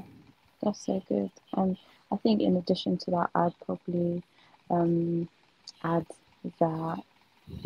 that's 0.63 0.85
so 0.85 1.01
good. 1.07 1.31
And 1.53 1.77
I 2.11 2.17
think 2.17 2.41
in 2.41 2.57
addition 2.57 2.97
to 2.97 3.11
that, 3.11 3.29
I'd 3.35 3.53
probably 3.65 4.23
um, 4.69 5.27
add 5.83 6.05
that 6.59 7.03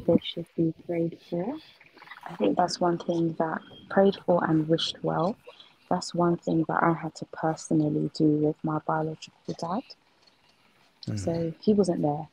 they 0.06 0.20
should 0.24 0.46
be 0.56 0.74
prayed 0.86 1.18
for. 1.30 1.56
I 2.30 2.36
think 2.36 2.58
that's 2.58 2.80
one 2.80 2.98
thing 2.98 3.34
that 3.40 3.62
prayed 3.90 4.18
for 4.26 4.44
and 4.44 4.68
wished 4.68 4.98
well. 5.02 5.36
That's 5.90 6.14
one 6.14 6.38
thing 6.38 6.66
that 6.68 6.84
I 6.84 6.94
had 6.94 7.16
to 7.16 7.26
personally 7.26 8.12
do 8.14 8.26
with 8.26 8.56
my 8.64 8.80
biological 8.80 9.54
dad. 9.58 9.84
So 11.16 11.54
he 11.62 11.74
wasn't 11.74 12.02
there, 12.02 12.28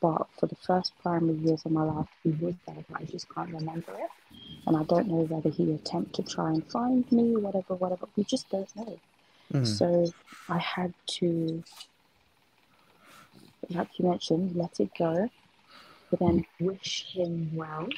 but 0.00 0.26
for 0.38 0.46
the 0.46 0.56
first 0.56 0.92
primary 1.00 1.36
years 1.38 1.64
of 1.64 1.70
my 1.70 1.84
life, 1.84 2.08
he 2.24 2.30
was 2.30 2.54
there, 2.66 2.84
but 2.90 3.00
I 3.00 3.04
just 3.04 3.32
can't 3.32 3.52
remember 3.52 3.92
it. 3.92 4.10
And 4.66 4.76
I 4.76 4.82
don't 4.82 5.06
know 5.06 5.22
whether 5.28 5.50
he 5.50 5.72
attempted 5.72 6.26
to 6.26 6.34
try 6.34 6.50
and 6.50 6.64
find 6.70 7.10
me, 7.12 7.36
whatever, 7.36 7.74
whatever. 7.76 8.08
We 8.16 8.24
just 8.24 8.50
don't 8.50 8.74
know. 8.74 8.98
Mm. 9.52 9.66
So 9.66 10.12
I 10.48 10.58
had 10.58 10.92
to, 11.18 11.62
like 13.70 13.88
you 13.98 14.08
mentioned, 14.08 14.56
let 14.56 14.78
it 14.80 14.90
go, 14.98 15.30
but 16.10 16.20
then 16.20 16.44
wish 16.60 17.06
him 17.12 17.50
well 17.54 17.88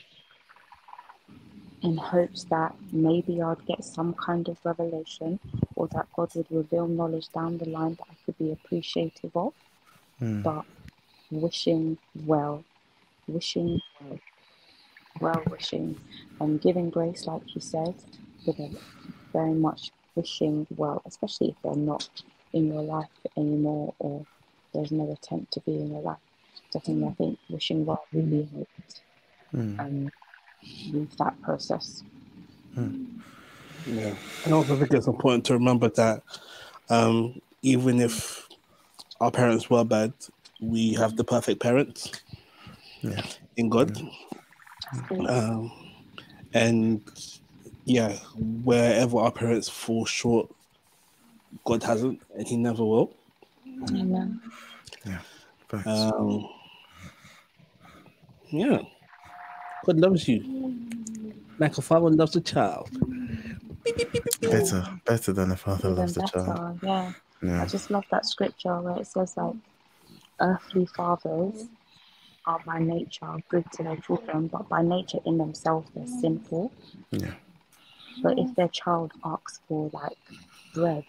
in 1.82 1.96
hopes 1.96 2.44
that 2.44 2.74
maybe 2.92 3.40
I'd 3.40 3.64
get 3.66 3.84
some 3.84 4.14
kind 4.14 4.48
of 4.48 4.58
revelation 4.64 5.40
or 5.76 5.88
that 5.88 6.06
God 6.14 6.34
would 6.34 6.46
reveal 6.50 6.86
knowledge 6.86 7.28
down 7.30 7.58
the 7.58 7.68
line 7.68 7.94
that 7.94 8.06
I 8.10 8.14
could 8.24 8.36
be 8.38 8.52
appreciative 8.52 9.34
of. 9.34 9.54
Mm. 10.20 10.42
But 10.42 10.64
wishing 11.30 11.96
well, 12.26 12.64
wishing 13.26 13.80
well, 14.00 14.20
well 15.20 15.42
wishing, 15.50 15.96
and 16.40 16.60
giving 16.60 16.90
grace, 16.90 17.26
like 17.26 17.54
you 17.54 17.60
said, 17.60 17.94
but 18.44 18.56
very 19.32 19.54
much 19.54 19.90
wishing 20.14 20.66
well, 20.76 21.02
especially 21.06 21.48
if 21.50 21.56
they're 21.62 21.74
not 21.74 22.08
in 22.52 22.72
your 22.72 22.82
life 22.82 23.08
anymore 23.36 23.94
or 23.98 24.24
there's 24.74 24.92
no 24.92 25.10
attempt 25.12 25.52
to 25.52 25.60
be 25.60 25.72
in 25.74 25.90
your 25.90 26.02
life. 26.02 26.18
Definitely, 26.72 27.06
I 27.08 27.12
think 27.12 27.38
wishing 27.48 27.86
well 27.86 28.06
really 28.12 28.48
helped 28.52 29.00
Mm. 29.52 29.80
um, 29.80 30.12
with 30.92 31.16
that 31.16 31.40
process. 31.42 32.04
Yeah, 32.76 34.14
and 34.44 34.54
also 34.54 34.76
I 34.76 34.78
think 34.78 34.92
it's 34.94 35.08
important 35.08 35.44
to 35.46 35.54
remember 35.54 35.88
that 35.88 36.22
um, 36.88 37.40
even 37.62 38.00
if 38.00 38.46
our 39.20 39.32
parents 39.32 39.68
were 39.68 39.84
bad, 39.84 40.12
we 40.60 40.94
have 40.94 41.16
the 41.16 41.24
perfect 41.24 41.60
parents 41.60 42.12
Yeah. 43.02 43.22
in 43.56 43.68
God, 43.68 43.90
um, 45.28 45.72
and 46.54 47.00
yeah, 47.84 48.16
wherever 48.36 49.18
our 49.18 49.32
parents 49.32 49.68
fall 49.68 50.04
short, 50.04 50.48
God 51.64 51.82
hasn't, 51.82 52.20
and 52.36 52.46
He 52.46 52.56
never 52.56 52.84
will. 52.84 53.16
Amen. 53.88 54.40
Facts. 55.68 55.86
Um, 55.86 56.48
yeah, 58.50 58.78
God 59.84 59.98
loves 59.98 60.26
you 60.26 60.74
like 61.60 61.78
a 61.78 61.82
father 61.82 62.10
loves 62.10 62.34
a 62.34 62.40
child. 62.40 62.90
better 64.40 64.84
better 65.06 65.32
than 65.32 65.52
a 65.52 65.56
father 65.56 65.90
Even 65.90 65.96
loves 65.96 66.14
the 66.14 66.20
better, 66.22 66.44
child 66.44 66.80
yeah. 66.82 67.12
I 67.42 67.46
yeah 67.46 67.66
just 67.66 67.90
love 67.90 68.04
that 68.10 68.26
scripture 68.26 68.80
where 68.80 68.96
it 68.98 69.06
says 69.06 69.34
like 69.36 69.54
earthly 70.40 70.86
fathers 70.86 71.68
are 72.46 72.58
by 72.66 72.80
nature 72.80 73.36
good 73.48 73.70
to 73.72 73.82
their 73.84 73.96
children, 73.98 74.48
but 74.48 74.68
by 74.68 74.82
nature 74.82 75.18
in 75.26 75.38
themselves 75.38 75.88
they're 75.94 76.06
sinful. 76.06 76.72
yeah 77.12 77.34
But 78.22 78.38
if 78.38 78.54
their 78.54 78.68
child 78.68 79.12
asks 79.24 79.60
for 79.68 79.90
like 79.92 80.18
bread, 80.74 81.04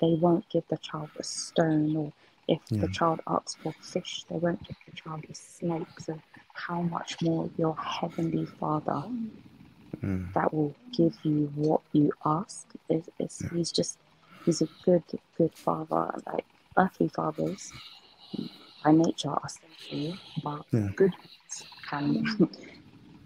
they 0.00 0.14
won't 0.14 0.48
give 0.48 0.64
the 0.68 0.78
child 0.78 1.10
a 1.18 1.22
stone, 1.24 1.96
or 1.96 2.12
if 2.48 2.60
the 2.78 2.88
child 2.88 3.20
asks 3.26 3.56
for 3.62 3.74
fish, 3.80 4.24
they 4.28 4.36
won't 4.36 4.64
give 4.66 4.76
the 4.86 4.92
child 4.92 5.24
a 5.30 5.34
snake. 5.34 5.98
So 5.98 6.20
how 6.54 6.82
much 6.82 7.20
more 7.22 7.50
your 7.56 7.76
heavenly 7.76 8.46
Father 8.46 9.04
Mm. 10.02 10.32
that 10.34 10.52
will 10.52 10.74
give 10.92 11.14
you 11.24 11.50
what 11.54 11.80
you 11.92 12.12
ask 12.24 12.66
is, 12.88 13.08
is 13.18 13.42
he's 13.52 13.72
just 13.72 13.98
he's 14.44 14.60
a 14.62 14.68
good 14.84 15.04
good 15.36 15.54
father. 15.54 16.20
Like 16.26 16.44
earthly 16.76 17.08
fathers 17.08 17.72
by 18.84 18.92
nature 18.92 19.30
are 19.30 19.48
sinful, 19.48 20.18
but 20.42 20.64
Yeah. 20.72 20.88
good 20.96 21.12
ones 21.14 21.64
can 21.88 22.24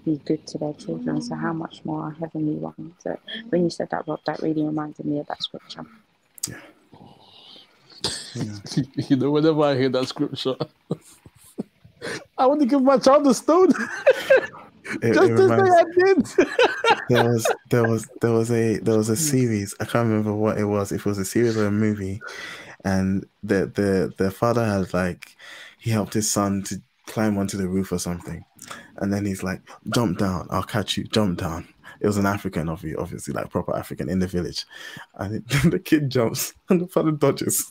be 0.07 0.20
good 0.24 0.46
to 0.46 0.59
their 0.59 0.72
children. 0.74 1.20
So 1.20 1.34
how 1.34 1.52
much 1.52 1.84
more 1.84 2.04
our 2.04 2.11
heavenly 2.12 2.54
one? 2.54 2.94
So 3.02 3.18
when 3.50 3.64
you 3.64 3.70
said 3.70 3.90
that, 3.90 4.07
Rob, 4.09 4.20
that 4.26 4.40
really 4.40 4.62
reminded 4.62 5.04
me 5.04 5.18
of 5.18 5.26
that 5.26 5.42
scripture. 5.42 5.84
you 9.09 9.16
know, 9.16 9.30
whenever 9.32 9.62
I 9.62 9.76
hear 9.76 9.88
that 9.90 10.07
scripture, 10.09 10.54
I 12.38 12.46
want 12.46 12.61
to 12.61 12.66
give 12.66 12.82
my 12.82 12.98
child 12.98 13.26
a 13.26 13.34
stone. 13.34 13.72
It- 15.02 15.14
Just 15.14 15.30
it 15.32 15.36
to 15.36 15.42
reminds- 15.48 15.76
say 15.76 15.80
I 15.80 15.84
did. 16.14 16.26
there 17.09 17.24
was 17.28 17.44
there 17.70 17.84
was 17.84 18.09
there 18.20 18.30
was 18.30 18.50
a 18.52 18.78
there 18.78 18.96
was 18.96 19.09
a 19.09 19.16
series 19.16 19.74
i 19.80 19.84
can't 19.84 20.07
remember 20.09 20.32
what 20.32 20.59
it 20.59 20.64
was 20.64 20.92
if 20.92 21.00
it 21.00 21.07
was 21.09 21.18
a 21.18 21.24
series 21.24 21.57
or 21.57 21.66
a 21.66 21.72
movie 21.72 22.20
and 22.84 23.26
the 23.42 23.66
the 23.74 24.12
the 24.16 24.30
father 24.30 24.64
had 24.64 24.94
like 24.94 25.34
he 25.80 25.90
helped 25.90 26.14
his 26.14 26.30
son 26.30 26.62
to 26.62 26.80
climb 27.07 27.36
onto 27.36 27.57
the 27.57 27.66
roof 27.66 27.90
or 27.90 27.98
something 27.98 28.44
and 28.99 29.12
then 29.12 29.24
he's 29.24 29.42
like 29.42 29.61
jump 29.94 30.18
down 30.18 30.47
i'll 30.51 30.62
catch 30.62 30.97
you 30.97 31.05
jump 31.05 31.38
down 31.38 31.66
it 32.01 32.07
was 32.07 32.16
an 32.16 32.26
african 32.26 32.66
obvi- 32.66 32.99
obviously 32.99 33.32
like 33.32 33.51
proper 33.51 33.74
african 33.76 34.09
in 34.09 34.18
the 34.18 34.26
village 34.26 34.64
and 35.16 35.36
it, 35.51 35.70
the 35.70 35.78
kid 35.78 36.11
jumps 36.11 36.55
and 36.68 36.80
the 36.80 36.88
father 36.88 37.11
dodges 37.12 37.70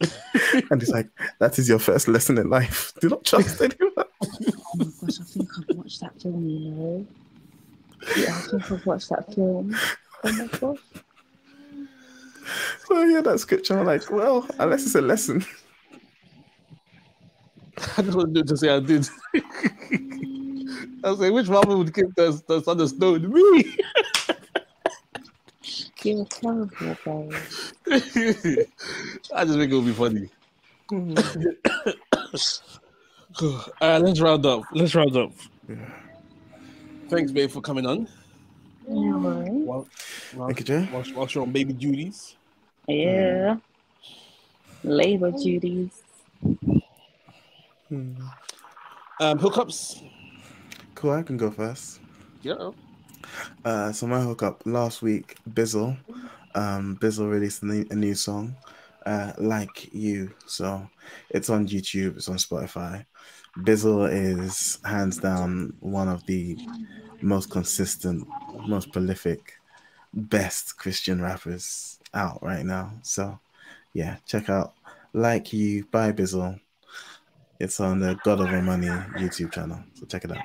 and 0.70 0.80
he's 0.80 0.90
like 0.90 1.08
that 1.38 1.58
is 1.58 1.68
your 1.68 1.78
first 1.78 2.08
lesson 2.08 2.38
in 2.38 2.48
life 2.50 2.92
do 3.00 3.08
not 3.08 3.24
trust 3.24 3.60
anyone 3.60 3.92
Oh 4.22 4.76
my 4.78 4.84
gosh, 5.00 5.20
I 5.20 5.24
think 5.24 5.48
I've 5.58 5.76
watched 5.76 6.00
that 6.00 6.20
film, 6.20 6.46
you 6.46 6.70
know. 6.70 7.06
Yeah, 8.16 8.36
I 8.36 8.40
think 8.42 8.70
I've 8.70 8.86
watched 8.86 9.08
that 9.08 9.34
film. 9.34 9.74
Oh 10.24 10.32
my 10.32 10.46
gosh. 10.46 10.78
so 12.86 13.02
yeah 13.04 13.20
that 13.22 13.38
scripture 13.40 13.78
i'm 13.78 13.86
like 13.86 14.10
well 14.10 14.46
unless 14.58 14.84
it's 14.84 14.94
a 14.96 15.00
lesson 15.00 15.44
I 17.96 18.02
just 18.02 18.16
want 18.16 18.34
to 18.34 18.34
do 18.34 18.40
it 18.40 18.48
to 18.48 18.56
say 18.56 18.68
I 18.68 18.80
did. 18.80 19.08
I 21.02 21.10
was 21.10 21.20
like, 21.20 21.32
which 21.32 21.48
mama 21.48 21.76
would 21.76 21.94
give 21.94 22.14
the, 22.14 22.42
the 22.46 22.60
son 22.62 22.80
a 22.80 22.88
stone? 22.88 23.32
Me. 23.32 23.76
You're 26.02 26.24
terrible, 26.26 26.68
babe. 27.04 27.32
I 29.34 29.44
just 29.44 29.58
think 29.58 29.70
it 29.70 29.74
would 29.74 29.84
be 29.84 29.92
funny. 29.92 30.30
All 33.42 33.64
right, 33.80 33.98
let's 33.98 34.20
round 34.20 34.46
up. 34.46 34.62
Let's 34.72 34.94
round 34.94 35.16
up. 35.16 35.32
Thanks, 37.08 37.32
babe, 37.32 37.50
for 37.50 37.60
coming 37.60 37.86
on. 37.86 38.08
No 38.88 39.18
worries. 39.18 39.50
While, 39.66 39.86
Thank 40.46 40.60
you, 40.60 40.64
Jay. 40.64 40.82
while, 40.90 41.02
while 41.02 41.26
you're 41.28 41.42
on 41.42 41.52
baby 41.52 41.72
duties. 41.74 42.36
Yeah. 42.88 43.56
Labor 44.82 45.32
duties. 45.32 46.02
Um, 47.90 48.16
hookups. 49.20 50.02
Cool, 51.00 51.12
I 51.12 51.22
can 51.22 51.38
go 51.38 51.50
first. 51.50 51.98
Yeah. 52.42 52.72
Uh, 53.64 53.90
so 53.90 54.06
my 54.06 54.20
hookup 54.20 54.60
last 54.66 55.00
week, 55.00 55.36
Bizzle. 55.48 55.96
Um, 56.54 56.98
Bizzle 57.00 57.30
released 57.30 57.62
a 57.62 57.66
new, 57.66 57.86
a 57.90 57.94
new 57.94 58.14
song. 58.14 58.54
uh, 59.06 59.32
like 59.38 59.92
you. 59.92 60.32
So 60.46 60.88
it's 61.30 61.50
on 61.50 61.66
YouTube, 61.66 62.16
it's 62.16 62.28
on 62.28 62.36
Spotify. 62.36 63.04
Bizzle 63.58 64.08
is 64.10 64.78
hands 64.84 65.18
down 65.18 65.74
one 65.80 66.08
of 66.08 66.24
the 66.26 66.56
most 67.20 67.50
consistent, 67.50 68.26
most 68.66 68.92
prolific, 68.92 69.54
best 70.14 70.76
Christian 70.78 71.20
rappers 71.20 71.98
out 72.14 72.42
right 72.42 72.64
now. 72.64 72.92
So 73.02 73.38
yeah, 73.92 74.16
check 74.26 74.48
out 74.48 74.74
Like 75.12 75.52
You 75.52 75.84
by 75.90 76.12
Bizzle. 76.12 76.60
It's 77.58 77.80
on 77.80 77.98
the 78.00 78.18
God 78.24 78.40
Over 78.40 78.62
Money 78.62 78.86
YouTube 78.86 79.52
channel. 79.52 79.80
So 79.94 80.06
check 80.06 80.24
it 80.24 80.32
out. 80.32 80.38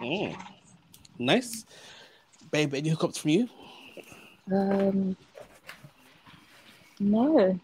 Mm. 0.00 0.36
Nice. 1.18 1.64
Babe, 2.50 2.74
any 2.74 2.90
hookups 2.90 3.18
from 3.18 3.30
you? 3.30 3.48
Um, 4.52 5.16
no. 6.98 7.58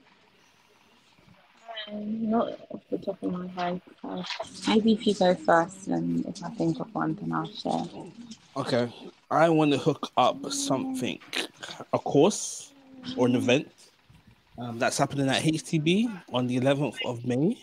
Um, 1.89 2.31
Not 2.31 2.59
off 2.71 2.83
the 2.91 2.99
top 2.99 3.23
of 3.23 3.33
my 3.33 3.47
head. 3.49 3.81
Uh, 4.03 4.23
maybe 4.69 4.93
if 4.93 5.07
you 5.07 5.15
go 5.15 5.35
first, 5.35 5.89
and 5.89 6.25
if 6.27 6.43
I 6.45 6.49
think 6.51 6.81
of 6.81 6.95
one, 6.95 7.15
then 7.15 7.33
I'll 7.33 7.47
share. 7.47 7.85
Okay. 8.57 8.93
I 9.31 9.49
want 9.49 9.73
to 9.73 9.79
hook 9.79 10.11
up 10.17 10.51
something, 10.53 11.19
a 11.93 11.99
course 11.99 12.73
or 13.17 13.27
an 13.27 13.37
event 13.37 13.71
um, 14.59 14.79
that's 14.79 14.99
happening 14.99 15.29
at 15.29 15.43
HTB 15.43 16.23
on 16.33 16.47
the 16.47 16.59
11th 16.59 16.97
of 17.05 17.25
May. 17.25 17.59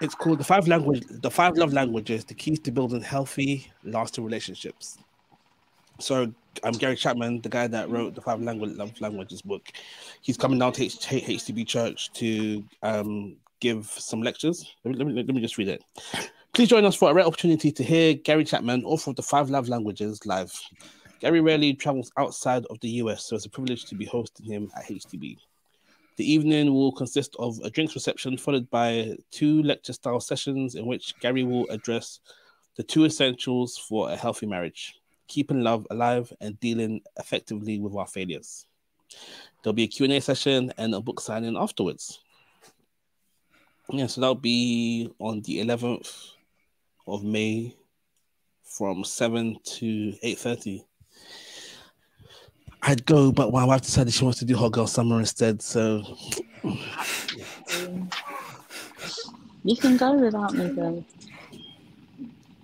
It's 0.00 0.14
called 0.14 0.38
the 0.38 0.44
five 0.44 0.68
language, 0.68 1.04
the 1.08 1.30
five 1.30 1.56
love 1.56 1.72
languages, 1.72 2.24
the 2.24 2.34
keys 2.34 2.58
to 2.60 2.70
building 2.70 3.00
healthy, 3.00 3.70
lasting 3.82 4.24
relationships. 4.24 4.98
So 5.98 6.32
I'm 6.62 6.72
Gary 6.72 6.96
Chapman, 6.96 7.40
the 7.40 7.48
guy 7.48 7.66
that 7.66 7.88
wrote 7.88 8.14
the 8.14 8.20
five 8.20 8.42
language 8.42 8.76
love 8.76 9.00
languages 9.00 9.40
book. 9.40 9.72
He's 10.20 10.36
coming 10.36 10.58
down 10.58 10.72
to 10.72 10.84
H- 10.84 11.12
H- 11.12 11.26
HTB 11.42 11.66
Church 11.66 12.12
to 12.14 12.62
um, 12.82 13.36
give 13.60 13.86
some 13.86 14.22
lectures. 14.22 14.74
Let 14.84 14.92
me, 14.92 14.98
let, 14.98 15.06
me, 15.06 15.22
let 15.22 15.34
me 15.34 15.40
just 15.40 15.56
read 15.56 15.68
it. 15.68 15.82
Please 16.52 16.68
join 16.68 16.84
us 16.84 16.94
for 16.94 17.10
a 17.10 17.14
rare 17.14 17.26
opportunity 17.26 17.72
to 17.72 17.82
hear 17.82 18.14
Gary 18.14 18.44
Chapman, 18.44 18.84
author 18.84 19.10
of 19.10 19.16
the 19.16 19.22
five 19.22 19.48
love 19.48 19.68
languages, 19.68 20.24
live. 20.26 20.52
Gary 21.20 21.40
rarely 21.40 21.72
travels 21.72 22.12
outside 22.18 22.66
of 22.66 22.78
the 22.80 22.88
US, 22.88 23.24
so 23.24 23.36
it's 23.36 23.46
a 23.46 23.50
privilege 23.50 23.86
to 23.86 23.94
be 23.94 24.04
hosting 24.04 24.46
him 24.46 24.70
at 24.76 24.84
HTB. 24.84 25.38
The 26.16 26.30
evening 26.30 26.72
will 26.72 26.92
consist 26.92 27.36
of 27.38 27.58
a 27.62 27.70
drinks 27.70 27.94
reception 27.94 28.38
followed 28.38 28.70
by 28.70 29.16
two 29.30 29.62
lecture 29.62 29.92
style 29.92 30.20
sessions 30.20 30.74
in 30.74 30.86
which 30.86 31.18
Gary 31.20 31.44
will 31.44 31.66
address 31.68 32.20
the 32.76 32.82
two 32.82 33.04
essentials 33.04 33.76
for 33.76 34.10
a 34.10 34.16
healthy 34.16 34.46
marriage 34.46 35.00
keeping 35.28 35.62
love 35.62 35.86
alive 35.90 36.32
and 36.40 36.58
dealing 36.60 37.00
effectively 37.18 37.80
with 37.80 37.94
our 37.94 38.06
failures. 38.06 38.66
There'll 39.62 39.74
be 39.74 39.84
a 39.84 39.88
Q&A 39.88 40.20
session 40.20 40.72
and 40.78 40.94
a 40.94 41.00
book 41.00 41.20
signing 41.20 41.56
afterwards. 41.56 42.20
Yeah, 43.90 44.06
so 44.06 44.20
that'll 44.20 44.34
be 44.34 45.12
on 45.18 45.42
the 45.42 45.60
11th 45.60 46.32
of 47.06 47.24
May 47.24 47.74
from 48.64 49.04
7 49.04 49.58
to 49.64 50.12
8.30. 50.24 50.84
I'd 52.82 53.04
go, 53.06 53.32
but 53.32 53.52
my 53.52 53.64
wife 53.64 53.82
decided 53.82 54.12
she 54.12 54.24
wants 54.24 54.38
to 54.38 54.44
do 54.44 54.56
Hot 54.56 54.72
Girl 54.72 54.86
Summer 54.86 55.18
instead, 55.18 55.60
so 55.62 56.02
you 59.64 59.76
can 59.76 59.96
go 59.96 60.12
without 60.12 60.54
me, 60.54 60.68
though. 60.68 61.04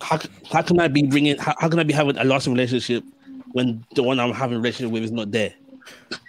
how, 0.01 0.19
how 0.51 0.63
can 0.63 0.79
I 0.81 0.89
be 0.89 1.03
bringing, 1.05 1.37
how, 1.39 1.55
how 1.59 1.69
can 1.69 1.79
I 1.79 1.85
be 1.85 1.93
having 1.93 2.17
a 2.19 2.25
lasting 2.25 2.53
relationship 2.53 3.05
when 3.53 3.85
the 3.95 4.03
one 4.03 4.21
I'm 4.21 4.33
having 4.33 4.57
a 4.57 4.61
relationship 4.61 4.93
with 4.93 5.05
is 5.05 5.13
not 5.13 5.31
there? 5.31 5.55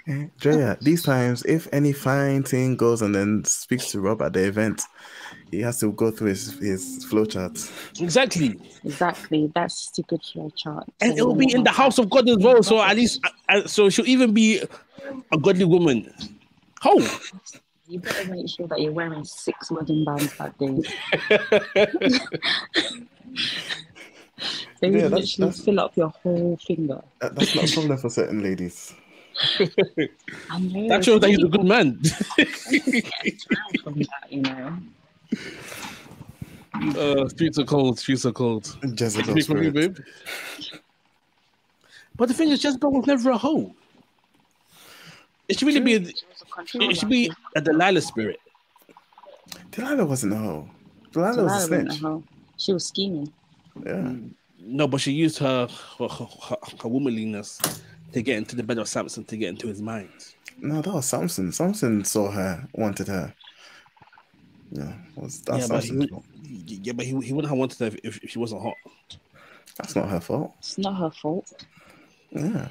Mm, 0.08 0.30
Drea, 0.40 0.78
these 0.82 1.04
times, 1.04 1.44
if 1.46 1.68
any 1.72 1.94
fine 1.94 2.44
thing 2.44 2.76
goes 2.76 3.02
and 3.02 3.14
then 3.14 3.44
speaks 3.46 3.92
to 3.92 4.02
Rob 4.02 4.22
at 4.22 4.34
the 4.34 4.46
event, 4.46 4.82
he 5.52 5.60
has 5.62 5.80
to 5.80 5.92
go 5.92 6.10
through 6.12 6.30
his, 6.30 6.54
his 6.60 7.06
flowchart. 7.10 7.56
Exactly. 8.02 8.60
Exactly. 8.84 9.52
That's 9.54 9.76
stupid 9.78 10.22
flow 10.24 10.50
chart. 10.56 10.86
and 11.02 11.18
it 11.18 11.24
will 11.26 11.36
be 11.36 11.52
in 11.54 11.64
the 11.64 11.72
house 11.72 11.98
of 12.00 12.10
God 12.10 12.28
as 12.30 12.38
well. 12.38 12.64
So 12.64 12.82
at 12.82 12.96
least, 12.96 13.20
uh, 13.26 13.30
uh, 13.50 13.68
so 13.68 13.90
she'll 13.90 14.08
even 14.08 14.34
be 14.34 14.62
a 15.32 15.38
godly 15.38 15.66
woman. 15.66 16.12
Oh, 16.86 17.00
You 17.88 18.00
better 18.00 18.30
make 18.32 18.50
sure 18.50 18.68
that 18.68 18.80
you're 18.82 18.92
wearing 18.94 19.24
six 19.26 19.70
wedding 19.72 20.04
bands 20.06 20.36
that 20.38 20.58
day. 20.58 20.82
They 24.82 24.90
Yeah, 24.90 25.04
would 25.04 25.12
that's- 25.14 25.40
literally 25.40 25.50
that's- 25.52 25.64
fill 25.64 25.80
up 25.80 25.96
your 25.96 26.10
whole 26.10 26.58
finger. 26.58 27.02
That- 27.22 27.36
That's 27.36 27.56
not 27.56 27.70
a 27.70 27.74
problem 27.74 27.98
for 28.00 28.10
certain 28.10 28.44
ladies. 28.44 28.94
I 30.50 30.60
know. 30.60 30.88
that 30.90 31.06
shows 31.06 31.22
that 31.22 31.30
he's 31.30 31.44
a 31.44 31.48
good 31.48 31.64
man. 31.64 32.00
from 33.84 33.96
that, 34.00 34.28
you 34.30 34.42
know. 34.42 34.78
Uh, 36.98 37.28
streets 37.30 37.60
are 37.60 37.66
cold. 37.66 38.00
Streets 38.00 38.26
are 38.26 38.32
cold. 38.32 38.78
Jezebel 38.84 39.32
Speak 39.32 39.46
for 39.46 39.56
me, 39.56 39.70
babe. 39.70 39.98
But 42.16 42.28
the 42.28 42.34
thing 42.34 42.50
is, 42.50 42.64
Jezebel 42.64 42.92
was 42.92 43.08
never 43.08 43.32
a 43.32 43.38
hoe. 43.38 43.74
It 45.50 45.60
should 45.60 45.68
really 45.68 45.80
be. 45.80 45.96
A, 45.96 46.66
She 46.66 46.78
a 46.78 46.90
it 46.90 46.98
should 46.98 47.10
be 47.10 47.32
a 47.56 47.62
Delilah 47.62 48.02
spirit. 48.02 48.40
Delilah 49.72 50.06
wasn't 50.06 50.34
a 50.34 50.38
hoe. 50.38 50.70
Delilah, 51.12 51.36
Delilah 51.36 51.44
was 51.44 51.52
a 51.52 51.56
wasn't 51.56 51.90
a 51.90 51.94
snitch. 51.94 52.24
She 52.58 52.74
was 52.74 52.86
scheming. 52.86 53.34
Yeah. 53.86 54.14
No, 54.60 54.88
but 54.88 55.02
she 55.02 55.12
used 55.12 55.38
her 55.40 55.68
her, 55.98 56.08
her, 56.08 56.26
her, 56.26 56.58
her 56.82 56.90
womanliness 56.90 57.60
to 58.14 58.22
get 58.22 58.38
into 58.38 58.56
the 58.56 58.64
bed 58.64 58.78
of 58.78 58.88
Samson 58.88 59.26
to 59.26 59.38
get 59.38 59.50
into 59.50 59.68
his 59.68 59.82
mind. 59.82 60.10
No, 60.60 60.82
that 60.82 60.94
was 60.94 61.06
Samson. 61.06 61.52
Samson 61.52 62.06
saw 62.06 62.32
her, 62.32 62.68
wanted 62.74 63.08
her. 63.08 63.34
Yeah, 64.76 64.92
was 65.16 65.42
that's 65.42 65.62
yeah, 65.62 65.68
but 65.68 65.84
he, 65.84 65.90
Samson's 65.90 66.00
would- 66.00 66.10
fault. 66.10 66.26
yeah, 66.42 66.94
but 66.94 67.06
he, 67.06 67.12
he 67.22 67.32
wouldn't 67.34 67.50
have 67.50 67.58
wanted 67.60 67.78
her 67.80 67.98
if, 68.04 68.24
if 68.24 68.32
she 68.32 68.40
wasn't 68.40 68.64
hot. 68.64 68.76
That's 69.78 69.96
not 69.96 70.10
her 70.10 70.20
fault. 70.20 70.54
It's 70.60 70.78
not 70.80 70.96
her 70.96 71.12
fault. 71.12 71.52
Yeah. 72.32 72.70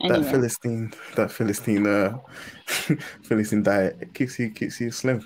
That 0.00 0.24
Philistine, 0.26 0.92
that 1.14 1.30
Philistine, 1.30 1.86
uh, 1.86 2.18
Philistine 3.22 3.62
diet 3.62 4.12
keeps 4.12 4.38
you 4.38 4.50
keeps 4.50 4.80
you 4.80 4.90
slim. 4.90 5.24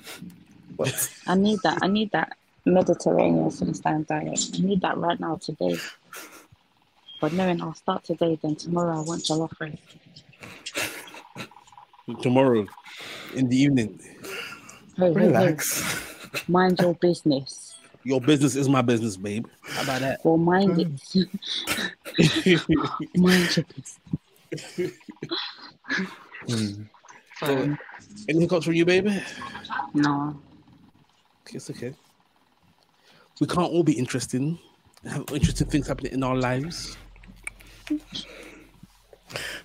What? 0.77 1.11
I 1.27 1.35
need 1.35 1.59
that. 1.65 1.79
I 1.83 1.89
need 1.89 2.11
that 2.13 2.37
Mediterranean 2.65 3.51
Philistine 3.51 4.05
diet. 4.09 4.51
I 4.55 4.59
need 4.61 4.81
that 4.83 4.97
right 4.99 5.19
now 5.19 5.37
today. 5.37 5.77
But 7.21 7.33
knowing 7.33 7.61
I'll 7.63 7.75
start 7.75 8.05
today, 8.05 8.39
then 8.43 8.57
tomorrow 8.57 8.99
I 8.99 9.03
want 9.03 9.25
jollof 9.25 9.53
rice. 9.61 9.77
Tomorrow, 12.23 12.67
in 13.35 13.49
the 13.49 13.57
evening, 13.57 14.01
Hey, 14.97 15.07
hey, 15.07 15.13
hey, 15.13 15.27
Relax. 15.27 15.83
mind 16.49 16.79
your 16.81 16.95
business. 16.95 17.75
your 18.05 18.21
business 18.21 18.57
is 18.57 18.69
my 18.69 18.83
business, 18.83 19.17
babe. 19.17 19.47
How 19.63 19.83
about 19.83 20.01
that? 20.01 20.21
Well, 20.25 20.37
mind 20.37 20.79
it. 20.79 20.89
mind 23.17 23.57
your 23.57 23.65
business. 23.65 23.99
Hmm. 26.49 26.83
Um, 27.43 27.79
Any 28.29 28.41
hiccups 28.41 28.65
from 28.65 28.75
you, 28.75 28.85
baby? 28.85 29.23
no. 29.95 30.37
It's 31.53 31.71
okay. 31.71 31.95
We 33.41 33.47
can't 33.47 33.73
all 33.73 33.83
be 33.83 33.93
interesting. 33.93 34.59
Have 35.05 35.25
interesting 35.33 35.67
things 35.69 35.89
happening 35.89 36.13
in 36.13 36.23
our 36.23 36.37
lives. 36.37 36.97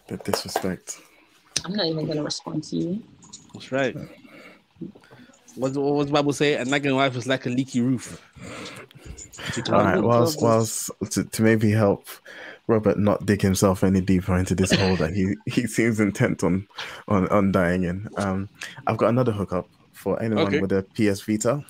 The 0.07 0.17
disrespect. 0.23 0.99
I'm 1.65 1.73
not 1.73 1.86
even 1.86 2.05
going 2.05 2.17
to 2.17 2.23
respond 2.23 2.63
to 2.65 2.75
you. 2.77 3.03
That's 3.56 3.72
right. 3.72 3.95
What 5.56 5.74
what 5.74 5.97
does 6.03 6.08
the 6.08 6.14
Bible 6.14 6.34
say? 6.34 6.56
A 6.56 6.66
nagging 6.66 6.95
wife 6.95 7.16
is 7.16 7.28
like 7.28 7.45
a 7.45 7.49
leaky 7.49 7.82
roof. 7.82 8.22
All 9.68 9.74
right. 9.74 9.93
can't- 9.93 10.03
Whilst, 10.03 10.41
whilst 10.41 10.91
to, 11.12 11.24
to 11.24 11.41
maybe 11.41 11.72
help 11.72 12.08
Robert 12.68 12.97
not 12.97 13.26
dig 13.26 13.41
himself 13.41 13.84
any 13.84 14.01
deeper 14.01 14.36
into 14.38 14.56
this 14.56 14.72
hole 14.72 14.95
that 14.97 15.14
he, 15.14 15.36
he 15.45 15.68
seems 15.68 15.99
intent 15.99 16.43
on 16.43 16.68
on 17.08 17.28
on 17.30 17.51
dying 17.51 17.84
in. 17.84 18.08
Um, 18.18 18.49
I've 18.88 18.97
got 18.97 19.10
another 19.10 19.32
hookup 19.32 19.68
for 19.93 20.22
anyone 20.22 20.47
Okay. 20.47 20.60
with 20.60 20.72
a 20.72 20.84
PS 20.95 21.22
Vita. 21.22 21.64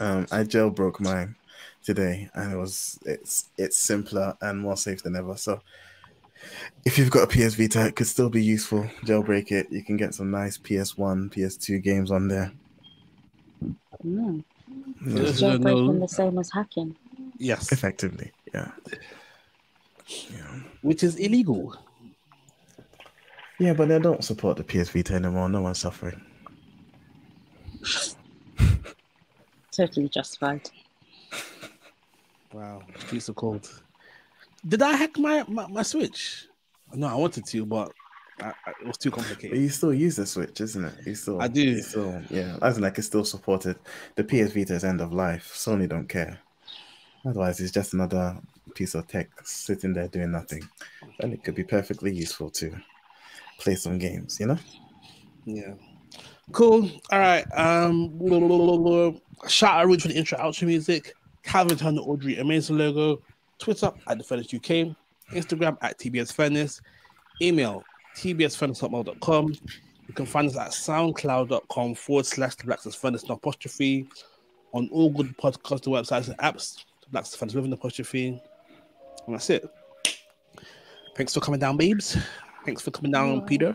Um, 0.00 0.26
I 0.32 0.42
jailbroke 0.42 1.00
mine 1.00 1.36
today, 1.84 2.28
and 2.34 2.52
it 2.52 2.56
was 2.56 2.98
it's 3.06 3.48
it's 3.56 3.78
simpler 3.78 4.36
and 4.42 4.60
more 4.60 4.76
safe 4.76 5.02
than 5.02 5.16
ever. 5.16 5.36
So. 5.36 5.60
If 6.84 6.98
you've 6.98 7.10
got 7.10 7.22
a 7.24 7.26
PS 7.26 7.54
Vita, 7.54 7.86
it 7.86 7.96
could 7.96 8.06
still 8.06 8.28
be 8.28 8.42
useful. 8.42 8.84
Jailbreak 9.04 9.50
it. 9.52 9.70
You 9.70 9.82
can 9.82 9.96
get 9.96 10.14
some 10.14 10.30
nice 10.30 10.58
PS1, 10.58 11.32
PS2 11.32 11.82
games 11.82 12.10
on 12.10 12.28
there. 12.28 12.52
Mm. 14.04 14.44
Yeah, 15.06 15.22
Is 15.22 15.40
jailbreaking 15.40 15.94
know. 15.94 16.00
the 16.00 16.08
same 16.08 16.38
as 16.38 16.50
hacking? 16.50 16.94
Yes, 17.38 17.72
effectively, 17.72 18.32
yeah. 18.52 18.70
Yeah. 20.30 20.60
which 20.82 21.02
is 21.02 21.16
illegal. 21.16 21.74
Yeah, 23.58 23.72
but 23.72 23.88
they 23.88 23.98
don't 23.98 24.24
support 24.24 24.56
the 24.56 24.64
PS 24.64 24.90
Vita 24.90 25.14
anymore. 25.14 25.48
No 25.48 25.62
one's 25.62 25.78
suffering. 25.78 26.20
Totally 29.70 30.08
justified. 30.08 30.70
Wow, 32.52 32.82
streets 32.98 33.28
are 33.28 33.34
cold. 33.34 33.82
Did 34.66 34.82
I 34.82 34.96
hack 34.96 35.18
my, 35.18 35.44
my, 35.48 35.66
my 35.68 35.82
Switch? 35.82 36.46
No, 36.94 37.06
I 37.08 37.14
wanted 37.14 37.44
to, 37.46 37.66
but 37.66 37.92
I, 38.40 38.46
I, 38.66 38.70
it 38.80 38.86
was 38.86 38.96
too 38.98 39.10
But 39.10 39.20
complicated. 39.20 39.58
you 39.58 39.68
still 39.68 39.92
use 39.94 40.16
the 40.16 40.26
Switch, 40.26 40.60
isn't 40.60 40.84
it? 40.84 40.94
You 41.06 41.14
still, 41.14 41.40
I 41.40 41.48
do. 41.48 41.60
you 41.62 41.82
still, 41.82 42.22
yeah. 42.30 42.56
As 42.62 42.76
in, 42.76 42.82
like 42.82 42.98
it's 42.98 43.06
still 43.06 43.24
supported. 43.24 43.76
The 44.16 44.24
PS 44.24 44.52
Vita 44.52 44.74
is 44.74 44.84
end 44.84 45.00
of 45.00 45.12
life. 45.12 45.52
Sony 45.54 45.88
don't 45.88 46.08
care. 46.08 46.38
Otherwise, 47.26 47.60
it's 47.60 47.72
just 47.72 47.94
another 47.94 48.36
piece 48.74 48.94
of 48.94 49.06
tech 49.08 49.28
sitting 49.44 49.92
there 49.92 50.08
doing 50.08 50.30
nothing, 50.30 50.62
and 51.20 51.32
it 51.32 51.42
could 51.42 51.54
be 51.54 51.64
perfectly 51.64 52.12
useful 52.14 52.50
to 52.50 52.74
play 53.58 53.74
some 53.74 53.98
games. 53.98 54.38
You 54.40 54.46
know. 54.46 54.58
Yeah. 55.46 55.74
Cool. 56.52 56.90
All 57.10 57.18
right. 57.18 57.44
Um. 57.56 58.08
blah, 58.18 58.38
blah, 58.40 58.76
blah. 58.76 59.12
Shout 59.48 59.80
out 59.80 59.86
Rich 59.86 60.02
for 60.02 60.08
the 60.08 60.16
intro 60.16 60.38
outro 60.38 60.66
music. 60.66 61.14
Calvin 61.42 61.76
Turner 61.78 62.00
Ordinary 62.02 62.38
Amazing 62.38 62.78
logo. 62.78 63.22
Twitter 63.64 63.90
at 64.06 64.18
the 64.18 64.24
Furnace 64.24 64.52
UK. 64.52 64.94
Instagram 65.32 65.78
at 65.80 65.98
TBS 65.98 66.32
Furnace. 66.34 66.82
Email 67.40 67.82
tbsfurnace.mail.com. 68.14 69.54
You 70.06 70.14
can 70.14 70.26
find 70.26 70.48
us 70.48 70.56
at 70.56 70.68
soundcloud.com 70.68 71.94
forward 71.94 72.26
slash 72.26 72.56
the 72.56 72.64
Blacksmith 72.64 72.94
Furnace 72.94 73.24
apostrophe. 73.28 74.06
On 74.74 74.88
all 74.92 75.08
good 75.08 75.36
podcast 75.38 75.86
websites 75.86 76.28
and 76.28 76.36
apps, 76.38 76.84
the 77.00 77.08
Blacksmith 77.10 77.38
Furnace 77.38 77.54
with 77.54 77.64
an 77.64 77.72
apostrophe. 77.72 78.40
And 79.26 79.34
that's 79.34 79.48
it. 79.48 79.66
Thanks 81.16 81.32
for 81.32 81.40
coming 81.40 81.60
down, 81.60 81.78
babes. 81.78 82.18
Thanks 82.66 82.82
for 82.82 82.90
coming 82.90 83.12
down, 83.12 83.46
Peter. 83.46 83.74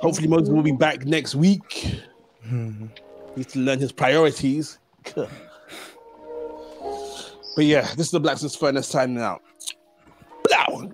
Hopefully, 0.00 0.28
Moses 0.28 0.50
will 0.50 0.62
be 0.62 0.70
back 0.70 1.04
next 1.04 1.34
week. 1.34 2.00
Mm-hmm. 2.46 2.86
he 2.86 3.36
Needs 3.36 3.52
to 3.54 3.58
learn 3.58 3.80
his 3.80 3.90
priorities. 3.90 4.78
But 7.58 7.66
yeah, 7.66 7.92
this 7.96 8.06
is 8.06 8.10
the 8.12 8.20
Blacksmith 8.20 8.54
Furnace 8.54 8.86
signing 8.86 9.18
out. 9.18 9.42
Blow. 10.44 10.92